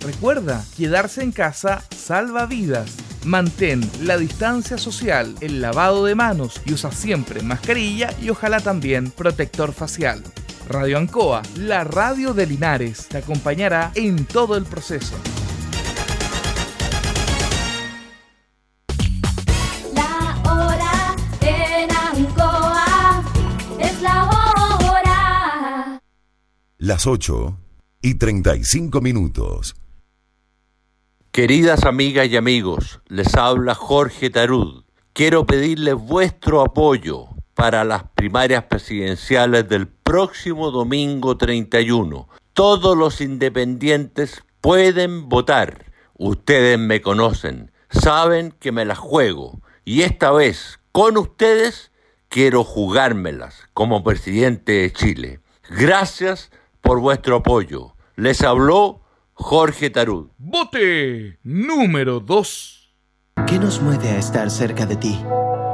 Recuerda, 0.01 0.63
quedarse 0.77 1.23
en 1.23 1.33
casa 1.33 1.83
salva 1.97 2.45
vidas. 2.45 2.91
Mantén 3.25 3.81
la 4.03 4.19
distancia 4.19 4.77
social, 4.77 5.35
el 5.41 5.63
lavado 5.63 6.05
de 6.05 6.15
manos 6.15 6.61
y 6.67 6.75
usa 6.75 6.93
siempre 6.93 7.41
mascarilla 7.41 8.13
y 8.21 8.29
ojalá 8.29 8.61
también 8.61 9.11
protector 9.11 9.73
facial. 9.73 10.23
Radio 10.73 10.97
Ancoa, 10.97 11.43
la 11.59 11.85
radio 11.85 12.33
de 12.33 12.47
Linares, 12.47 13.07
te 13.07 13.19
acompañará 13.19 13.93
en 13.95 14.25
todo 14.25 14.57
el 14.57 14.65
proceso. 14.65 15.15
La 19.95 20.43
hora 20.51 21.15
en 21.43 21.91
Ancoa 21.95 23.23
es 23.81 24.01
la 24.01 24.25
hora. 24.25 26.01
Las 26.79 27.07
8 27.07 27.59
y 28.01 28.15
35 28.15 29.03
minutos. 29.03 29.77
Queridas 31.33 31.85
amigas 31.85 32.29
y 32.29 32.37
amigos, 32.39 33.03
les 33.09 33.35
habla 33.35 33.75
Jorge 33.75 34.31
Tarud. 34.31 34.85
Quiero 35.13 35.45
pedirles 35.45 35.97
vuestro 35.97 36.63
apoyo 36.63 37.32
para 37.63 37.85
las 37.85 38.03
primarias 38.17 38.65
presidenciales 38.65 39.69
del 39.69 39.87
próximo 39.87 40.73
domingo 40.73 41.37
31. 41.37 42.29
Todos 42.55 42.99
los 42.99 43.21
independientes 43.21 44.43
pueden 44.61 45.29
votar. 45.29 45.93
Ustedes 46.19 46.77
me 46.77 47.01
conocen, 47.01 47.71
saben 47.89 48.51
que 48.59 48.73
me 48.73 48.85
las 48.85 48.99
juego 48.99 49.61
y 49.85 50.03
esta 50.03 50.33
vez 50.33 50.81
con 50.91 51.17
ustedes 51.17 51.93
quiero 52.29 52.65
jugármelas 52.65 53.69
como 53.75 54.03
presidente 54.03 54.73
de 54.73 54.93
Chile. 54.93 55.39
Gracias 55.71 56.51
por 56.81 56.99
vuestro 56.99 57.37
apoyo. 57.37 57.95
Les 58.17 58.43
habló 58.43 59.03
Jorge 59.35 59.89
Tarud. 59.89 60.31
Vote 60.37 61.39
número 61.45 62.19
2. 62.19 62.93
¿Qué 63.47 63.61
nos 63.61 63.81
mueve 63.81 64.09
a 64.09 64.19
estar 64.19 64.51
cerca 64.51 64.85
de 64.85 64.97
ti? 64.97 65.17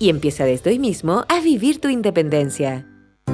y 0.00 0.08
empieza 0.08 0.44
desde 0.44 0.70
hoy 0.70 0.78
mismo 0.78 1.24
a 1.28 1.40
vivir 1.40 1.80
tu 1.80 1.88
independencia. 1.88 2.89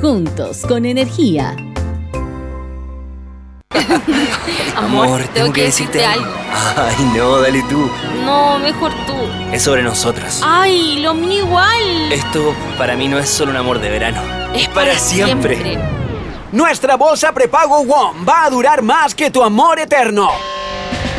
juntos 0.00 0.62
con 0.68 0.84
energía. 0.84 1.56
Amor, 4.76 5.22
tengo 5.32 5.52
que 5.52 5.64
decirte 5.64 6.04
algo. 6.04 6.26
Ay, 6.76 7.12
no, 7.16 7.38
dale 7.40 7.62
tú. 7.68 7.90
No, 8.24 8.58
mejor 8.58 8.92
tú. 9.06 9.14
Es 9.52 9.62
sobre 9.62 9.82
nosotras. 9.82 10.42
Ay, 10.44 11.00
lo 11.00 11.14
mío 11.14 11.44
igual. 11.44 12.12
Esto 12.12 12.54
para 12.76 12.94
mí 12.96 13.08
no 13.08 13.18
es 13.18 13.28
solo 13.28 13.52
un 13.52 13.56
amor 13.56 13.80
de 13.80 13.90
verano. 13.90 14.20
Es 14.54 14.68
para 14.68 14.98
siempre. 14.98 15.78
Nuestra 16.52 16.96
bolsa 16.96 17.32
prepago 17.32 17.82
WOM 17.82 18.26
va 18.28 18.44
a 18.44 18.50
durar 18.50 18.82
más 18.82 19.14
que 19.14 19.30
tu 19.30 19.42
amor 19.42 19.78
eterno. 19.78 20.30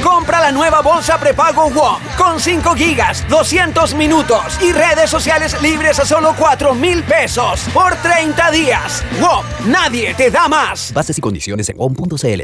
Compra 0.03 0.39
la 0.39 0.51
nueva 0.51 0.81
bolsa 0.81 1.19
prepago 1.19 1.69
WOM 1.69 2.01
con 2.17 2.39
5 2.39 2.75
gigas, 2.75 3.27
200 3.29 3.95
minutos 3.95 4.57
y 4.61 4.71
redes 4.71 5.09
sociales 5.09 5.59
libres 5.61 5.99
a 5.99 6.05
solo 6.05 6.35
4 6.37 6.75
mil 6.75 7.03
pesos 7.03 7.61
por 7.73 7.95
30 7.95 8.51
días. 8.51 9.03
WOM, 9.19 9.45
nadie 9.65 10.13
te 10.13 10.29
da 10.29 10.47
más. 10.47 10.93
Bases 10.93 11.17
y 11.17 11.21
condiciones 11.21 11.69
en 11.69 11.77
WOM.cl. 11.77 12.41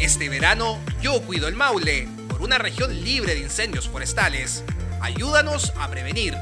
Este 0.00 0.28
verano 0.28 0.78
yo 1.00 1.22
cuido 1.22 1.48
el 1.48 1.54
Maule 1.54 2.08
por 2.28 2.42
una 2.42 2.58
región 2.58 3.02
libre 3.02 3.34
de 3.34 3.40
incendios 3.40 3.88
forestales. 3.88 4.64
Ayúdanos 5.00 5.72
a 5.80 5.88
prevenir. 5.88 6.34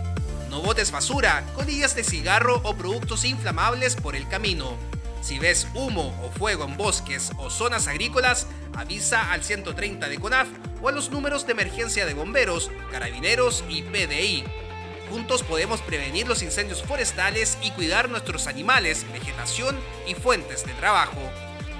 No 0.50 0.60
botes 0.62 0.90
basura, 0.90 1.44
colillas 1.54 1.94
de 1.94 2.04
cigarro 2.04 2.60
o 2.64 2.74
productos 2.74 3.24
inflamables 3.24 3.96
por 3.96 4.16
el 4.16 4.26
camino. 4.28 4.76
Si 5.24 5.38
ves 5.38 5.66
humo 5.72 6.14
o 6.22 6.28
fuego 6.28 6.64
en 6.64 6.76
bosques 6.76 7.32
o 7.38 7.48
zonas 7.48 7.88
agrícolas, 7.88 8.46
avisa 8.76 9.32
al 9.32 9.42
130 9.42 10.10
de 10.10 10.18
CONAF 10.18 10.48
o 10.82 10.90
a 10.90 10.92
los 10.92 11.10
números 11.10 11.46
de 11.46 11.52
emergencia 11.52 12.04
de 12.04 12.12
bomberos, 12.12 12.70
carabineros 12.92 13.64
y 13.70 13.84
PDI. 13.84 14.44
Juntos 15.08 15.42
podemos 15.42 15.80
prevenir 15.80 16.28
los 16.28 16.42
incendios 16.42 16.82
forestales 16.82 17.56
y 17.62 17.70
cuidar 17.70 18.10
nuestros 18.10 18.46
animales, 18.48 19.10
vegetación 19.14 19.80
y 20.06 20.12
fuentes 20.12 20.66
de 20.66 20.74
trabajo. 20.74 21.22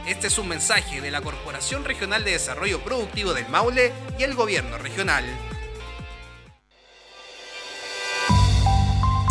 Este 0.07 0.29
es 0.29 0.39
un 0.39 0.49
mensaje 0.49 1.03
de 1.03 1.11
la 1.11 1.21
Corporación 1.21 1.85
Regional 1.85 2.25
de 2.25 2.31
Desarrollo 2.31 2.81
Productivo 2.81 3.35
del 3.35 3.49
Maule 3.51 3.93
y 4.19 4.23
el 4.23 4.33
Gobierno 4.33 4.79
Regional. 4.79 5.27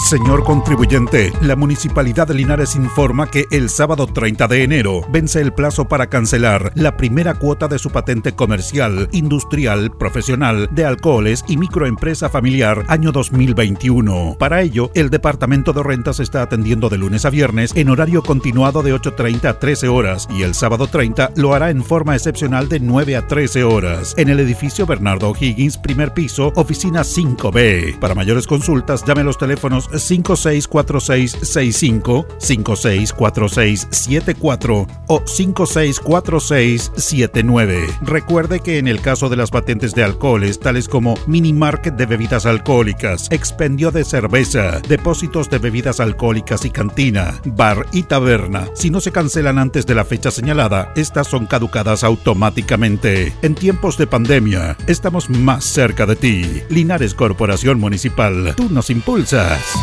Señor 0.03 0.43
contribuyente, 0.43 1.31
la 1.41 1.55
Municipalidad 1.55 2.27
de 2.27 2.33
Linares 2.33 2.75
informa 2.75 3.31
que 3.31 3.45
el 3.51 3.69
sábado 3.69 4.05
30 4.05 4.49
de 4.49 4.63
enero 4.63 5.01
vence 5.09 5.39
el 5.39 5.53
plazo 5.53 5.85
para 5.87 6.07
cancelar 6.07 6.73
la 6.75 6.97
primera 6.97 7.35
cuota 7.35 7.69
de 7.69 7.79
su 7.79 7.89
patente 7.89 8.33
comercial, 8.33 9.07
industrial, 9.13 9.91
profesional, 9.97 10.67
de 10.71 10.83
alcoholes 10.83 11.45
y 11.47 11.55
microempresa 11.55 12.27
familiar 12.27 12.83
año 12.89 13.13
2021. 13.13 14.35
Para 14.37 14.61
ello, 14.61 14.91
el 14.93 15.09
Departamento 15.09 15.71
de 15.71 15.83
Rentas 15.83 16.19
está 16.19 16.41
atendiendo 16.41 16.89
de 16.89 16.97
lunes 16.97 17.23
a 17.23 17.29
viernes 17.29 17.71
en 17.73 17.87
horario 17.87 18.23
continuado 18.23 18.83
de 18.83 18.93
8.30 18.93 19.45
a 19.45 19.59
13 19.59 19.87
horas 19.87 20.27
y 20.29 20.43
el 20.43 20.53
sábado 20.53 20.87
30 20.87 21.31
lo 21.37 21.53
hará 21.53 21.69
en 21.69 21.81
forma 21.81 22.13
excepcional 22.13 22.67
de 22.67 22.81
9 22.81 23.15
a 23.15 23.25
13 23.25 23.63
horas 23.63 24.15
en 24.17 24.27
el 24.27 24.41
edificio 24.41 24.85
Bernardo 24.85 25.29
O'Higgins, 25.29 25.77
primer 25.77 26.13
piso, 26.13 26.51
oficina 26.55 27.03
5B. 27.03 27.99
Para 27.99 28.15
mayores 28.15 28.47
consultas, 28.47 29.05
llame 29.05 29.21
a 29.21 29.23
los 29.23 29.37
teléfonos 29.37 29.89
564665, 29.93 32.25
564674 32.39 34.87
o 35.07 35.23
564679. 35.25 37.87
Recuerde 38.01 38.59
que 38.59 38.77
en 38.77 38.87
el 38.87 39.01
caso 39.01 39.29
de 39.29 39.37
las 39.37 39.49
patentes 39.51 39.95
de 39.95 40.03
alcoholes, 40.03 40.59
tales 40.59 40.87
como 40.87 41.15
mini 41.27 41.53
market 41.53 41.95
de 41.95 42.05
bebidas 42.05 42.45
alcohólicas, 42.45 43.27
expendio 43.31 43.91
de 43.91 44.05
cerveza, 44.05 44.79
depósitos 44.87 45.49
de 45.49 45.59
bebidas 45.59 45.99
alcohólicas 45.99 46.65
y 46.65 46.69
cantina, 46.69 47.39
bar 47.45 47.85
y 47.91 48.03
taberna, 48.03 48.67
si 48.75 48.89
no 48.89 49.01
se 49.01 49.11
cancelan 49.11 49.59
antes 49.59 49.85
de 49.85 49.95
la 49.95 50.05
fecha 50.05 50.31
señalada, 50.31 50.93
estas 50.95 51.27
son 51.27 51.45
caducadas 51.45 52.03
automáticamente. 52.03 53.33
En 53.41 53.55
tiempos 53.55 53.97
de 53.97 54.07
pandemia, 54.07 54.77
estamos 54.87 55.29
más 55.29 55.63
cerca 55.63 56.05
de 56.05 56.15
ti. 56.15 56.61
Linares 56.69 57.13
Corporación 57.13 57.79
Municipal, 57.79 58.53
tú 58.55 58.69
nos 58.69 58.89
impulsas. 58.89 59.82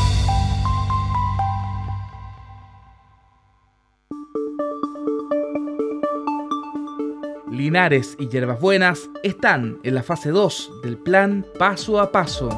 Linares 7.50 8.16
y 8.18 8.28
Hierbas 8.28 8.60
Buenas 8.60 9.10
están 9.22 9.78
en 9.82 9.94
la 9.94 10.02
fase 10.02 10.30
2 10.30 10.82
del 10.82 10.96
plan 10.96 11.44
paso 11.58 12.00
a 12.00 12.10
paso. 12.10 12.48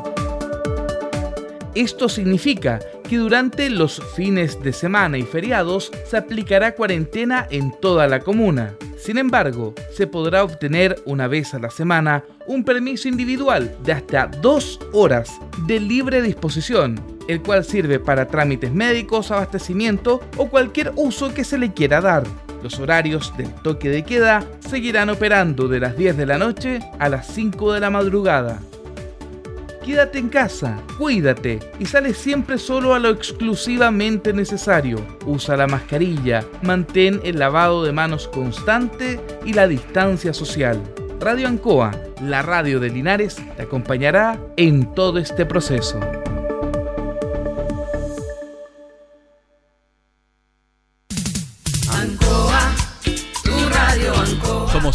Esto 1.75 2.09
significa 2.09 2.79
que 3.09 3.17
durante 3.17 3.69
los 3.69 4.03
fines 4.15 4.63
de 4.63 4.73
semana 4.73 5.19
y 5.19 5.23
feriados 5.23 5.91
se 6.07 6.17
aplicará 6.17 6.75
cuarentena 6.75 7.47
en 7.51 7.73
toda 7.81 8.07
la 8.07 8.21
comuna. 8.21 8.75
Sin 8.97 9.19
embargo, 9.19 9.75
se 9.93 10.07
podrá 10.07 10.45
obtener 10.45 11.03
una 11.05 11.27
vez 11.27 11.55
a 11.55 11.59
la 11.59 11.71
semana 11.71 12.25
un 12.47 12.63
permiso 12.63 13.09
individual 13.09 13.77
de 13.83 13.93
hasta 13.93 14.29
dos 14.29 14.79
horas 14.93 15.31
de 15.67 15.81
libre 15.81 16.23
disposición, 16.23 17.12
el 17.29 17.43
cual 17.43 17.65
sirve 17.65 17.99
para 17.99 18.29
trámites 18.29 18.73
médicos, 18.73 19.31
abastecimiento 19.31 20.21
o 20.37 20.49
cualquier 20.49 20.93
uso 20.97 21.33
que 21.35 21.45
se 21.45 21.59
le 21.59 21.73
quiera 21.73 22.01
dar. 22.01 22.25
Los 22.63 22.79
horarios 22.79 23.37
del 23.37 23.53
toque 23.55 23.89
de 23.89 24.05
queda 24.05 24.45
seguirán 24.61 25.11
operando 25.11 25.69
de 25.69 25.81
las 25.81 25.97
10 25.97 26.17
de 26.17 26.27
la 26.27 26.39
noche 26.39 26.81
a 26.99 27.09
las 27.09 27.27
5 27.27 27.73
de 27.73 27.81
la 27.81 27.91
madrugada. 27.91 28.61
Quédate 29.85 30.21
en 30.21 30.29
casa, 30.29 30.81
cuídate 30.97 31.59
y 31.81 31.87
sale 31.87 32.15
siempre 32.15 32.57
solo 32.59 32.95
a 32.95 33.01
lo 33.01 33.09
exclusivamente 33.09 34.33
necesario. 34.33 35.05
Usa 35.27 35.57
la 35.57 35.67
mascarilla, 35.67 36.45
mantén 36.63 37.21
el 37.25 37.41
lavado 37.41 37.83
de 37.83 37.91
manos 37.91 38.29
constante 38.29 39.21
y 39.45 39.55
la 39.55 39.67
distancia 39.67 40.33
social. 40.33 40.81
Radio 41.19 41.49
Ancoa, 41.49 41.91
la 42.21 42.43
radio 42.43 42.79
de 42.79 42.91
Linares, 42.91 43.37
te 43.57 43.63
acompañará 43.63 44.39
en 44.57 44.95
todo 44.95 45.19
este 45.19 45.47
proceso. 45.47 45.99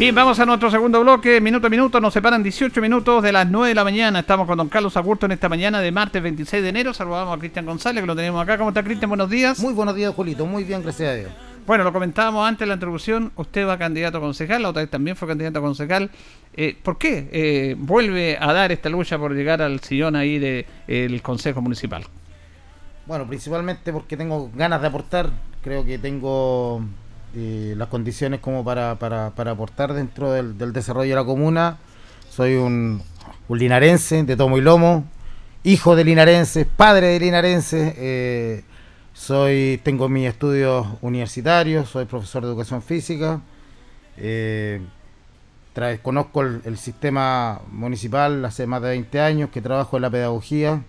Bien, 0.00 0.14
vamos 0.14 0.40
a 0.40 0.46
nuestro 0.46 0.70
segundo 0.70 0.98
bloque, 1.02 1.42
minuto 1.42 1.66
a 1.66 1.70
minuto, 1.70 2.00
nos 2.00 2.14
separan 2.14 2.42
18 2.42 2.80
minutos 2.80 3.22
de 3.22 3.32
las 3.32 3.46
9 3.46 3.68
de 3.68 3.74
la 3.74 3.84
mañana. 3.84 4.20
Estamos 4.20 4.46
con 4.46 4.56
don 4.56 4.70
Carlos 4.70 4.96
Agurto 4.96 5.26
en 5.26 5.32
esta 5.32 5.50
mañana 5.50 5.82
de 5.82 5.92
martes 5.92 6.22
26 6.22 6.62
de 6.62 6.68
enero. 6.70 6.94
Saludamos 6.94 7.36
a 7.36 7.38
Cristian 7.38 7.66
González, 7.66 8.02
que 8.02 8.06
lo 8.06 8.16
tenemos 8.16 8.42
acá. 8.42 8.56
¿Cómo 8.56 8.70
está 8.70 8.82
Cristian? 8.82 9.10
Buenos 9.10 9.28
días. 9.28 9.60
Muy 9.60 9.74
buenos 9.74 9.94
días, 9.94 10.14
Julito. 10.14 10.46
Muy 10.46 10.64
bien, 10.64 10.82
gracias 10.82 11.06
a 11.06 11.14
Dios. 11.16 11.30
Bueno, 11.66 11.84
lo 11.84 11.92
comentábamos 11.92 12.48
antes 12.48 12.60
de 12.60 12.68
la 12.68 12.74
introducción. 12.76 13.30
Usted 13.36 13.68
va 13.68 13.76
candidato 13.76 14.16
a 14.16 14.20
concejal, 14.22 14.62
la 14.62 14.70
otra 14.70 14.80
vez 14.80 14.90
también 14.90 15.16
fue 15.16 15.28
candidato 15.28 15.58
a 15.58 15.62
concejal. 15.62 16.10
Eh, 16.54 16.78
¿Por 16.82 16.96
qué 16.96 17.28
eh, 17.30 17.76
vuelve 17.76 18.38
a 18.40 18.54
dar 18.54 18.72
esta 18.72 18.88
lucha 18.88 19.18
por 19.18 19.34
llegar 19.34 19.60
al 19.60 19.80
sillón 19.80 20.16
ahí 20.16 20.38
del 20.38 20.64
el 20.88 21.20
Consejo 21.20 21.60
Municipal? 21.60 22.04
Bueno, 23.04 23.26
principalmente 23.26 23.92
porque 23.92 24.16
tengo 24.16 24.50
ganas 24.54 24.80
de 24.80 24.86
aportar. 24.86 25.28
Creo 25.62 25.84
que 25.84 25.98
tengo 25.98 26.86
eh, 27.34 27.74
las 27.76 27.88
condiciones 27.88 28.40
como 28.40 28.64
para, 28.64 28.96
para, 28.96 29.30
para 29.30 29.52
aportar 29.52 29.94
dentro 29.94 30.32
del, 30.32 30.58
del, 30.58 30.72
desarrollo 30.72 31.10
de 31.10 31.16
la 31.16 31.24
comuna. 31.24 31.78
Soy 32.28 32.54
un, 32.54 33.02
linarense 33.48 34.22
de 34.22 34.36
tomo 34.36 34.58
y 34.58 34.60
lomo, 34.60 35.04
hijo 35.64 35.96
de 35.96 36.04
linarenses, 36.04 36.66
padre 36.66 37.08
de 37.08 37.20
linarenses. 37.20 37.94
Eh, 37.96 38.64
soy, 39.12 39.80
tengo 39.82 40.08
mis 40.08 40.28
estudios 40.28 40.86
universitarios, 41.02 41.88
soy 41.88 42.04
profesor 42.04 42.42
de 42.42 42.48
educación 42.48 42.82
física. 42.82 43.40
Eh, 44.16 44.80
conozco 46.02 46.42
el, 46.42 46.60
el, 46.64 46.76
sistema 46.78 47.60
municipal 47.70 48.44
hace 48.44 48.66
más 48.66 48.82
de 48.82 48.88
20 48.88 49.20
años 49.20 49.50
que 49.50 49.60
trabajo 49.60 49.96
en 49.96 50.02
la 50.02 50.10
pedagogía. 50.10 50.82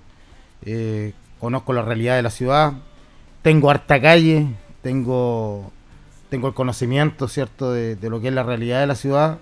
Eh, 0.64 1.14
conozco 1.40 1.74
la 1.74 1.82
realidad 1.82 2.16
de 2.16 2.22
la 2.22 2.30
ciudad. 2.30 2.74
Tengo 3.42 3.72
harta 3.72 4.00
calle, 4.00 4.48
tengo 4.82 5.72
tengo 6.32 6.48
el 6.48 6.54
conocimiento, 6.54 7.28
¿cierto?, 7.28 7.74
de, 7.74 7.98
de, 7.98 8.10
lo 8.10 8.22
que 8.22 8.30
es 8.30 8.34
la 8.34 8.44
realidad 8.44 8.80
de 8.80 8.88
la 8.88 8.96
ciudad. 8.96 9.40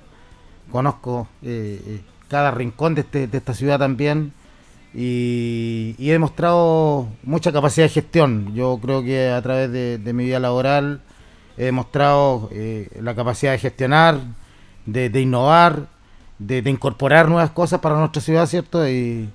Conozco 0.71 1.27
eh, 1.43 1.79
eh, 1.85 2.01
cada 2.27 2.49
rincón 2.49 2.95
de, 2.95 3.01
este, 3.01 3.27
de, 3.27 3.37
esta 3.37 3.53
ciudad 3.53 3.77
también. 3.77 4.33
Y, 4.95 5.95
he 5.99 6.11
demostrado 6.11 7.07
mucha 7.21 7.51
capacidad 7.51 7.85
de 7.85 7.89
gestión. 7.89 8.55
Yo 8.55 8.79
creo 8.81 9.03
que 9.03 9.29
a 9.29 9.39
través 9.43 9.71
de, 9.71 10.13
mi 10.13 10.25
vida 10.25 10.39
laboral 10.39 11.01
he 11.57 11.65
demostrado 11.65 12.49
eh, 12.51 12.89
la 12.99 13.13
capacidad 13.13 13.51
de 13.51 13.59
gestionar, 13.59 14.19
de, 14.87 15.21
innovar, 15.21 15.89
de, 16.39 16.67
incorporar 16.67 17.29
nuevas 17.29 17.51
cosas 17.51 17.81
para 17.81 17.99
nuestra 17.99 18.19
ciudad, 18.19 18.47
¿cierto? 18.47 18.89
Y 18.89 19.29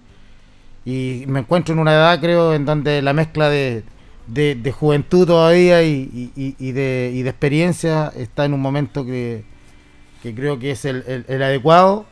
me 0.84 1.38
encuentro 1.38 1.72
en 1.72 1.78
una 1.78 1.92
edad, 1.92 2.20
creo, 2.20 2.52
en 2.52 2.64
donde 2.64 3.00
la 3.00 3.12
mezcla 3.12 3.48
de, 3.48 3.84
de, 4.26 4.54
de, 4.54 4.72
juventud 4.72 5.26
todavía 5.26 5.82
y, 5.82 6.30
y, 6.34 6.56
y, 6.58 6.72
de, 6.72 7.10
y, 7.14 7.22
de, 7.22 7.30
experiencia 7.30 8.12
está 8.16 8.44
en 8.44 8.54
un 8.54 8.60
momento 8.60 9.04
que, 9.04 9.44
que 10.22 10.34
creo 10.34 10.58
que 10.58 10.70
es 10.70 10.84
el, 10.84 11.24
el, 11.28 11.42
adecuado. 11.42 12.06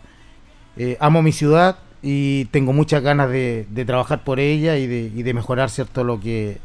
Eh, 0.77 0.97
amo 1.01 1.23
mi 1.23 1.33
ciudad 1.33 1.79
y 2.03 2.47
tengo 2.47 2.73
muchas 2.73 3.03
ganas 3.03 3.31
de, 3.31 3.67
de 3.71 3.85
trabajar 3.85 4.25
por 4.25 4.41
ella 4.41 4.77
y 4.77 4.87
de, 4.87 5.11
de 5.11 5.35
mejorar 5.35 5.71
cierto 5.71 6.05
lo 6.05 6.21
que 6.21 6.59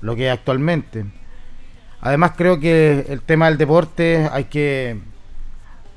lo 0.00 0.16
que 0.16 0.26
es 0.26 0.32
actualmente. 0.32 1.04
Además 2.00 2.32
creo 2.36 2.58
que 2.58 3.06
el 3.08 3.22
tema 3.22 3.48
del 3.48 3.58
deporte 3.58 4.28
hay 4.32 4.44
que 4.44 4.98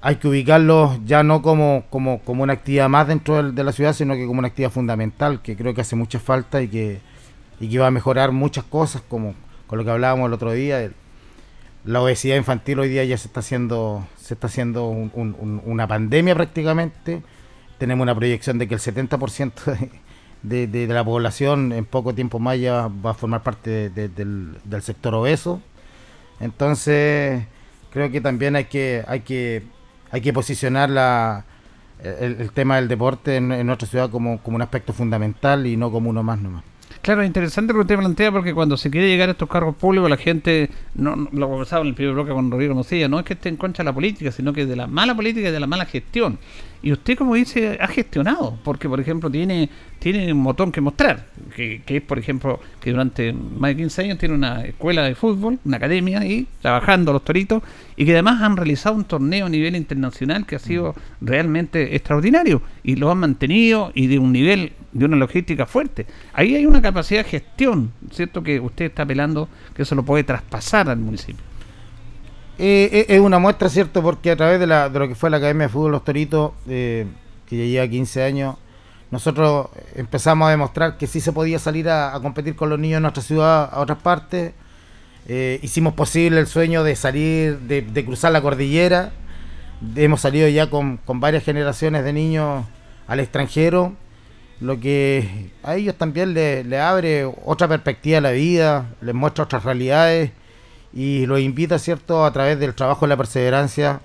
hay 0.01 0.17
que 0.17 0.27
ubicarlo 0.27 0.99
ya 1.03 1.23
no 1.23 1.41
como, 1.41 1.85
como, 1.89 2.19
como 2.19 2.43
una 2.43 2.53
actividad 2.53 2.87
más 2.89 3.07
dentro 3.07 3.41
de, 3.41 3.51
de 3.53 3.63
la 3.63 3.71
ciudad, 3.71 3.93
sino 3.93 4.13
que 4.13 4.27
como 4.27 4.37
una 4.37 4.49
actividad 4.49 4.69
fundamental, 4.69 5.41
que 5.41 5.57
creo 5.57 5.73
que 5.73 5.81
hace 5.81 5.95
mucha 5.95 6.19
falta 6.19 6.61
y 6.61 6.67
que, 6.67 7.01
y 7.59 7.69
que 7.69 7.79
va 7.79 7.87
a 7.87 7.91
mejorar 7.91 8.31
muchas 8.31 8.63
cosas, 8.63 9.01
como 9.07 9.35
con 9.67 9.77
lo 9.77 9.85
que 9.85 9.91
hablábamos 9.91 10.27
el 10.27 10.33
otro 10.33 10.51
día. 10.51 10.91
La 11.83 12.01
obesidad 12.01 12.35
infantil 12.35 12.79
hoy 12.79 12.89
día 12.89 13.03
ya 13.03 13.17
se 13.17 13.27
está 13.27 13.41
haciendo, 13.41 14.07
se 14.17 14.33
está 14.33 14.47
haciendo 14.47 14.87
un, 14.87 15.11
un, 15.13 15.61
una 15.65 15.87
pandemia 15.87 16.35
prácticamente. 16.35 17.21
Tenemos 17.77 18.03
una 18.03 18.15
proyección 18.15 18.57
de 18.57 18.67
que 18.67 18.75
el 18.75 18.79
70% 18.79 19.53
de, 20.43 20.67
de, 20.67 20.87
de, 20.87 20.93
la 20.93 21.03
población 21.03 21.73
en 21.73 21.85
poco 21.85 22.13
tiempo 22.15 22.39
más 22.39 22.59
ya 22.59 22.87
va 22.87 23.11
a 23.11 23.13
formar 23.13 23.43
parte 23.43 23.89
del, 23.89 24.57
del, 24.63 24.81
sector 24.81 25.13
obeso. 25.13 25.61
Entonces, 26.39 27.45
creo 27.91 28.11
que 28.11 28.21
también 28.21 28.55
hay 28.55 28.65
que, 28.65 29.03
hay 29.07 29.21
que, 29.21 29.63
hay 30.11 30.21
que 30.21 30.33
posicionar 30.33 30.89
la, 30.89 31.45
el, 32.03 32.51
tema 32.51 32.77
del 32.77 32.87
deporte 32.87 33.37
en, 33.37 33.51
en, 33.51 33.67
nuestra 33.67 33.87
ciudad 33.87 34.09
como, 34.09 34.41
como 34.41 34.55
un 34.55 34.61
aspecto 34.61 34.93
fundamental 34.93 35.65
y 35.67 35.77
no 35.77 35.91
como 35.91 36.09
uno 36.09 36.23
más 36.23 36.39
nomás. 36.39 36.63
Claro, 37.05 37.21
es 37.21 37.27
interesante 37.27 37.71
lo 37.71 37.77
que 37.77 37.81
usted 37.81 37.97
plantea 37.99 38.31
porque 38.31 38.51
cuando 38.51 38.75
se 38.77 38.89
quiere 38.89 39.07
llegar 39.07 39.29
a 39.29 39.33
estos 39.33 39.47
cargos 39.47 39.75
públicos 39.75 40.09
la 40.09 40.17
gente, 40.17 40.71
no, 40.95 41.15
no- 41.15 41.29
lo 41.33 41.47
conversaba 41.49 41.83
en 41.83 41.89
el 41.89 41.93
primer 41.93 42.15
bloque 42.15 42.31
con 42.31 42.49
Rodrigo 42.49 42.73
Mosilla, 42.73 43.07
no 43.07 43.19
es 43.19 43.25
que 43.25 43.33
esté 43.33 43.49
en 43.49 43.57
contra 43.57 43.83
de 43.83 43.89
la 43.91 43.93
política, 43.93 44.31
sino 44.31 44.51
que 44.53 44.65
de 44.65 44.75
la 44.75 44.87
mala 44.87 45.13
política 45.15 45.49
y 45.49 45.51
de 45.51 45.59
la 45.59 45.67
mala 45.67 45.85
gestión. 45.85 46.39
Y 46.81 46.91
usted, 46.91 47.15
como 47.15 47.35
dice, 47.35 47.77
ha 47.79 47.87
gestionado, 47.87 48.57
porque 48.63 48.89
por 48.89 48.99
ejemplo 48.99 49.29
tiene, 49.29 49.69
tiene 49.99 50.33
un 50.33 50.43
botón 50.43 50.71
que 50.71 50.81
mostrar, 50.81 51.27
que, 51.55 51.83
que 51.85 51.97
es 51.97 52.01
por 52.01 52.17
ejemplo 52.17 52.59
que 52.81 52.89
durante 52.89 53.33
más 53.33 53.69
de 53.69 53.75
15 53.77 54.01
años 54.01 54.17
tiene 54.17 54.33
una 54.33 54.65
escuela 54.65 55.03
de 55.03 55.13
fútbol, 55.13 55.59
una 55.63 55.77
academia 55.77 56.25
y 56.25 56.47
trabajando 56.61 57.13
los 57.13 57.23
toritos, 57.23 57.61
y 57.95 58.05
que 58.05 58.13
además 58.13 58.41
han 58.41 58.57
realizado 58.57 58.95
un 58.95 59.03
torneo 59.03 59.45
a 59.45 59.49
nivel 59.49 59.75
internacional 59.75 60.47
que 60.47 60.55
ha 60.55 60.59
sido 60.59 60.95
realmente 61.21 61.95
extraordinario 61.95 62.63
y 62.83 62.95
lo 62.95 63.11
han 63.11 63.19
mantenido 63.19 63.91
y 63.93 64.07
de 64.07 64.17
un 64.19 64.31
nivel, 64.31 64.73
de 64.95 65.05
una 65.05 65.17
logística 65.17 65.65
fuerte. 65.65 66.07
Ahí 66.33 66.55
hay 66.55 66.65
una 66.65 66.81
capacidad 66.81 67.23
de 67.23 67.29
gestión, 67.29 67.91
¿cierto? 68.11 68.41
Que 68.41 68.61
usted 68.61 68.85
está 68.85 69.03
apelando 69.03 69.49
que 69.75 69.81
eso 69.81 69.93
lo 69.93 70.03
puede 70.03 70.23
traspasar 70.23 70.89
al 70.89 70.97
municipio. 70.97 71.43
Eh, 72.57 72.89
eh, 72.93 73.05
es 73.09 73.19
una 73.19 73.37
muestra, 73.37 73.67
¿cierto? 73.67 74.01
Porque 74.01 74.31
a 74.31 74.37
través 74.37 74.57
de, 74.57 74.67
la, 74.67 74.87
de 74.87 74.97
lo 74.97 75.09
que 75.09 75.15
fue 75.15 75.29
la 75.29 75.37
Academia 75.37 75.67
de 75.67 75.69
Fútbol 75.69 75.91
Los 75.91 76.05
Toritos, 76.05 76.53
eh, 76.69 77.05
que 77.45 77.57
ya 77.57 77.65
lleva 77.65 77.87
15 77.89 78.23
años, 78.23 78.55
nosotros 79.11 79.67
empezamos 79.95 80.47
a 80.47 80.51
demostrar 80.51 80.97
que 80.97 81.07
sí 81.07 81.19
se 81.19 81.33
podía 81.33 81.59
salir 81.59 81.89
a, 81.89 82.17
competir 82.21 82.55
con 82.55 82.69
los 82.69 82.79
niños 82.79 82.97
en 82.97 83.03
nuestra 83.03 83.21
ciudad 83.21 83.69
a 83.71 83.81
otras 83.81 83.99
partes. 83.99 84.53
Hicimos 85.61 85.93
posible 85.93 86.39
el 86.39 86.47
sueño 86.47 86.83
de 86.83 86.95
salir, 86.95 87.59
de, 87.59 87.81
de 87.81 88.05
cruzar 88.05 88.31
la 88.31 88.41
cordillera. 88.41 89.11
Hemos 89.95 90.21
salido 90.21 90.47
ya 90.47 90.69
con, 90.69 90.97
con 90.97 91.19
varias 91.19 91.43
generaciones 91.43 92.05
de 92.05 92.13
niños 92.13 92.63
al 93.07 93.19
extranjero, 93.19 93.93
lo 94.61 94.79
que 94.79 95.51
a 95.63 95.75
ellos 95.75 95.95
también 95.95 96.33
les 96.33 96.65
le 96.65 96.79
abre 96.79 97.25
otra 97.25 97.67
perspectiva 97.67 98.19
a 98.19 98.21
la 98.21 98.31
vida, 98.31 98.89
les 99.01 99.13
muestra 99.13 99.43
otras 99.43 99.63
realidades 99.63 100.31
y 100.93 101.25
los 101.25 101.39
invita, 101.39 101.77
¿cierto?, 101.77 102.25
a 102.25 102.31
través 102.31 102.59
del 102.59 102.73
trabajo 102.73 103.05
y 103.05 103.09
la 103.09 103.17
perseverancia 103.17 103.99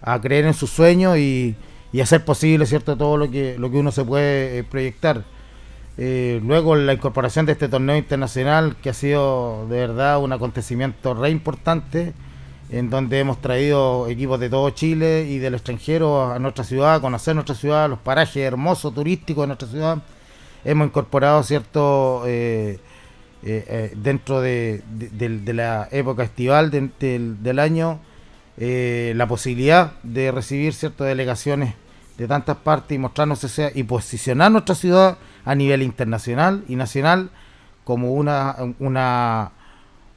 a 0.00 0.20
creer 0.20 0.44
en 0.46 0.54
sus 0.54 0.70
sueños 0.70 1.18
y, 1.18 1.56
y 1.92 2.00
hacer 2.00 2.24
posible, 2.24 2.66
¿cierto?, 2.66 2.96
todo 2.96 3.16
lo 3.16 3.30
que, 3.30 3.56
lo 3.58 3.70
que 3.70 3.78
uno 3.78 3.90
se 3.90 4.04
puede 4.04 4.58
eh, 4.58 4.64
proyectar. 4.64 5.24
Eh, 5.98 6.40
luego 6.44 6.76
la 6.76 6.92
incorporación 6.92 7.46
de 7.46 7.52
este 7.52 7.68
torneo 7.68 7.96
internacional 7.96 8.76
que 8.76 8.90
ha 8.90 8.94
sido 8.94 9.66
de 9.68 9.78
verdad 9.78 10.18
un 10.22 10.32
acontecimiento 10.32 11.14
re 11.14 11.30
importante 11.30 12.12
en 12.70 12.90
donde 12.90 13.20
hemos 13.20 13.40
traído 13.40 14.08
equipos 14.08 14.40
de 14.40 14.50
todo 14.50 14.70
Chile 14.70 15.26
y 15.28 15.38
del 15.38 15.54
extranjero 15.54 16.32
a 16.32 16.38
nuestra 16.38 16.64
ciudad, 16.64 16.96
a 16.96 17.00
conocer 17.00 17.34
nuestra 17.34 17.54
ciudad, 17.54 17.88
los 17.88 17.98
parajes 18.00 18.42
hermosos 18.42 18.92
turísticos 18.94 19.44
de 19.44 19.46
nuestra 19.48 19.68
ciudad. 19.68 19.98
Hemos 20.64 20.88
incorporado 20.88 21.42
cierto 21.44 22.24
eh, 22.26 22.80
eh, 23.44 23.64
eh, 23.68 23.92
dentro 23.96 24.40
de, 24.40 24.82
la 25.46 25.88
época 25.92 26.24
estival 26.24 26.70
de- 26.70 26.90
del, 26.98 27.58
año 27.60 28.00
la 28.56 29.28
posibilidad 29.28 29.92
de 30.02 30.32
recibir 30.32 30.72
ciertas 30.74 31.06
delegaciones 31.06 31.74
de 32.18 32.26
tantas 32.26 32.56
partes 32.56 32.96
y 32.96 32.98
mostrarnos 32.98 33.44
ese, 33.44 33.70
y 33.74 33.82
posicionar 33.84 34.50
nuestra 34.50 34.74
ciudad 34.74 35.18
a 35.44 35.54
nivel 35.54 35.82
internacional 35.82 36.64
y 36.66 36.74
nacional 36.74 37.30
como 37.84 38.14
una 38.14 38.56
una 38.80 39.52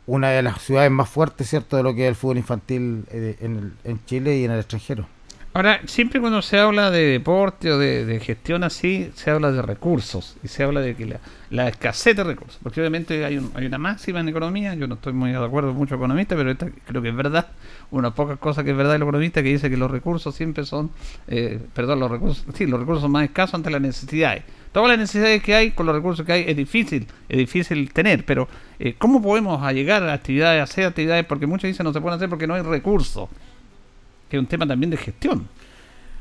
una 0.09 0.29
de 0.31 0.41
las 0.41 0.61
ciudades 0.61 0.89
más 0.89 1.07
fuertes 1.07 1.49
cierto 1.49 1.77
de 1.77 1.83
lo 1.83 1.93
que 1.93 2.03
es 2.05 2.09
el 2.09 2.15
fútbol 2.15 2.37
infantil 2.37 3.05
eh, 3.11 3.37
en, 3.41 3.73
en 3.83 4.05
Chile 4.05 4.37
y 4.37 4.45
en 4.45 4.51
el 4.51 4.59
extranjero 4.59 5.07
Ahora, 5.51 5.81
siempre 5.87 6.21
cuando 6.21 6.43
se 6.43 6.59
habla 6.59 6.91
de 6.91 7.05
deporte 7.05 7.71
o 7.71 7.79
de, 7.79 8.05
de 8.05 8.19
gestión 8.19 8.63
así, 8.63 9.09
se 9.15 9.31
habla 9.31 9.51
de 9.51 9.63
recursos 9.63 10.37
y 10.43 10.47
se 10.47 10.63
habla 10.63 10.79
de 10.79 10.95
que 10.95 11.07
la, 11.07 11.19
la 11.49 11.67
escasez 11.67 12.15
de 12.15 12.23
recursos, 12.23 12.59
porque 12.61 12.79
obviamente 12.79 13.25
hay, 13.25 13.39
un- 13.39 13.51
hay 13.55 13.65
una 13.65 13.79
máxima 13.79 14.19
en 14.19 14.29
economía, 14.29 14.75
yo 14.75 14.85
no 14.87 14.93
estoy 14.93 15.11
muy 15.11 15.31
de 15.31 15.37
acuerdo 15.43 15.69
con 15.69 15.77
muchos 15.77 15.97
economistas, 15.97 16.37
pero 16.37 16.51
esta 16.51 16.69
creo 16.85 17.01
que 17.01 17.09
es 17.09 17.15
verdad, 17.15 17.47
una 17.89 18.13
poca 18.13 18.35
cosa 18.37 18.63
que 18.63 18.71
es 18.71 18.77
verdad 18.77 18.95
el 18.95 19.01
economista 19.01 19.41
que 19.41 19.49
dice 19.49 19.71
que 19.71 19.77
los 19.77 19.89
recursos 19.89 20.35
siempre 20.35 20.65
son, 20.65 20.91
eh, 21.27 21.59
perdón, 21.73 21.99
los 21.99 22.11
recursos, 22.11 22.45
sí, 22.53 22.67
los 22.67 22.79
recursos 22.79 23.01
son 23.01 23.11
más 23.11 23.23
escasos 23.23 23.55
ante 23.55 23.71
las 23.71 23.81
necesidades. 23.81 24.43
Todas 24.71 24.89
las 24.89 24.99
necesidades 24.99 25.41
que 25.41 25.55
hay, 25.55 25.71
con 25.71 25.87
los 25.87 25.95
recursos 25.95 26.23
que 26.27 26.31
hay, 26.31 26.45
es 26.47 26.55
difícil, 26.55 27.07
es 27.27 27.37
difícil 27.39 27.91
tener, 27.91 28.23
pero 28.23 28.47
eh, 28.77 28.93
¿cómo 28.99 29.19
podemos 29.19 29.59
llegar 29.73 30.03
a 30.03 30.13
actividades, 30.13 30.59
a 30.61 30.63
hacer 30.65 30.85
actividades? 30.85 31.25
Porque 31.25 31.47
muchos 31.47 31.67
dicen 31.67 31.85
no 31.85 31.91
se 31.91 31.99
pueden 31.99 32.17
hacer 32.17 32.29
porque 32.29 32.45
no 32.45 32.53
hay 32.53 32.61
recursos 32.61 33.29
que 34.29 34.37
es 34.37 34.39
un 34.39 34.47
tema 34.47 34.67
también 34.67 34.89
de 34.91 34.97
gestión. 34.97 35.47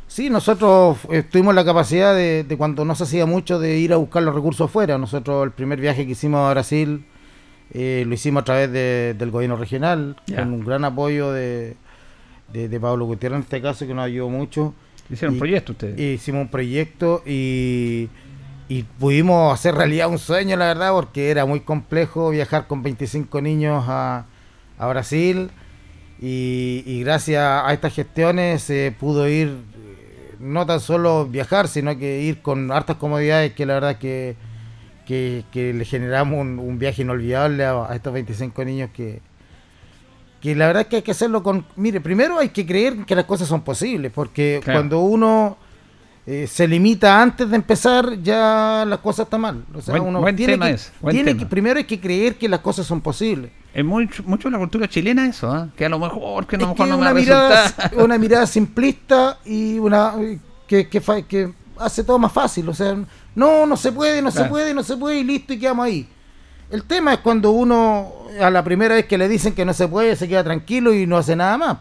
Sí, 0.07 0.31
nosotros 0.31 0.99
eh, 1.11 1.23
tuvimos 1.23 1.55
la 1.55 1.65
capacidad 1.65 2.15
de, 2.15 2.43
de 2.43 2.57
cuando 2.57 2.85
no 2.85 2.95
se 2.95 3.05
hacía 3.05 3.27
mucho 3.27 3.59
de 3.59 3.77
ir 3.79 3.93
a 3.93 3.97
buscar 3.97 4.23
los 4.23 4.35
recursos 4.35 4.71
fuera. 4.71 4.97
Nosotros 4.97 5.45
el 5.45 5.51
primer 5.53 5.79
viaje 5.81 6.07
que 6.07 6.13
hicimos 6.13 6.41
a 6.41 6.51
Brasil 6.53 7.05
eh, 7.75 8.05
lo 8.07 8.15
hicimos 8.15 8.41
a 8.41 8.45
través 8.45 8.73
de- 8.73 9.15
del 9.19 9.31
gobierno 9.31 9.57
regional, 9.57 10.17
con 10.35 10.55
un 10.55 10.65
gran 10.65 10.85
apoyo 10.87 11.31
de, 11.33 11.77
de, 12.55 12.81
Pablo 12.81 13.05
Gutiérrez 13.05 13.37
en 13.37 13.43
este 13.43 13.61
caso, 13.61 13.87
que 13.87 13.93
nos 13.93 14.07
ayudó 14.07 14.31
mucho. 14.31 14.73
Hicieron 15.11 15.33
un 15.35 15.37
Y- 15.37 15.41
proyecto 15.41 15.73
ustedes. 15.73 16.01
hicimos 16.01 16.41
un 16.43 16.49
proyecto 16.49 17.23
y, 17.27 18.09
y 18.71 18.85
pudimos 18.99 19.53
hacer 19.53 19.75
realidad 19.75 20.09
un 20.09 20.19
sueño, 20.19 20.57
la 20.57 20.69
verdad, 20.69 20.93
porque 20.93 21.31
era 21.31 21.45
muy 21.45 21.61
complejo 21.61 22.31
viajar 22.31 22.67
con 22.67 22.83
25 22.83 23.43
niños 23.43 23.85
a, 23.87 24.25
a 24.79 24.87
Brasil. 24.89 25.51
Y, 26.21 26.83
y 26.87 27.03
gracias 27.05 27.43
a 27.43 27.73
estas 27.73 27.95
gestiones 27.95 28.63
se 28.63 28.93
pudo 28.99 29.29
ir, 29.29 29.49
eh, 29.49 30.35
no 30.41 30.67
tan 30.67 30.81
solo 30.81 31.27
viajar, 31.27 31.69
sino 31.69 31.97
que 31.97 32.23
ir 32.23 32.43
con 32.43 32.73
hartas 32.73 32.97
comodidades 32.97 33.53
que 33.53 33.65
la 33.67 33.75
verdad 33.75 33.99
que, 33.99 34.35
que, 35.07 35.45
que 35.53 35.73
le 35.73 35.85
generamos 35.85 36.41
un, 36.41 36.59
un 36.59 36.79
viaje 36.79 37.03
inolvidable 37.03 37.65
a, 37.65 37.87
a 37.91 37.95
estos 37.95 38.13
25 38.13 38.65
niños 38.65 38.91
que, 38.93 39.21
que 40.41 40.55
la 40.57 40.67
verdad 40.67 40.83
es 40.83 40.89
que 40.89 40.97
hay 40.97 41.03
que 41.03 41.11
hacerlo 41.13 41.43
con... 41.43 41.65
Mire, 41.77 42.01
primero 42.01 42.39
hay 42.39 42.49
que 42.49 42.67
creer 42.67 43.05
que 43.07 43.15
las 43.15 43.25
cosas 43.25 43.47
son 43.49 43.63
posibles, 43.63 44.11
porque 44.13 44.61
Claro. 44.63 44.79
cuando 44.81 45.01
uno 45.01 45.57
eh, 46.31 46.47
se 46.47 46.69
limita 46.69 47.23
antes 47.23 47.49
de 47.49 47.57
empezar, 47.57 48.21
ya 48.23 48.85
las 48.87 48.99
cosas 48.99 49.25
están 49.25 49.41
mal. 49.41 49.65
O 49.75 49.81
sea, 49.81 49.93
Buen- 49.95 50.09
uno 50.09 50.21
buen 50.21 50.37
tiene 50.37 50.53
tema 50.55 50.67
que, 50.67 50.73
ese, 50.75 50.91
buen 51.01 51.15
tiene 51.15 51.31
tema. 51.31 51.41
que- 51.41 51.47
primero 51.47 51.79
hay 51.79 51.85
que 51.85 51.99
creer 51.99 52.37
que 52.37 52.49
las 52.49 52.61
cosas 52.61 52.87
son 52.87 53.01
posibles. 53.01 53.51
Es 53.73 53.85
muy, 53.85 54.11
mucho 54.27 54.51
la 54.51 54.59
cultura 54.59 54.89
chilena 54.89 55.27
eso, 55.27 55.51
¿ah? 55.51 55.69
que 55.77 55.85
a 55.87 55.89
lo 55.89 55.99
mejor 55.99 56.47
que 56.47 56.57
a 56.57 56.59
lo 56.59 56.65
Es 56.65 56.71
mejor 56.73 56.89
no 56.89 56.97
me 56.97 57.01
una 57.03 57.11
a 57.11 57.15
mirada, 57.15 57.75
una 57.97 58.19
mirada 58.19 58.47
simplista 58.47 59.39
y 59.45 59.79
una 59.79 60.15
que, 60.67 60.89
que, 60.89 61.01
fa- 61.01 61.23
que 61.23 61.51
hace 61.79 62.05
todo 62.05 62.19
más 62.19 62.33
fácil. 62.33 62.69
O 62.69 62.75
sea, 62.75 62.95
no, 63.35 63.65
no 63.67 63.77
se 63.77 63.91
puede, 63.93 64.21
no 64.21 64.31
se 64.31 64.45
puede, 64.45 64.75
no 64.75 64.83
se 64.83 64.97
puede 64.97 65.21
y 65.21 65.25
listo 65.25 65.53
y 65.55 65.59
quedamos 65.59 65.87
ahí. 65.87 66.09
El 66.71 66.83
tema 66.85 67.15
es 67.15 67.21
cuando 67.21 67.53
uno 67.53 68.13
a 68.39 68.51
la 68.51 68.63
primera 68.63 68.95
vez 68.97 69.07
que 69.07 69.17
le 69.17 69.29
dicen 69.29 69.55
que 69.55 69.65
no 69.65 69.73
se 69.73 69.89
puede 69.89 70.15
se 70.17 70.29
queda 70.29 70.45
tranquilo 70.45 70.93
y 70.93 71.07
no 71.07 71.17
hace 71.17 71.35
nada 71.37 71.57
más. 71.57 71.79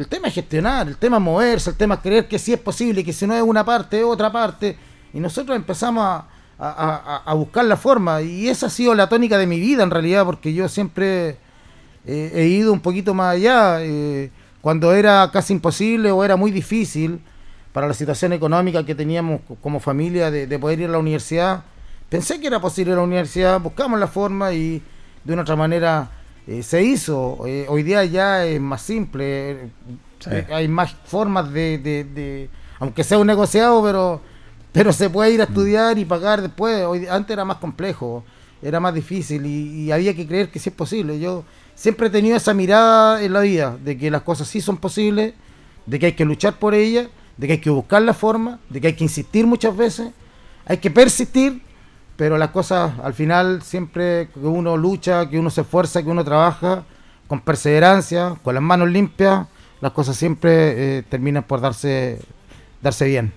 El 0.00 0.08
tema 0.08 0.28
es 0.28 0.34
gestionar, 0.34 0.88
el 0.88 0.96
tema 0.96 1.18
es 1.18 1.22
moverse, 1.22 1.70
el 1.70 1.76
tema 1.76 1.96
es 1.96 2.00
creer 2.00 2.26
que 2.26 2.38
sí 2.38 2.52
es 2.54 2.58
posible, 2.58 3.04
que 3.04 3.12
si 3.12 3.26
no 3.26 3.34
es 3.34 3.42
una 3.42 3.64
parte, 3.64 3.98
es 3.98 4.04
otra 4.04 4.32
parte. 4.32 4.76
Y 5.12 5.20
nosotros 5.20 5.54
empezamos 5.54 6.02
a, 6.02 6.24
a- 6.58 6.66
a- 7.16 7.22
a 7.30 7.34
buscar 7.34 7.64
la 7.66 7.76
forma. 7.76 8.22
Y 8.22 8.48
esa 8.48 8.66
ha 8.66 8.70
sido 8.70 8.94
la 8.94 9.08
tónica 9.10 9.36
de 9.36 9.46
mi 9.46 9.60
vida 9.60 9.82
en 9.82 9.90
realidad, 9.90 10.24
porque 10.24 10.54
yo 10.54 10.68
siempre 10.68 11.36
eh, 12.06 12.32
he 12.34 12.46
ido 12.46 12.72
un 12.72 12.80
poquito 12.80 13.12
más 13.12 13.34
allá. 13.34 13.78
eh, 13.82 14.30
cuando 14.62 14.92
era 14.94 15.30
casi 15.32 15.52
imposible 15.54 16.10
o 16.10 16.24
era 16.24 16.36
muy 16.36 16.50
difícil 16.50 17.20
para 17.72 17.86
la 17.86 17.94
situación 17.94 18.32
económica 18.32 18.84
que 18.86 18.94
teníamos 18.94 19.40
co- 19.46 19.56
como 19.56 19.80
familia 19.80 20.30
de, 20.30 20.46
de 20.46 20.58
poder 20.58 20.80
ir 20.80 20.88
a 20.88 20.92
la 20.92 20.98
universidad, 20.98 21.62
pensé 22.08 22.40
que 22.40 22.46
era 22.46 22.60
posible 22.60 22.90
ir 22.92 22.94
a 22.94 23.00
la 23.00 23.04
universidad, 23.06 23.60
buscamos 23.60 23.98
la 24.00 24.06
forma 24.06 24.52
y 24.52 24.82
de 25.24 25.32
una 25.34 25.42
otra 25.42 25.56
manera 25.56 26.10
eh, 26.46 26.62
se 26.62 26.82
hizo. 26.82 27.38
Eh, 27.46 27.66
hoy 27.68 27.82
día 27.82 28.04
ya 28.04 28.44
es 28.46 28.60
más 28.60 28.82
simple, 28.82 29.50
eh, 29.52 29.68
Sí. 30.18 30.30
hay 30.52 30.68
más 30.68 30.94
formas 31.06 31.50
de, 31.52 31.78
de- 31.78 32.04
de- 32.04 32.50
aunque 32.78 33.04
sea 33.04 33.18
un 33.18 33.26
negociado, 33.26 33.82
pero, 33.82 34.20
pero 34.72 34.92
se 34.92 35.08
puede 35.08 35.32
ir 35.32 35.40
a 35.40 35.44
estudiar 35.44 35.98
y 35.98 36.04
pagar 36.04 36.42
después. 36.42 36.84
Hoy, 36.84 37.06
antes 37.06 37.32
era 37.32 37.44
más 37.44 37.56
complejo, 37.56 38.22
era 38.62 38.80
más 38.80 38.92
difícil 38.94 39.46
y, 39.46 39.84
y 39.84 39.92
había 39.92 40.14
que 40.14 40.26
creer 40.26 40.50
que 40.50 40.58
sí 40.58 40.68
es 40.68 40.74
posible. 40.76 41.18
Yo 41.18 41.44
siempre 41.74 42.08
he 42.08 42.10
tenido 42.10 42.36
esa 42.36 42.52
mirada 42.52 43.22
en 43.22 43.32
la 43.32 43.40
vida, 43.40 43.78
de 43.82 43.96
que 43.96 44.10
las 44.10 44.20
cosas 44.22 44.46
sí 44.48 44.60
son 44.60 44.76
posibles, 44.76 45.32
de 45.86 45.98
que 45.98 46.06
hay 46.06 46.12
que 46.12 46.26
luchar 46.26 46.58
por 46.58 46.74
ellas, 46.74 47.08
de 47.38 47.46
que 47.46 47.54
hay 47.54 47.60
que 47.60 47.70
buscar 47.70 48.02
la 48.02 48.12
forma, 48.12 48.60
de 48.68 48.80
que 48.82 48.88
hay 48.88 48.92
que 48.94 49.04
insistir 49.04 49.46
muchas 49.46 49.74
veces, 49.74 50.10
hay 50.66 50.76
que 50.76 50.90
persistir, 50.90 51.62
pero 52.20 52.36
las 52.36 52.50
cosas 52.50 52.92
al 53.02 53.14
final 53.14 53.62
siempre 53.62 54.28
que 54.34 54.40
uno 54.40 54.76
lucha, 54.76 55.30
que 55.30 55.38
uno 55.38 55.48
se 55.48 55.62
esfuerza, 55.62 56.02
que 56.02 56.10
uno 56.10 56.22
trabaja 56.22 56.84
con 57.26 57.40
perseverancia, 57.40 58.34
con 58.42 58.52
las 58.52 58.62
manos 58.62 58.90
limpias, 58.90 59.46
las 59.80 59.92
cosas 59.92 60.18
siempre 60.18 60.98
eh, 60.98 61.02
terminan 61.08 61.44
por 61.44 61.62
darse, 61.62 62.20
darse 62.82 63.06
bien. 63.06 63.32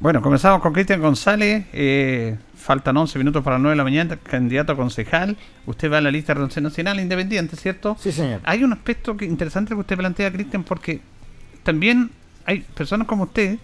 Bueno, 0.00 0.22
comenzamos 0.22 0.62
con 0.62 0.72
Cristian 0.72 1.02
González. 1.02 1.66
eh, 1.74 2.38
faltan 2.56 2.96
11 2.96 3.18
minutos 3.18 3.44
para 3.44 3.56
las 3.56 3.62
9 3.62 3.72
de 3.72 3.76
la 3.76 3.84
mañana. 3.84 4.16
Candidato 4.16 4.72
a 4.72 4.76
concejal. 4.76 5.36
Usted 5.66 5.92
va 5.92 5.98
a 5.98 6.00
la 6.00 6.10
lista 6.10 6.28
de 6.28 6.36
Revolución 6.36 6.64
Nacional 6.64 7.00
Independiente, 7.00 7.56
¿cierto? 7.56 7.94
Sí, 8.00 8.10
señor. 8.10 8.40
Hay 8.44 8.64
un 8.64 8.72
aspecto 8.72 9.18
que 9.18 9.26
interesante 9.26 9.74
que 9.74 9.80
usted 9.80 9.98
plantea, 9.98 10.32
Cristian, 10.32 10.64
porque 10.64 11.02
también 11.62 12.10
hay 12.46 12.60
personas 12.60 13.06
como 13.06 13.24
usted 13.24 13.58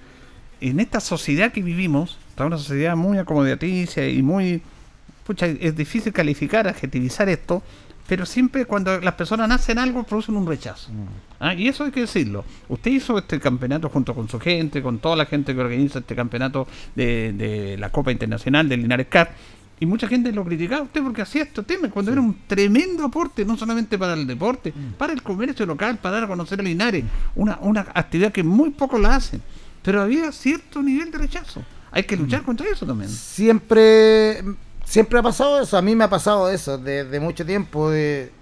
en 0.60 0.80
esta 0.80 1.00
sociedad 1.00 1.50
que 1.50 1.62
vivimos, 1.62 2.18
toda 2.40 2.48
una 2.48 2.58
sociedad 2.58 2.96
muy 2.96 3.18
acomodaticia 3.18 4.08
y 4.08 4.22
muy 4.22 4.62
escucha, 5.18 5.44
es 5.44 5.76
difícil 5.76 6.10
calificar, 6.10 6.66
adjetivizar 6.66 7.28
esto, 7.28 7.62
pero 8.08 8.24
siempre 8.24 8.64
cuando 8.64 8.98
las 8.98 9.12
personas 9.12 9.46
nacen 9.46 9.78
algo 9.78 10.04
producen 10.04 10.36
un 10.36 10.46
rechazo. 10.46 10.90
Ah, 11.38 11.52
Y 11.52 11.68
eso 11.68 11.84
hay 11.84 11.90
que 11.90 12.00
decirlo. 12.00 12.42
Usted 12.70 12.92
hizo 12.92 13.18
este 13.18 13.38
campeonato 13.38 13.90
junto 13.90 14.14
con 14.14 14.26
su 14.26 14.40
gente, 14.40 14.82
con 14.82 15.00
toda 15.00 15.16
la 15.16 15.26
gente 15.26 15.54
que 15.54 15.60
organiza 15.60 15.98
este 15.98 16.14
campeonato 16.14 16.66
de, 16.94 17.34
de 17.34 17.76
la 17.76 17.90
Copa 17.90 18.10
Internacional 18.10 18.66
del 18.70 18.80
Linares 18.80 19.08
Cup. 19.12 19.28
Y 19.78 19.84
mucha 19.84 20.08
gente 20.08 20.32
lo 20.32 20.42
criticaba 20.42 20.80
a 20.80 20.84
usted 20.84 21.02
porque 21.02 21.20
hacía 21.20 21.42
estos 21.42 21.66
temas 21.66 21.92
cuando 21.92 22.10
era 22.10 22.22
un 22.22 22.38
tremendo 22.46 23.04
aporte, 23.04 23.44
no 23.44 23.58
solamente 23.58 23.98
para 23.98 24.14
el 24.14 24.26
deporte, 24.26 24.72
para 24.96 25.12
el 25.12 25.22
comercio 25.22 25.66
local, 25.66 25.98
para 25.98 26.14
dar 26.14 26.24
a 26.24 26.26
conocer 26.28 26.58
a 26.60 26.62
Linares, 26.62 27.04
una, 27.34 27.58
una 27.60 27.80
actividad 27.92 28.32
que 28.32 28.42
muy 28.42 28.70
pocos 28.70 28.98
la 28.98 29.16
hacen. 29.16 29.42
Pero 29.82 30.00
había 30.00 30.32
cierto 30.32 30.82
nivel 30.82 31.10
de 31.10 31.18
rechazo. 31.18 31.62
Hay 31.92 32.04
que 32.04 32.16
luchar 32.16 32.42
contra 32.42 32.68
eso 32.68 32.86
también. 32.86 33.10
Siempre, 33.10 34.42
siempre 34.84 35.18
ha 35.18 35.22
pasado 35.22 35.60
eso. 35.60 35.76
A 35.76 35.82
mí 35.82 35.96
me 35.96 36.04
ha 36.04 36.10
pasado 36.10 36.48
eso 36.48 36.78
desde 36.78 37.18
mucho 37.18 37.44
tiempo. 37.44 37.90
De, 37.90 38.32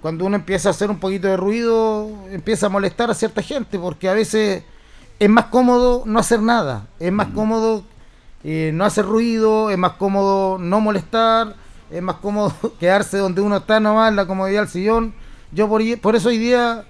cuando 0.00 0.24
uno 0.24 0.36
empieza 0.36 0.68
a 0.68 0.72
hacer 0.72 0.90
un 0.90 0.98
poquito 0.98 1.28
de 1.28 1.36
ruido, 1.36 2.10
empieza 2.30 2.66
a 2.66 2.68
molestar 2.68 3.10
a 3.10 3.14
cierta 3.14 3.42
gente, 3.42 3.78
porque 3.78 4.08
a 4.08 4.14
veces 4.14 4.62
es 5.18 5.28
más 5.28 5.46
cómodo 5.46 6.04
no 6.06 6.18
hacer 6.18 6.40
nada. 6.40 6.86
Es 6.98 7.12
más 7.12 7.28
cómodo 7.28 7.84
eh, 8.44 8.70
no 8.72 8.84
hacer 8.84 9.04
ruido, 9.04 9.70
es 9.70 9.78
más 9.78 9.92
cómodo 9.92 10.58
no 10.58 10.80
molestar, 10.80 11.56
es 11.90 12.02
más 12.02 12.16
cómodo 12.16 12.54
quedarse 12.80 13.18
donde 13.18 13.40
uno 13.40 13.56
está 13.56 13.80
nomás, 13.80 14.10
en 14.10 14.16
la 14.16 14.26
comodidad 14.26 14.60
del 14.60 14.68
sillón. 14.68 15.14
Yo 15.52 15.68
por, 15.68 15.82
por 16.00 16.16
eso 16.16 16.28
hoy 16.28 16.38
día 16.38 16.84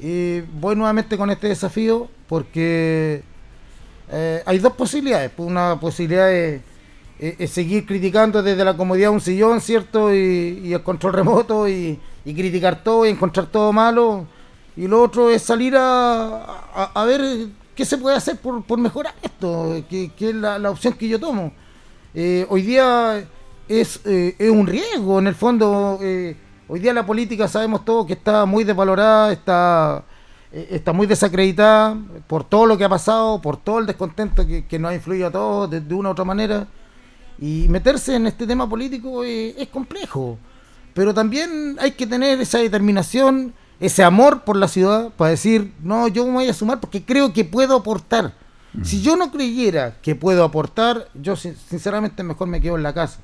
eh, 0.00 0.44
voy 0.54 0.76
nuevamente 0.76 1.16
con 1.16 1.30
este 1.30 1.48
desafío, 1.48 2.08
porque 2.28 3.22
eh, 4.10 4.42
hay 4.46 4.58
dos 4.58 4.72
posibilidades. 4.72 5.30
Pues 5.34 5.48
Una 5.48 5.78
posibilidad 5.80 6.32
es, 6.32 6.62
seguir 7.50 7.84
criticando 7.84 8.42
desde 8.42 8.64
la 8.64 8.76
comodidad 8.76 9.08
de 9.08 9.14
un 9.14 9.20
sillón, 9.20 9.60
¿cierto? 9.60 10.14
Y, 10.14 10.72
el 10.72 10.82
control 10.82 11.12
remoto 11.12 11.68
y, 11.68 11.98
criticar 12.24 12.82
todo 12.82 13.06
y 13.06 13.10
encontrar 13.10 13.46
todo 13.46 13.72
malo. 13.72 14.26
Y 14.76 14.86
lo 14.86 15.02
otro 15.02 15.30
es 15.30 15.42
salir 15.42 15.74
a, 15.76 17.04
ver 17.06 17.48
qué 17.74 17.84
se 17.84 17.98
puede 17.98 18.16
hacer 18.16 18.36
por, 18.36 18.78
mejorar 18.78 19.14
esto, 19.22 19.82
que, 19.88 20.12
es 20.18 20.34
la, 20.34 20.70
opción 20.70 20.94
que 20.94 21.08
yo 21.08 21.18
tomo. 21.18 21.52
Eh, 22.14 22.46
hoy 22.48 22.62
día 22.62 23.26
es, 23.68 24.00
eh, 24.04 24.34
es 24.38 24.50
un 24.50 24.66
riesgo, 24.66 25.18
en 25.18 25.26
el 25.26 25.34
fondo. 25.34 25.98
hoy 26.68 26.80
día 26.80 26.92
la 26.92 27.04
política 27.04 27.48
sabemos 27.48 27.84
todos 27.84 28.06
que 28.06 28.12
está 28.12 28.44
muy 28.46 28.62
desvalorada, 28.62 29.32
está, 29.32 30.04
está 30.52 30.92
muy 30.92 31.06
desacreditada 31.06 31.96
por 32.26 32.44
todo 32.44 32.66
lo 32.66 32.78
que 32.78 32.84
ha 32.84 32.88
pasado, 32.88 33.40
por 33.42 33.56
todo 33.56 33.78
el 33.80 33.86
descontento 33.86 34.46
que, 34.46 34.66
que 34.66 34.78
nos 34.78 34.90
ha 34.90 34.94
influido 34.94 35.26
a 35.26 35.30
todos 35.30 35.70
de, 35.70 35.80
de 35.80 35.94
una 35.94 36.08
u 36.08 36.12
otra 36.12 36.24
manera. 36.24 36.66
Y 37.40 37.66
meterse 37.68 38.16
en 38.16 38.26
este 38.26 38.46
tema 38.46 38.68
político 38.68 39.22
eh, 39.24 39.54
es 39.56 39.68
complejo. 39.68 40.38
Pero 40.94 41.14
también 41.14 41.76
hay 41.80 41.92
que 41.92 42.06
tener 42.06 42.40
esa 42.40 42.58
determinación, 42.58 43.54
ese 43.78 44.02
amor 44.02 44.42
por 44.42 44.56
la 44.56 44.66
ciudad 44.66 45.10
para 45.16 45.30
decir, 45.30 45.72
no, 45.82 46.08
yo 46.08 46.24
me 46.26 46.32
voy 46.32 46.48
a 46.48 46.54
sumar 46.54 46.80
porque 46.80 47.04
creo 47.04 47.32
que 47.32 47.44
puedo 47.44 47.76
aportar. 47.76 48.32
Si 48.82 49.00
yo 49.02 49.16
no 49.16 49.30
creyera 49.30 49.96
que 50.02 50.14
puedo 50.14 50.44
aportar, 50.44 51.08
yo 51.14 51.36
sin- 51.36 51.56
sinceramente 51.56 52.22
mejor 52.22 52.48
me 52.48 52.60
quedo 52.60 52.76
en 52.76 52.82
la 52.82 52.92
casa. 52.92 53.20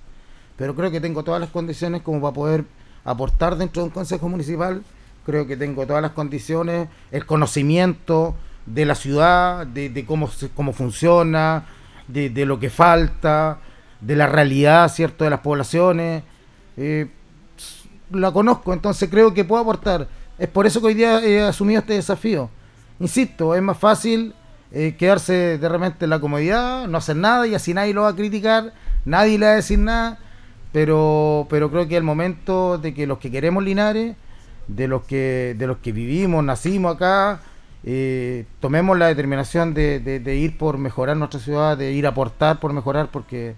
Pero 0.57 0.75
creo 0.75 0.91
que 0.91 1.01
tengo 1.01 1.25
todas 1.25 1.41
las 1.41 1.51
condiciones 1.51 2.03
como 2.03 2.21
para 2.21 2.33
poder 2.33 2.65
aportar 3.05 3.57
dentro 3.57 3.83
de 3.83 3.89
un 3.89 3.93
consejo 3.95 4.29
municipal. 4.29 4.83
Creo 5.25 5.47
que 5.47 5.57
tengo 5.57 5.87
todas 5.87 6.03
las 6.03 6.13
condiciones, 6.13 6.89
el 7.11 7.25
conocimiento 7.27 8.35
de 8.67 8.85
la 8.85 8.95
ciudad, 8.95 9.67
de, 9.67 9.89
de 9.89 10.05
cómo, 10.05 10.31
cómo 10.55 10.73
funciona, 10.73 11.67
de, 12.09 12.31
de 12.31 12.47
lo 12.47 12.59
que 12.59 12.71
falta, 12.71 13.59
de 14.01 14.17
la 14.17 14.27
realidad, 14.27 14.91
¿cierto?, 14.91 15.25
de 15.25 15.31
las 15.31 15.41
poblaciones. 15.41 16.23
Eh, 16.77 17.09
la 18.11 18.33
conozco, 18.33 18.73
entonces 18.73 19.09
creo 19.11 19.33
que 19.33 19.45
puedo 19.45 19.63
aportar. 19.63 20.09
Es 20.39 20.49
por 20.49 20.67
eso 20.67 20.81
que 20.81 20.89
hoy 20.89 20.95
día 20.95 21.25
he 21.25 21.43
asumido 21.43 21.81
este 21.81 21.95
desafío. 21.95 22.51
Insisto, 23.01 23.55
es 23.55 23.63
más 23.63 23.79
fácil 23.79 24.35
eh, 24.73 24.95
quedarse 24.99 25.59
de 25.59 25.69
repente 25.69 26.05
en 26.05 26.11
la 26.11 26.21
comodidad, 26.21 26.87
no 26.87 26.99
hacer 26.99 27.17
nada 27.17 27.47
y 27.47 27.55
así 27.55 27.75
nadie 27.75 27.95
lo 27.95 28.03
va 28.03 28.09
a 28.09 28.17
criticar, 28.17 28.73
nadie 29.05 29.39
le 29.39 29.47
va 29.47 29.53
a 29.53 29.57
decir 29.57 29.79
nada, 29.79 30.19
pero, 30.73 31.47
pero 31.51 31.71
creo 31.71 31.87
que 31.87 31.95
es 31.95 31.99
el 31.99 32.05
momento 32.05 32.79
de 32.79 32.93
que 32.95 33.07
los 33.07 33.19
que 33.19 33.31
queremos 33.31 33.63
Linares, 33.63 34.17
de 34.69 34.89
los 34.89 35.03
que, 35.05 35.55
de 35.59 35.67
los 35.67 35.79
que 35.79 35.93
vivimos, 35.93 36.43
nacimos 36.45 36.95
acá, 36.97 37.41
eh, 37.85 38.47
tomemos 38.61 38.97
la 38.99 39.09
determinación 39.09 39.75
de, 39.75 40.01
de- 40.01 40.21
de 40.21 40.37
ir 40.37 40.57
por 40.57 40.79
mejorar 40.79 41.17
nuestra 41.17 41.39
ciudad, 41.41 41.77
de 41.77 41.93
ir 41.93 42.07
a 42.07 42.11
aportar 42.11 42.61
por 42.61 42.73
mejorar, 42.73 43.09
porque 43.11 43.55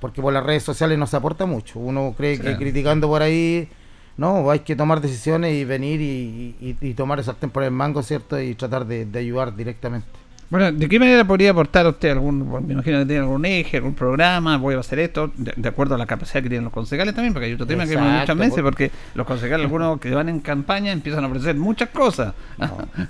porque 0.00 0.22
por 0.22 0.32
las 0.32 0.44
redes 0.46 0.62
sociales 0.62 0.96
no 0.96 1.08
se 1.08 1.16
aporta 1.16 1.44
mucho. 1.44 1.80
Uno 1.80 2.14
cree 2.16 2.36
Sí. 2.36 2.42
que 2.42 2.56
criticando 2.56 3.08
por 3.08 3.20
ahí, 3.20 3.68
no, 4.16 4.48
hay 4.48 4.60
que 4.60 4.76
tomar 4.76 5.00
decisiones 5.00 5.52
y 5.54 5.64
venir 5.64 6.00
y, 6.00 6.54
y- 6.60 6.76
y 6.80 6.94
tomar 6.94 7.18
el 7.18 7.24
sartén 7.24 7.50
por 7.50 7.64
el 7.64 7.72
mango, 7.72 8.02
¿cierto? 8.04 8.40
Y 8.40 8.54
tratar 8.54 8.86
de, 8.86 9.06
de 9.06 9.18
ayudar 9.18 9.56
directamente. 9.56 10.06
Bueno, 10.50 10.72
¿de 10.72 10.88
qué 10.88 10.98
manera 10.98 11.26
podría 11.26 11.50
aportar 11.50 11.86
usted 11.86 12.10
algún, 12.10 12.38
me 12.66 12.72
imagino 12.72 13.00
que 13.00 13.04
tiene 13.06 13.18
algún 13.20 13.44
eje, 13.44 13.76
algún 13.76 13.94
programa, 13.94 14.56
voy 14.56 14.74
a 14.76 14.78
hacer 14.80 14.98
esto, 14.98 15.30
de, 15.36 15.52
de 15.54 15.68
acuerdo 15.68 15.94
a 15.94 15.98
la 15.98 16.06
capacidad 16.06 16.42
que 16.42 16.48
tienen 16.48 16.64
los 16.64 16.72
concejales 16.72 17.14
también, 17.14 17.34
porque 17.34 17.46
hay 17.46 17.52
otro 17.52 17.66
tema 17.66 17.84
que 17.84 17.92
Exacto, 17.92 18.20
muchas 18.20 18.38
veces, 18.38 18.54
por- 18.54 18.64
porque 18.64 18.90
los 19.14 19.26
concejales, 19.26 19.64
algunos 19.64 20.00
que 20.00 20.10
van 20.10 20.30
en 20.30 20.40
campaña, 20.40 20.90
empiezan 20.92 21.22
a 21.24 21.26
ofrecer 21.28 21.54
muchas 21.56 21.90
cosas. 21.90 22.32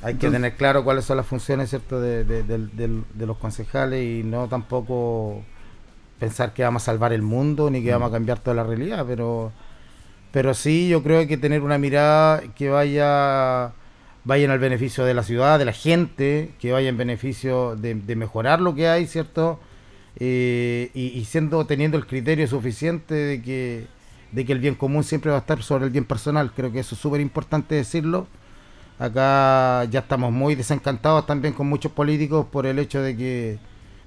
Hay 0.03 0.15
que 0.15 0.31
tener 0.31 0.55
claro 0.55 0.83
cuáles 0.83 1.05
son 1.05 1.17
las 1.17 1.27
funciones, 1.27 1.71
¿cierto? 1.71 2.01
De, 2.01 2.25
de- 2.25 2.43
de 2.43 3.27
los 3.27 3.37
concejales 3.39 4.05
y 4.05 4.25
no 4.25 4.49
tampoco 4.49 5.43
pensar 6.19 6.53
que 6.53 6.65
vamos 6.65 6.83
a 6.83 6.87
salvar 6.87 7.13
el 7.13 7.23
mundo 7.23 7.71
ni 7.71 7.85
que 7.85 7.93
vamos 7.93 8.09
a 8.09 8.13
cambiar 8.13 8.41
toda 8.41 8.57
la 8.57 8.65
realidad, 8.65 9.05
pero 9.07 9.53
pero 10.33 10.53
sí 10.55 10.89
yo 10.89 11.03
creo 11.03 11.27
que 11.29 11.37
tener 11.39 11.63
una 11.63 11.79
mirada 11.79 12.43
que 12.57 12.69
vaya 12.69 13.71
vayan 14.25 14.51
al 14.51 14.59
beneficio 14.59 15.05
de 15.05 15.15
la 15.15 15.23
ciudad, 15.23 15.59
de 15.59 15.65
la 15.65 15.73
gente, 15.73 16.51
que 16.61 16.73
vaya 16.73 16.89
en 16.89 16.97
beneficio 16.97 17.77
de, 17.77 17.95
mejorar 18.17 18.61
lo 18.61 18.75
que 18.75 18.89
hay, 18.89 19.07
¿cierto? 19.07 19.61
Eh, 20.17 20.91
y, 20.95 21.07
y 21.19 21.25
siendo 21.25 21.65
teniendo 21.67 21.97
el 21.97 22.07
criterio 22.07 22.47
suficiente 22.49 23.15
de 23.15 23.43
que 23.43 23.87
de 24.33 24.45
que 24.45 24.53
el 24.53 24.59
bien 24.59 24.75
común 24.75 25.05
siempre 25.05 25.31
va 25.31 25.39
a 25.39 25.41
estar 25.41 25.63
sobre 25.63 25.87
el 25.87 25.91
bien 25.91 26.05
personal, 26.05 26.53
creo 26.55 26.71
que 26.71 26.81
eso 26.81 26.95
es 26.95 27.01
súper 27.01 27.21
importante 27.21 27.75
decirlo. 27.77 28.27
Acá 28.99 29.85
ya 29.91 30.01
estamos 30.01 30.33
muy 30.33 30.55
desencantados 30.57 31.25
también 31.27 31.55
con 31.55 31.69
muchos 31.69 31.93
políticos 31.93 32.47
por 32.51 32.67
el 32.67 32.79
hecho 32.79 33.01
de 33.01 33.17
que 33.17 33.59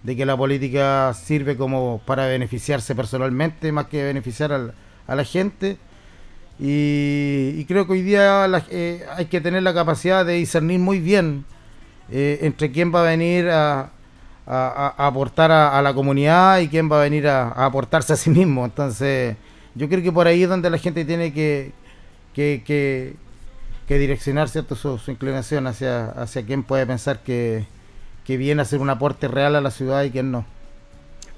de 0.03 0.15
que 0.15 0.25
la 0.25 0.35
política 0.35 1.13
sirve 1.13 1.55
como 1.57 2.01
para 2.05 2.25
beneficiarse 2.27 2.95
personalmente 2.95 3.71
más 3.71 3.85
que 3.87 4.03
beneficiar 4.03 4.51
al- 4.51 4.73
a 5.07 5.15
la 5.15 5.23
gente. 5.23 5.77
Y, 6.59 7.65
creo 7.67 7.87
que 7.87 7.93
hoy 7.93 8.01
día 8.03 8.45
eh, 8.69 9.03
hay 9.15 9.25
que 9.25 9.41
tener 9.41 9.63
la 9.63 9.73
capacidad 9.73 10.25
de 10.25 10.33
discernir 10.33 10.79
muy 10.79 10.99
bien 10.99 11.43
eh, 12.11 12.39
entre 12.41 12.71
quién 12.71 12.93
va 12.93 13.01
a 13.01 13.09
venir 13.09 13.49
a, 13.49 13.89
a- 14.45 14.93
aportar 15.07 15.51
a, 15.51 15.81
la 15.81 15.93
comunidad 15.93 16.59
y 16.59 16.67
quién 16.67 16.91
va 16.91 16.99
a 16.99 17.03
venir 17.03 17.27
a, 17.27 17.49
aportarse 17.49 18.13
a 18.13 18.15
sí 18.15 18.29
mismo. 18.29 18.65
Entonces, 18.65 19.35
yo 19.75 19.87
creo 19.89 20.03
que 20.03 20.11
por 20.11 20.27
ahí 20.27 20.43
es 20.43 20.49
donde 20.49 20.69
la 20.69 20.77
gente 20.77 21.03
tiene 21.05 21.33
que, 21.33 21.71
que, 22.33 22.63
que, 22.65 23.15
que 23.87 23.97
direccionar. 23.97 24.47
Su, 24.49 24.97
su 24.99 25.11
inclinación 25.11 25.65
hacia, 25.67 26.11
hacia 26.11 26.45
quién 26.45 26.63
puede 26.63 26.85
pensar 26.85 27.19
que, 27.23 27.65
que 28.25 28.37
viene 28.37 28.61
a 28.61 28.63
hacer 28.63 28.81
un 28.81 28.89
aporte 28.89 29.27
real 29.27 29.55
a 29.55 29.61
la 29.61 29.71
ciudad 29.71 30.03
y 30.03 30.11
quién 30.11 30.31
no. 30.31 30.45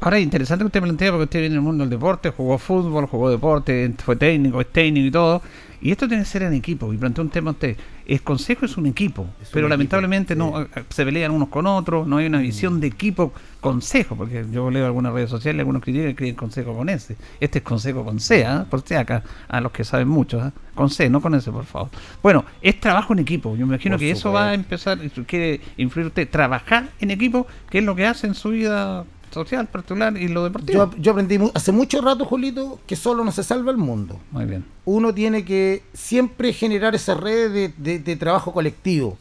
Ahora 0.03 0.17
es 0.17 0.23
interesante 0.25 0.63
que 0.63 0.65
usted 0.65 0.81
plantea 0.81 1.11
porque 1.11 1.23
usted 1.23 1.39
viene 1.39 1.55
del 1.55 1.61
mundo 1.61 1.85
del 1.85 1.89
deporte, 1.89 2.29
jugó 2.29 2.57
fútbol, 2.57 3.05
jugó 3.05 3.29
deporte, 3.29 3.89
fue 4.03 4.17
técnico, 4.17 4.59
es 4.59 4.67
técnico 4.67 5.07
y 5.07 5.11
todo. 5.11 5.41
Y 5.79 5.91
esto 5.91 6.09
tiene 6.09 6.23
que 6.23 6.29
ser 6.29 6.43
en 6.43 6.51
equipo. 6.51 6.93
Y 6.93 6.97
planteó 6.97 7.23
un 7.23 7.29
tema 7.29 7.51
usted. 7.51 7.77
El 8.05 8.21
consejo 8.21 8.65
es 8.65 8.75
un 8.75 8.85
equipo, 8.85 9.25
pero 9.53 9.69
lamentablemente 9.69 10.35
no 10.35 10.61
eh, 10.61 10.67
se 10.89 11.05
pelean 11.05 11.31
unos 11.31 11.47
con 11.47 11.67
otros, 11.67 12.05
no 12.05 12.17
hay 12.17 12.25
una 12.25 12.39
visión 12.39 12.81
de 12.81 12.87
equipo 12.87 13.31
consejo, 13.61 14.17
porque 14.17 14.45
yo 14.51 14.69
leo 14.69 14.85
algunas 14.85 15.13
redes 15.13 15.29
sociales, 15.29 15.59
algunos 15.59 15.81
critican 15.81 16.09
que 16.09 16.15
creen 16.15 16.35
consejo 16.35 16.75
con 16.75 16.89
ese. 16.89 17.15
Este 17.39 17.59
es 17.59 17.63
consejo 17.63 18.03
con 18.03 18.19
C, 18.19 18.45
¿ah? 18.45 18.65
por 18.69 18.81
si 18.81 18.95
acá, 18.95 19.23
a 19.47 19.61
los 19.61 19.71
que 19.71 19.85
saben 19.85 20.09
mucho, 20.09 20.41
¿ah? 20.41 20.51
con 20.75 20.89
C, 20.89 21.09
no 21.09 21.21
con 21.21 21.33
ese, 21.33 21.49
por 21.49 21.63
favor. 21.63 21.87
Bueno, 22.21 22.43
es 22.61 22.77
trabajo 22.77 23.13
en 23.13 23.19
equipo. 23.19 23.51
Yo 23.55 23.65
me 23.65 23.75
imagino 23.75 23.95
Por 23.95 24.01
que 24.01 24.11
eso 24.11 24.33
va 24.33 24.49
a 24.49 24.53
empezar, 24.53 24.99
quiere 25.25 25.61
influir 25.77 26.07
usted, 26.07 26.29
trabajar 26.29 26.89
en 26.99 27.09
equipo, 27.09 27.47
que 27.69 27.77
es 27.77 27.85
lo 27.85 27.95
que 27.95 28.05
hace 28.05 28.27
en 28.27 28.33
su 28.33 28.49
vida 28.49 29.05
social, 29.33 29.67
particular 29.67 30.15
y 30.17 30.27
lo 30.27 30.43
deportivo. 30.43 30.91
Yo, 30.91 30.97
yo 30.97 31.11
aprendí 31.11 31.37
mu- 31.39 31.51
hace 31.53 31.71
mucho 31.71 31.99
rato, 32.01 32.25
Julito, 32.25 32.79
que 32.87 32.95
solo 32.95 33.23
no 33.23 33.31
se 33.31 33.43
salva 33.43 33.71
el 33.71 33.77
mundo. 33.77 34.19
Muy 34.31 34.45
bien. 34.45 34.65
Uno 34.85 35.13
tiene 35.13 35.43
que 35.43 35.83
siempre 35.93 36.53
generar 36.53 36.95
esa 36.95 37.15
red 37.15 37.51
de, 37.51 37.73
de- 37.77 37.99
de 37.99 38.15
trabajo 38.15 38.53
colectivo. 38.53 39.17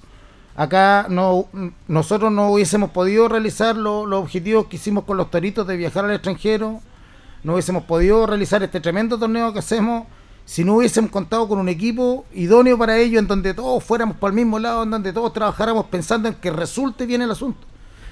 Acá 0.54 1.06
no, 1.08 1.46
nosotros 1.88 2.30
no 2.30 2.50
hubiésemos 2.52 2.90
podido 2.90 3.26
realizar 3.28 3.74
lo- 3.76 4.04
los 4.06 4.20
objetivos 4.24 4.66
que 4.66 4.76
hicimos 4.76 5.04
con 5.04 5.16
los 5.16 5.30
toritos 5.30 5.66
de 5.66 5.76
viajar 5.76 6.04
al 6.04 6.12
extranjero, 6.12 6.80
no 7.42 7.54
hubiésemos 7.54 7.84
podido 7.84 8.26
realizar 8.26 8.62
este 8.62 8.80
tremendo 8.80 9.18
torneo 9.18 9.52
que 9.52 9.58
hacemos 9.60 10.06
si 10.44 10.64
no 10.64 10.74
hubiésemos 10.74 11.10
contado 11.10 11.48
con 11.48 11.58
un 11.58 11.68
equipo 11.68 12.24
idóneo 12.34 12.76
para 12.76 12.98
ello, 12.98 13.18
en 13.18 13.26
donde 13.28 13.54
todos 13.54 13.82
fuéramos 13.82 14.16
por 14.16 14.30
el 14.30 14.36
mismo 14.36 14.58
lado, 14.58 14.82
en 14.82 14.90
donde 14.90 15.12
todos 15.12 15.32
trabajáramos 15.32 15.86
pensando 15.86 16.28
en 16.28 16.34
que 16.34 16.50
resulte 16.50 17.06
bien 17.06 17.22
el 17.22 17.30
asunto. 17.30 17.60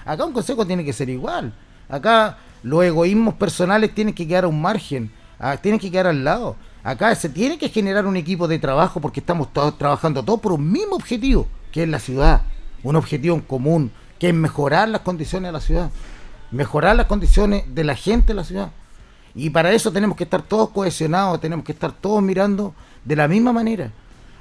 Acá 0.07 0.24
un 0.24 0.32
consejo 0.32 0.64
tiene 0.66 0.84
que 0.84 0.92
ser 0.92 1.11
igual. 1.11 1.53
Acá 1.91 2.38
los 2.62 2.84
egoísmos 2.84 3.34
personales 3.34 3.95
tienen 3.95 4.14
que 4.14 4.26
quedar 4.26 4.45
a 4.45 4.49
un 4.49 4.61
margen. 4.61 5.11
Ah, 5.38 5.57
tienen 5.57 5.80
que 5.80 5.91
quedar 5.91 6.07
al 6.07 6.24
lado. 6.24 6.57
Acá 6.82 7.14
se 7.14 7.28
tiene 7.28 7.59
que 7.59 7.68
generar 7.68 8.07
un 8.07 8.16
equipo 8.16 8.49
de 8.49 8.59
trabajo 8.59 9.01
porque 9.01 9.20
estamos 9.20 9.53
todos 9.53 9.76
trabajando 9.76 10.22
todos 10.22 10.41
por 10.41 10.53
un 10.53 10.70
mismo 10.70 10.97
objetivo, 10.97 11.47
que 11.72 11.82
es 11.82 11.88
la 11.88 11.99
ciudad. 11.99 12.43
Un 12.82 12.97
objetivo 12.97 13.34
en 13.34 13.43
común, 13.43 13.91
que 14.18 14.28
es 14.28 14.34
mejorar 14.34 14.88
las 14.88 15.03
condiciones 15.03 15.49
de 15.49 15.53
la 15.53 15.61
ciudad. 15.61 15.91
Mejorar 16.51 16.97
las 16.97 17.07
condiciones 17.07 17.64
de 17.74 17.84
la 17.84 17.95
gente 17.95 18.28
de 18.28 18.34
la 18.34 18.45
ciudad. 18.45 18.70
Y 19.34 19.51
para 19.51 19.72
eso 19.72 19.93
tenemos 19.93 20.16
que 20.16 20.24
estar 20.24 20.43
todos 20.43 20.70
cohesionados, 20.70 21.41
tenemos 21.41 21.64
que 21.64 21.72
estar 21.72 21.93
todos 21.93 22.22
mirando 22.22 22.74
de 23.05 23.16
la 23.16 23.28
misma 23.28 23.53
manera. 23.53 23.93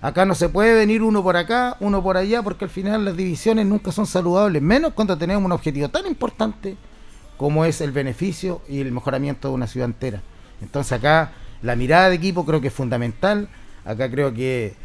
Acá 0.01 0.25
no 0.25 0.33
se 0.33 0.49
puede 0.49 0.75
venir 0.75 1.03
uno 1.03 1.21
por 1.21 1.35
acá, 1.35 1.75
uno 1.79 2.01
por 2.01 2.15
allá, 2.15 2.41
porque 2.41 2.65
al 2.65 2.71
final 2.71 3.05
las 3.05 3.17
divisiones 3.17 3.65
nunca 3.65 3.91
son 3.91 4.05
saludables, 4.05 4.61
menos 4.61 4.93
cuando 4.93 5.17
tenemos 5.17 5.43
un 5.43 5.51
objetivo 5.51 5.89
tan 5.89 6.07
importante 6.07 6.77
como 7.39 7.63
es 7.63 7.79
el 7.79 7.93
beneficio 7.93 8.61
y 8.67 8.81
el 8.81 8.91
mejoramiento 8.91 9.47
de 9.47 9.53
una 9.53 9.65
ciudad 9.65 9.85
entera. 9.87 10.21
Entonces 10.61 10.91
acá 10.91 11.31
la 11.61 11.77
mirada 11.77 12.09
de 12.09 12.15
equipo 12.15 12.45
creo 12.45 12.59
que 12.59 12.67
es 12.67 12.73
fundamental, 12.73 13.47
acá 13.85 14.11
creo 14.11 14.33
que, 14.33 14.75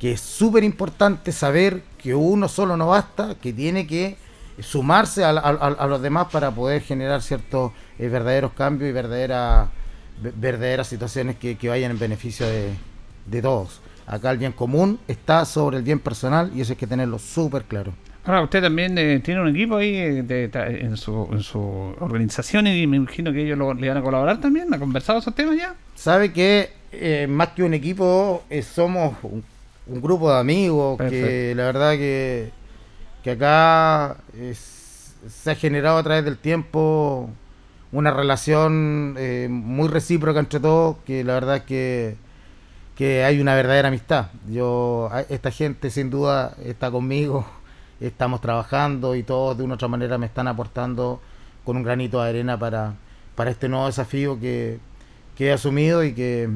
es 0.00 0.20
súper 0.20 0.64
importante 0.64 1.30
saber 1.30 1.82
que 1.98 2.14
uno 2.14 2.48
solo 2.48 2.76
no 2.76 2.88
basta, 2.88 3.36
que 3.36 3.52
tiene 3.52 3.86
que 3.86 4.16
sumarse 4.58 5.24
a, 5.24 5.86
los 5.86 6.02
demás 6.02 6.26
para 6.32 6.50
poder 6.50 6.82
generar 6.82 7.22
ciertos 7.22 7.70
eh, 7.98 8.08
verdaderos 8.08 8.52
cambios 8.54 8.90
y 8.90 8.92
verdaderas 8.92 9.68
ve- 10.20 10.32
verdaderas 10.34 10.88
situaciones 10.88 11.36
que, 11.36 11.56
que 11.56 11.68
vayan 11.68 11.92
en 11.92 11.98
beneficio 11.98 12.44
de, 12.46 12.72
de 13.26 13.40
todos. 13.42 13.80
Acá 14.06 14.32
el 14.32 14.38
bien 14.38 14.52
común 14.52 14.98
está 15.06 15.44
sobre 15.44 15.76
el 15.76 15.84
bien 15.84 16.00
personal 16.00 16.50
y 16.56 16.60
eso 16.60 16.72
hay 16.72 16.76
que 16.76 16.88
tenerlo 16.88 17.20
súper 17.20 17.64
claro. 17.64 17.92
Ahora, 18.24 18.42
usted 18.42 18.60
también 18.62 18.96
eh, 18.98 19.20
tiene 19.24 19.40
un 19.40 19.48
equipo 19.48 19.76
ahí 19.76 19.94
eh, 19.96 20.22
de- 20.22 20.48
de- 20.48 20.80
en, 20.80 20.96
su, 20.96 21.28
en 21.32 21.40
su 21.40 21.60
organización 22.00 22.66
y 22.66 22.86
me 22.86 22.96
imagino 22.98 23.32
que 23.32 23.42
ellos 23.42 23.56
lo- 23.58 23.72
le 23.74 23.88
van 23.88 23.96
a 23.96 24.02
colaborar 24.02 24.40
también. 24.40 24.72
¿Ha 24.74 24.78
conversado 24.78 25.18
esos 25.20 25.34
temas 25.34 25.56
ya? 25.56 25.74
Sabe 25.94 26.32
que 26.32 26.70
eh, 26.92 27.26
más 27.28 27.48
que 27.48 27.62
un 27.62 27.72
equipo, 27.72 28.42
eh, 28.50 28.62
somos 28.62 29.14
un, 29.22 29.42
un 29.86 30.00
grupo 30.02 30.30
de 30.32 30.38
amigos 30.38 30.98
que 31.10 31.54
la 31.56 31.62
verdad 31.64 31.92
que, 31.92 32.50
que 33.24 33.30
acá 33.32 34.16
es- 34.38 35.14
se 35.28 35.50
ha 35.50 35.54
generado 35.54 35.98
a 35.98 36.02
través 36.02 36.24
del 36.24 36.36
tiempo 36.38 37.28
una 37.92 38.10
relación 38.12 39.16
muy 39.50 39.88
recíproca 39.88 40.40
entre 40.40 40.60
todos, 40.60 40.96
que 41.06 41.24
la 41.24 41.34
verdad 41.34 41.64
que, 41.64 42.16
que 42.96 43.24
hay 43.24 43.40
una 43.40 43.54
verdadera 43.54 43.88
amistad. 43.88 44.26
Yo, 44.48 45.10
esta 45.28 45.50
gente 45.50 45.90
sin 45.90 46.08
duda 46.10 46.54
está 46.64 46.90
conmigo, 46.90 47.44
estamos 48.00 48.40
trabajando 48.40 49.14
y 49.14 49.22
todos 49.22 49.56
de 49.58 49.64
una 49.64 49.74
u 49.74 49.76
otra 49.76 49.88
manera 49.88 50.18
me 50.18 50.26
están 50.26 50.48
aportando 50.48 51.20
con 51.64 51.76
un 51.76 51.82
granito 51.82 52.22
de 52.22 52.30
arena 52.30 52.58
para, 52.58 52.94
para 53.34 53.50
este 53.50 53.68
nuevo 53.68 53.86
desafío 53.86 54.40
que, 54.40 54.78
que 55.36 55.46
he 55.46 55.52
asumido 55.52 56.02
y 56.04 56.14
que, 56.14 56.48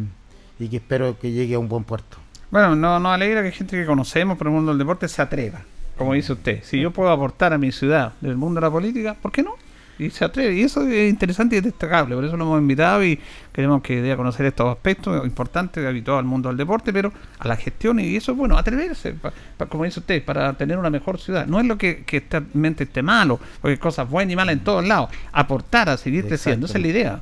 y 0.59 0.68
que 0.68 0.76
espero 0.76 1.18
que 1.18 1.32
llegue 1.32 1.55
a 1.55 1.59
un 1.59 1.68
buen 1.68 1.84
puerto. 1.84 2.16
Bueno, 2.51 2.76
no, 2.76 3.01
nos 3.01 3.12
alegra 3.12 3.42
que 3.42 3.51
gente 3.51 3.76
que 3.76 3.86
conocemos 3.86 4.38
por 4.38 4.47
el 4.47 4.53
mundo 4.53 4.70
del 4.72 4.78
deporte 4.78 5.09
se 5.09 5.20
atreva, 5.20 5.62
como 5.99 6.14
dice 6.14 6.32
usted. 6.32 6.62
Si 6.62 6.80
yo 6.80 6.92
puedo 6.92 7.11
aportar 7.11 7.53
a 7.53 7.59
mi 7.59 7.72
ciudad 7.72 8.12
del 8.20 8.36
mundo 8.36 8.61
de 8.61 8.66
la 8.66 8.70
política, 8.70 9.14
¿por 9.14 9.32
qué 9.32 9.42
no? 9.42 9.57
Y 9.99 10.11
se 10.11 10.24
atreve. 10.24 10.55
Y 10.55 10.62
eso 10.62 10.82
es 10.88 11.09
interesante 11.09 11.57
y 11.57 11.61
destacable. 11.61 12.16
Por 12.16 12.24
eso 12.24 12.36
lo 12.36 12.45
hemos 12.45 12.61
invitado 12.61 13.05
y 13.05 13.18
queremos 13.53 13.80
que 13.82 14.03
dé 14.03 14.11
a 14.12 14.16
conocer 14.16 14.45
estos 14.47 14.68
aspectos 14.68 15.24
importantes 15.24 15.86
habituados 15.86 16.18
al 16.20 16.24
mundo 16.26 16.49
del 16.49 16.57
deporte, 16.59 16.92
pero 16.92 17.12
a 17.38 17.47
la 17.47 17.57
gestión. 17.57 18.01
Y 18.01 18.16
eso, 18.16 18.34
bueno, 18.34 18.59
atreverse, 18.59 19.12
pa- 19.12 19.32
pa- 19.57 19.66
como 19.66 19.84
dice 19.84 20.01
usted, 20.01 20.24
para 20.24 20.53
tener 20.55 20.78
una 20.78 20.90
mejor 20.90 21.20
ciudad. 21.20 21.47
No 21.47 21.61
es 21.61 21.66
lo 21.66 21.78
que, 21.78 22.05
que 22.05 22.16
esta 22.16 22.42
mente 22.55 22.84
esté 22.84 23.03
malo, 23.03 23.38
porque 23.61 23.72
hay 23.72 23.78
cosas 23.78 24.11
buenas 24.11 24.32
y 24.32 24.36
malas 24.36 24.55
en 24.55 24.64
todos 24.64 24.84
lados. 24.84 25.11
Aportar 25.30 25.88
a 25.88 25.97
seguir 25.97 26.26
creciendo, 26.26 26.66
esa 26.66 26.78
es 26.78 26.82
la 26.82 26.88
idea. 26.88 27.20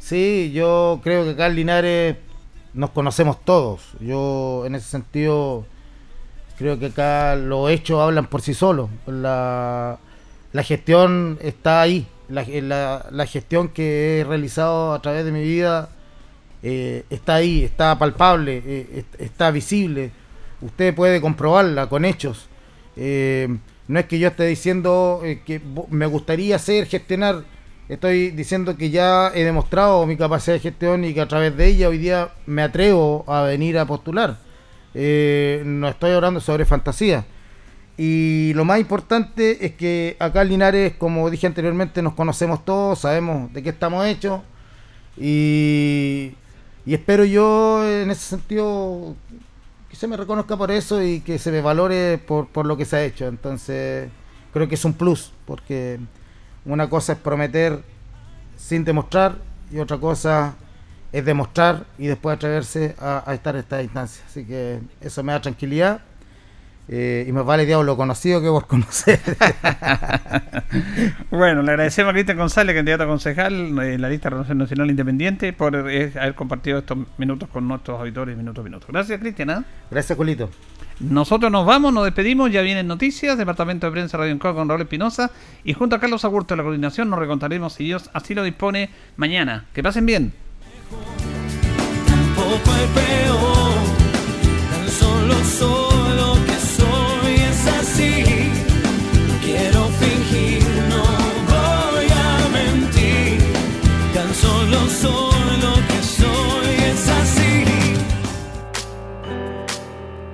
Sí, 0.00 0.50
yo 0.52 1.00
creo 1.04 1.24
que 1.24 1.30
acá 1.30 1.46
en 1.46 1.54
Linares 1.54 2.16
nos 2.74 2.90
conocemos 2.90 3.44
todos. 3.44 3.92
Yo 4.00 4.64
en 4.66 4.74
ese 4.74 4.88
sentido 4.88 5.64
creo 6.58 6.78
que 6.80 6.86
acá 6.86 7.36
los 7.36 7.70
hechos 7.70 8.00
hablan 8.00 8.26
por 8.26 8.42
sí 8.42 8.54
solos. 8.54 8.90
La, 9.06 9.98
la 10.52 10.62
gestión 10.62 11.38
está 11.42 11.80
ahí. 11.82 12.06
La, 12.28 12.44
la- 13.10 13.26
gestión 13.26 13.68
que 13.68 14.20
he 14.20 14.24
realizado 14.24 14.94
a 14.94 15.02
través 15.02 15.24
de 15.24 15.32
mi 15.32 15.42
vida 15.42 15.90
eh, 16.62 17.04
está 17.10 17.34
ahí, 17.36 17.62
está 17.64 17.98
palpable, 17.98 18.62
eh, 18.64 18.86
est- 18.98 19.20
está 19.20 19.50
visible. 19.50 20.10
Usted 20.62 20.94
puede 20.94 21.20
comprobarla 21.20 21.88
con 21.88 22.04
hechos. 22.04 22.46
Eh, 22.96 23.48
no 23.88 23.98
es 23.98 24.06
que 24.06 24.18
yo 24.18 24.28
esté 24.28 24.46
diciendo 24.46 25.20
eh, 25.24 25.42
que 25.44 25.60
me 25.90 26.06
gustaría 26.06 26.56
hacer, 26.56 26.86
gestionar. 26.86 27.42
Estoy 27.88 28.30
diciendo 28.30 28.76
que 28.76 28.88
ya 28.90 29.30
he 29.34 29.44
demostrado 29.44 30.06
mi 30.06 30.16
capacidad 30.16 30.54
de 30.56 30.60
gestión 30.60 31.04
y 31.04 31.12
que 31.12 31.20
a 31.20 31.28
través 31.28 31.54
de 31.56 31.66
ella 31.66 31.88
hoy 31.88 31.98
día 31.98 32.30
me 32.46 32.62
atrevo 32.62 33.24
a 33.26 33.42
venir 33.42 33.76
a 33.78 33.84
postular. 33.84 34.38
Eh, 34.94 35.62
no 35.66 35.88
estoy 35.88 36.12
hablando 36.12 36.40
sobre 36.40 36.64
fantasía. 36.64 37.26
Y 37.96 38.52
lo 38.54 38.64
más 38.64 38.80
importante 38.80 39.66
es 39.66 39.72
que 39.72 40.16
acá 40.18 40.42
en 40.42 40.48
Linares, 40.48 40.94
como 40.96 41.28
dije 41.30 41.46
anteriormente, 41.46 42.02
nos 42.02 42.14
conocemos 42.14 42.64
todos, 42.64 43.00
sabemos 43.00 43.52
de 43.52 43.62
qué 43.62 43.68
estamos 43.68 44.06
hechos. 44.06 44.40
Y, 45.16 46.34
y 46.86 46.94
espero 46.94 47.24
yo, 47.24 47.86
en 47.86 48.10
ese 48.10 48.22
sentido, 48.22 49.14
que 49.90 49.96
se 49.96 50.08
me 50.08 50.16
reconozca 50.16 50.56
por 50.56 50.70
eso 50.70 51.02
y 51.02 51.20
que 51.20 51.38
se 51.38 51.52
me 51.52 51.60
valore 51.60 52.18
por, 52.18 52.48
por 52.48 52.64
lo 52.64 52.76
que 52.76 52.86
se 52.86 52.96
ha 52.96 53.04
hecho. 53.04 53.28
Entonces, 53.28 54.08
creo 54.52 54.68
que 54.68 54.74
es 54.76 54.84
un 54.84 54.94
plus, 54.94 55.32
porque 55.44 56.00
una 56.64 56.88
cosa 56.88 57.12
es 57.12 57.18
prometer 57.18 57.82
sin 58.56 58.84
demostrar 58.84 59.36
y 59.70 59.78
otra 59.78 59.98
cosa 59.98 60.54
es 61.12 61.24
demostrar 61.24 61.84
y 61.98 62.06
después 62.06 62.36
atreverse 62.36 62.96
a, 62.98 63.22
a 63.30 63.34
estar 63.34 63.54
en 63.54 63.60
esta 63.60 63.82
instancia. 63.82 64.24
Así 64.26 64.46
que 64.46 64.80
eso 65.00 65.22
me 65.22 65.32
da 65.32 65.42
tranquilidad. 65.42 66.00
Eh, 66.88 67.24
y 67.28 67.32
más 67.32 67.44
vale 67.44 67.64
diablo 67.64 67.96
conocido 67.96 68.40
que 68.40 68.48
por 68.48 68.66
conocer. 68.68 69.20
Bueno, 71.30 71.62
le 71.62 71.70
agradecemos 71.72 72.10
a 72.10 72.12
Cristian 72.14 72.38
González, 72.38 72.74
candidato 72.74 73.04
a 73.04 73.06
concejal 73.06 73.78
en 73.78 74.00
la 74.00 74.08
lista 74.08 74.28
de 74.28 74.30
Renovación 74.30 74.58
Nacional 74.58 74.90
Independiente, 74.90 75.52
por 75.52 75.74
eh, 75.90 76.12
haber 76.18 76.34
compartido 76.34 76.78
estos 76.78 76.98
minutos 77.18 77.48
con 77.50 77.68
nuestros 77.68 77.98
auditores 78.00 78.36
minuto 78.36 78.60
a 78.62 78.64
minuto. 78.64 78.86
Gracias, 78.88 79.20
Cristian. 79.20 79.50
¿ah? 79.50 79.64
Gracias, 79.90 80.16
Colito. 80.16 80.50
Nosotros 81.00 81.50
nos 81.50 81.66
vamos, 81.66 81.92
nos 81.92 82.04
despedimos, 82.04 82.50
ya 82.52 82.62
vienen 82.62 82.86
noticias, 82.86 83.36
Departamento 83.36 83.86
de 83.86 83.92
Prensa 83.92 84.16
Radio 84.18 84.32
Encoa 84.32 84.54
con 84.54 84.68
Raúl 84.68 84.82
Espinosa 84.82 85.30
y 85.64 85.72
junto 85.72 85.96
a 85.96 86.00
Carlos 86.00 86.24
Agurto 86.24 86.54
de 86.54 86.58
la 86.58 86.62
coordinación 86.62 87.10
nos 87.10 87.18
recontaremos 87.18 87.74
si 87.74 87.84
Dios 87.84 88.08
así 88.12 88.34
lo 88.34 88.42
dispone 88.44 88.90
mañana. 89.16 89.66
Que 89.72 89.82
pasen 89.82 90.06
bien. 90.06 90.32
Tampoco 92.06 92.76
el 92.76 92.88
peor, 92.90 93.72
tan 94.70 94.88
solo 94.88 95.34
soy 95.44 95.91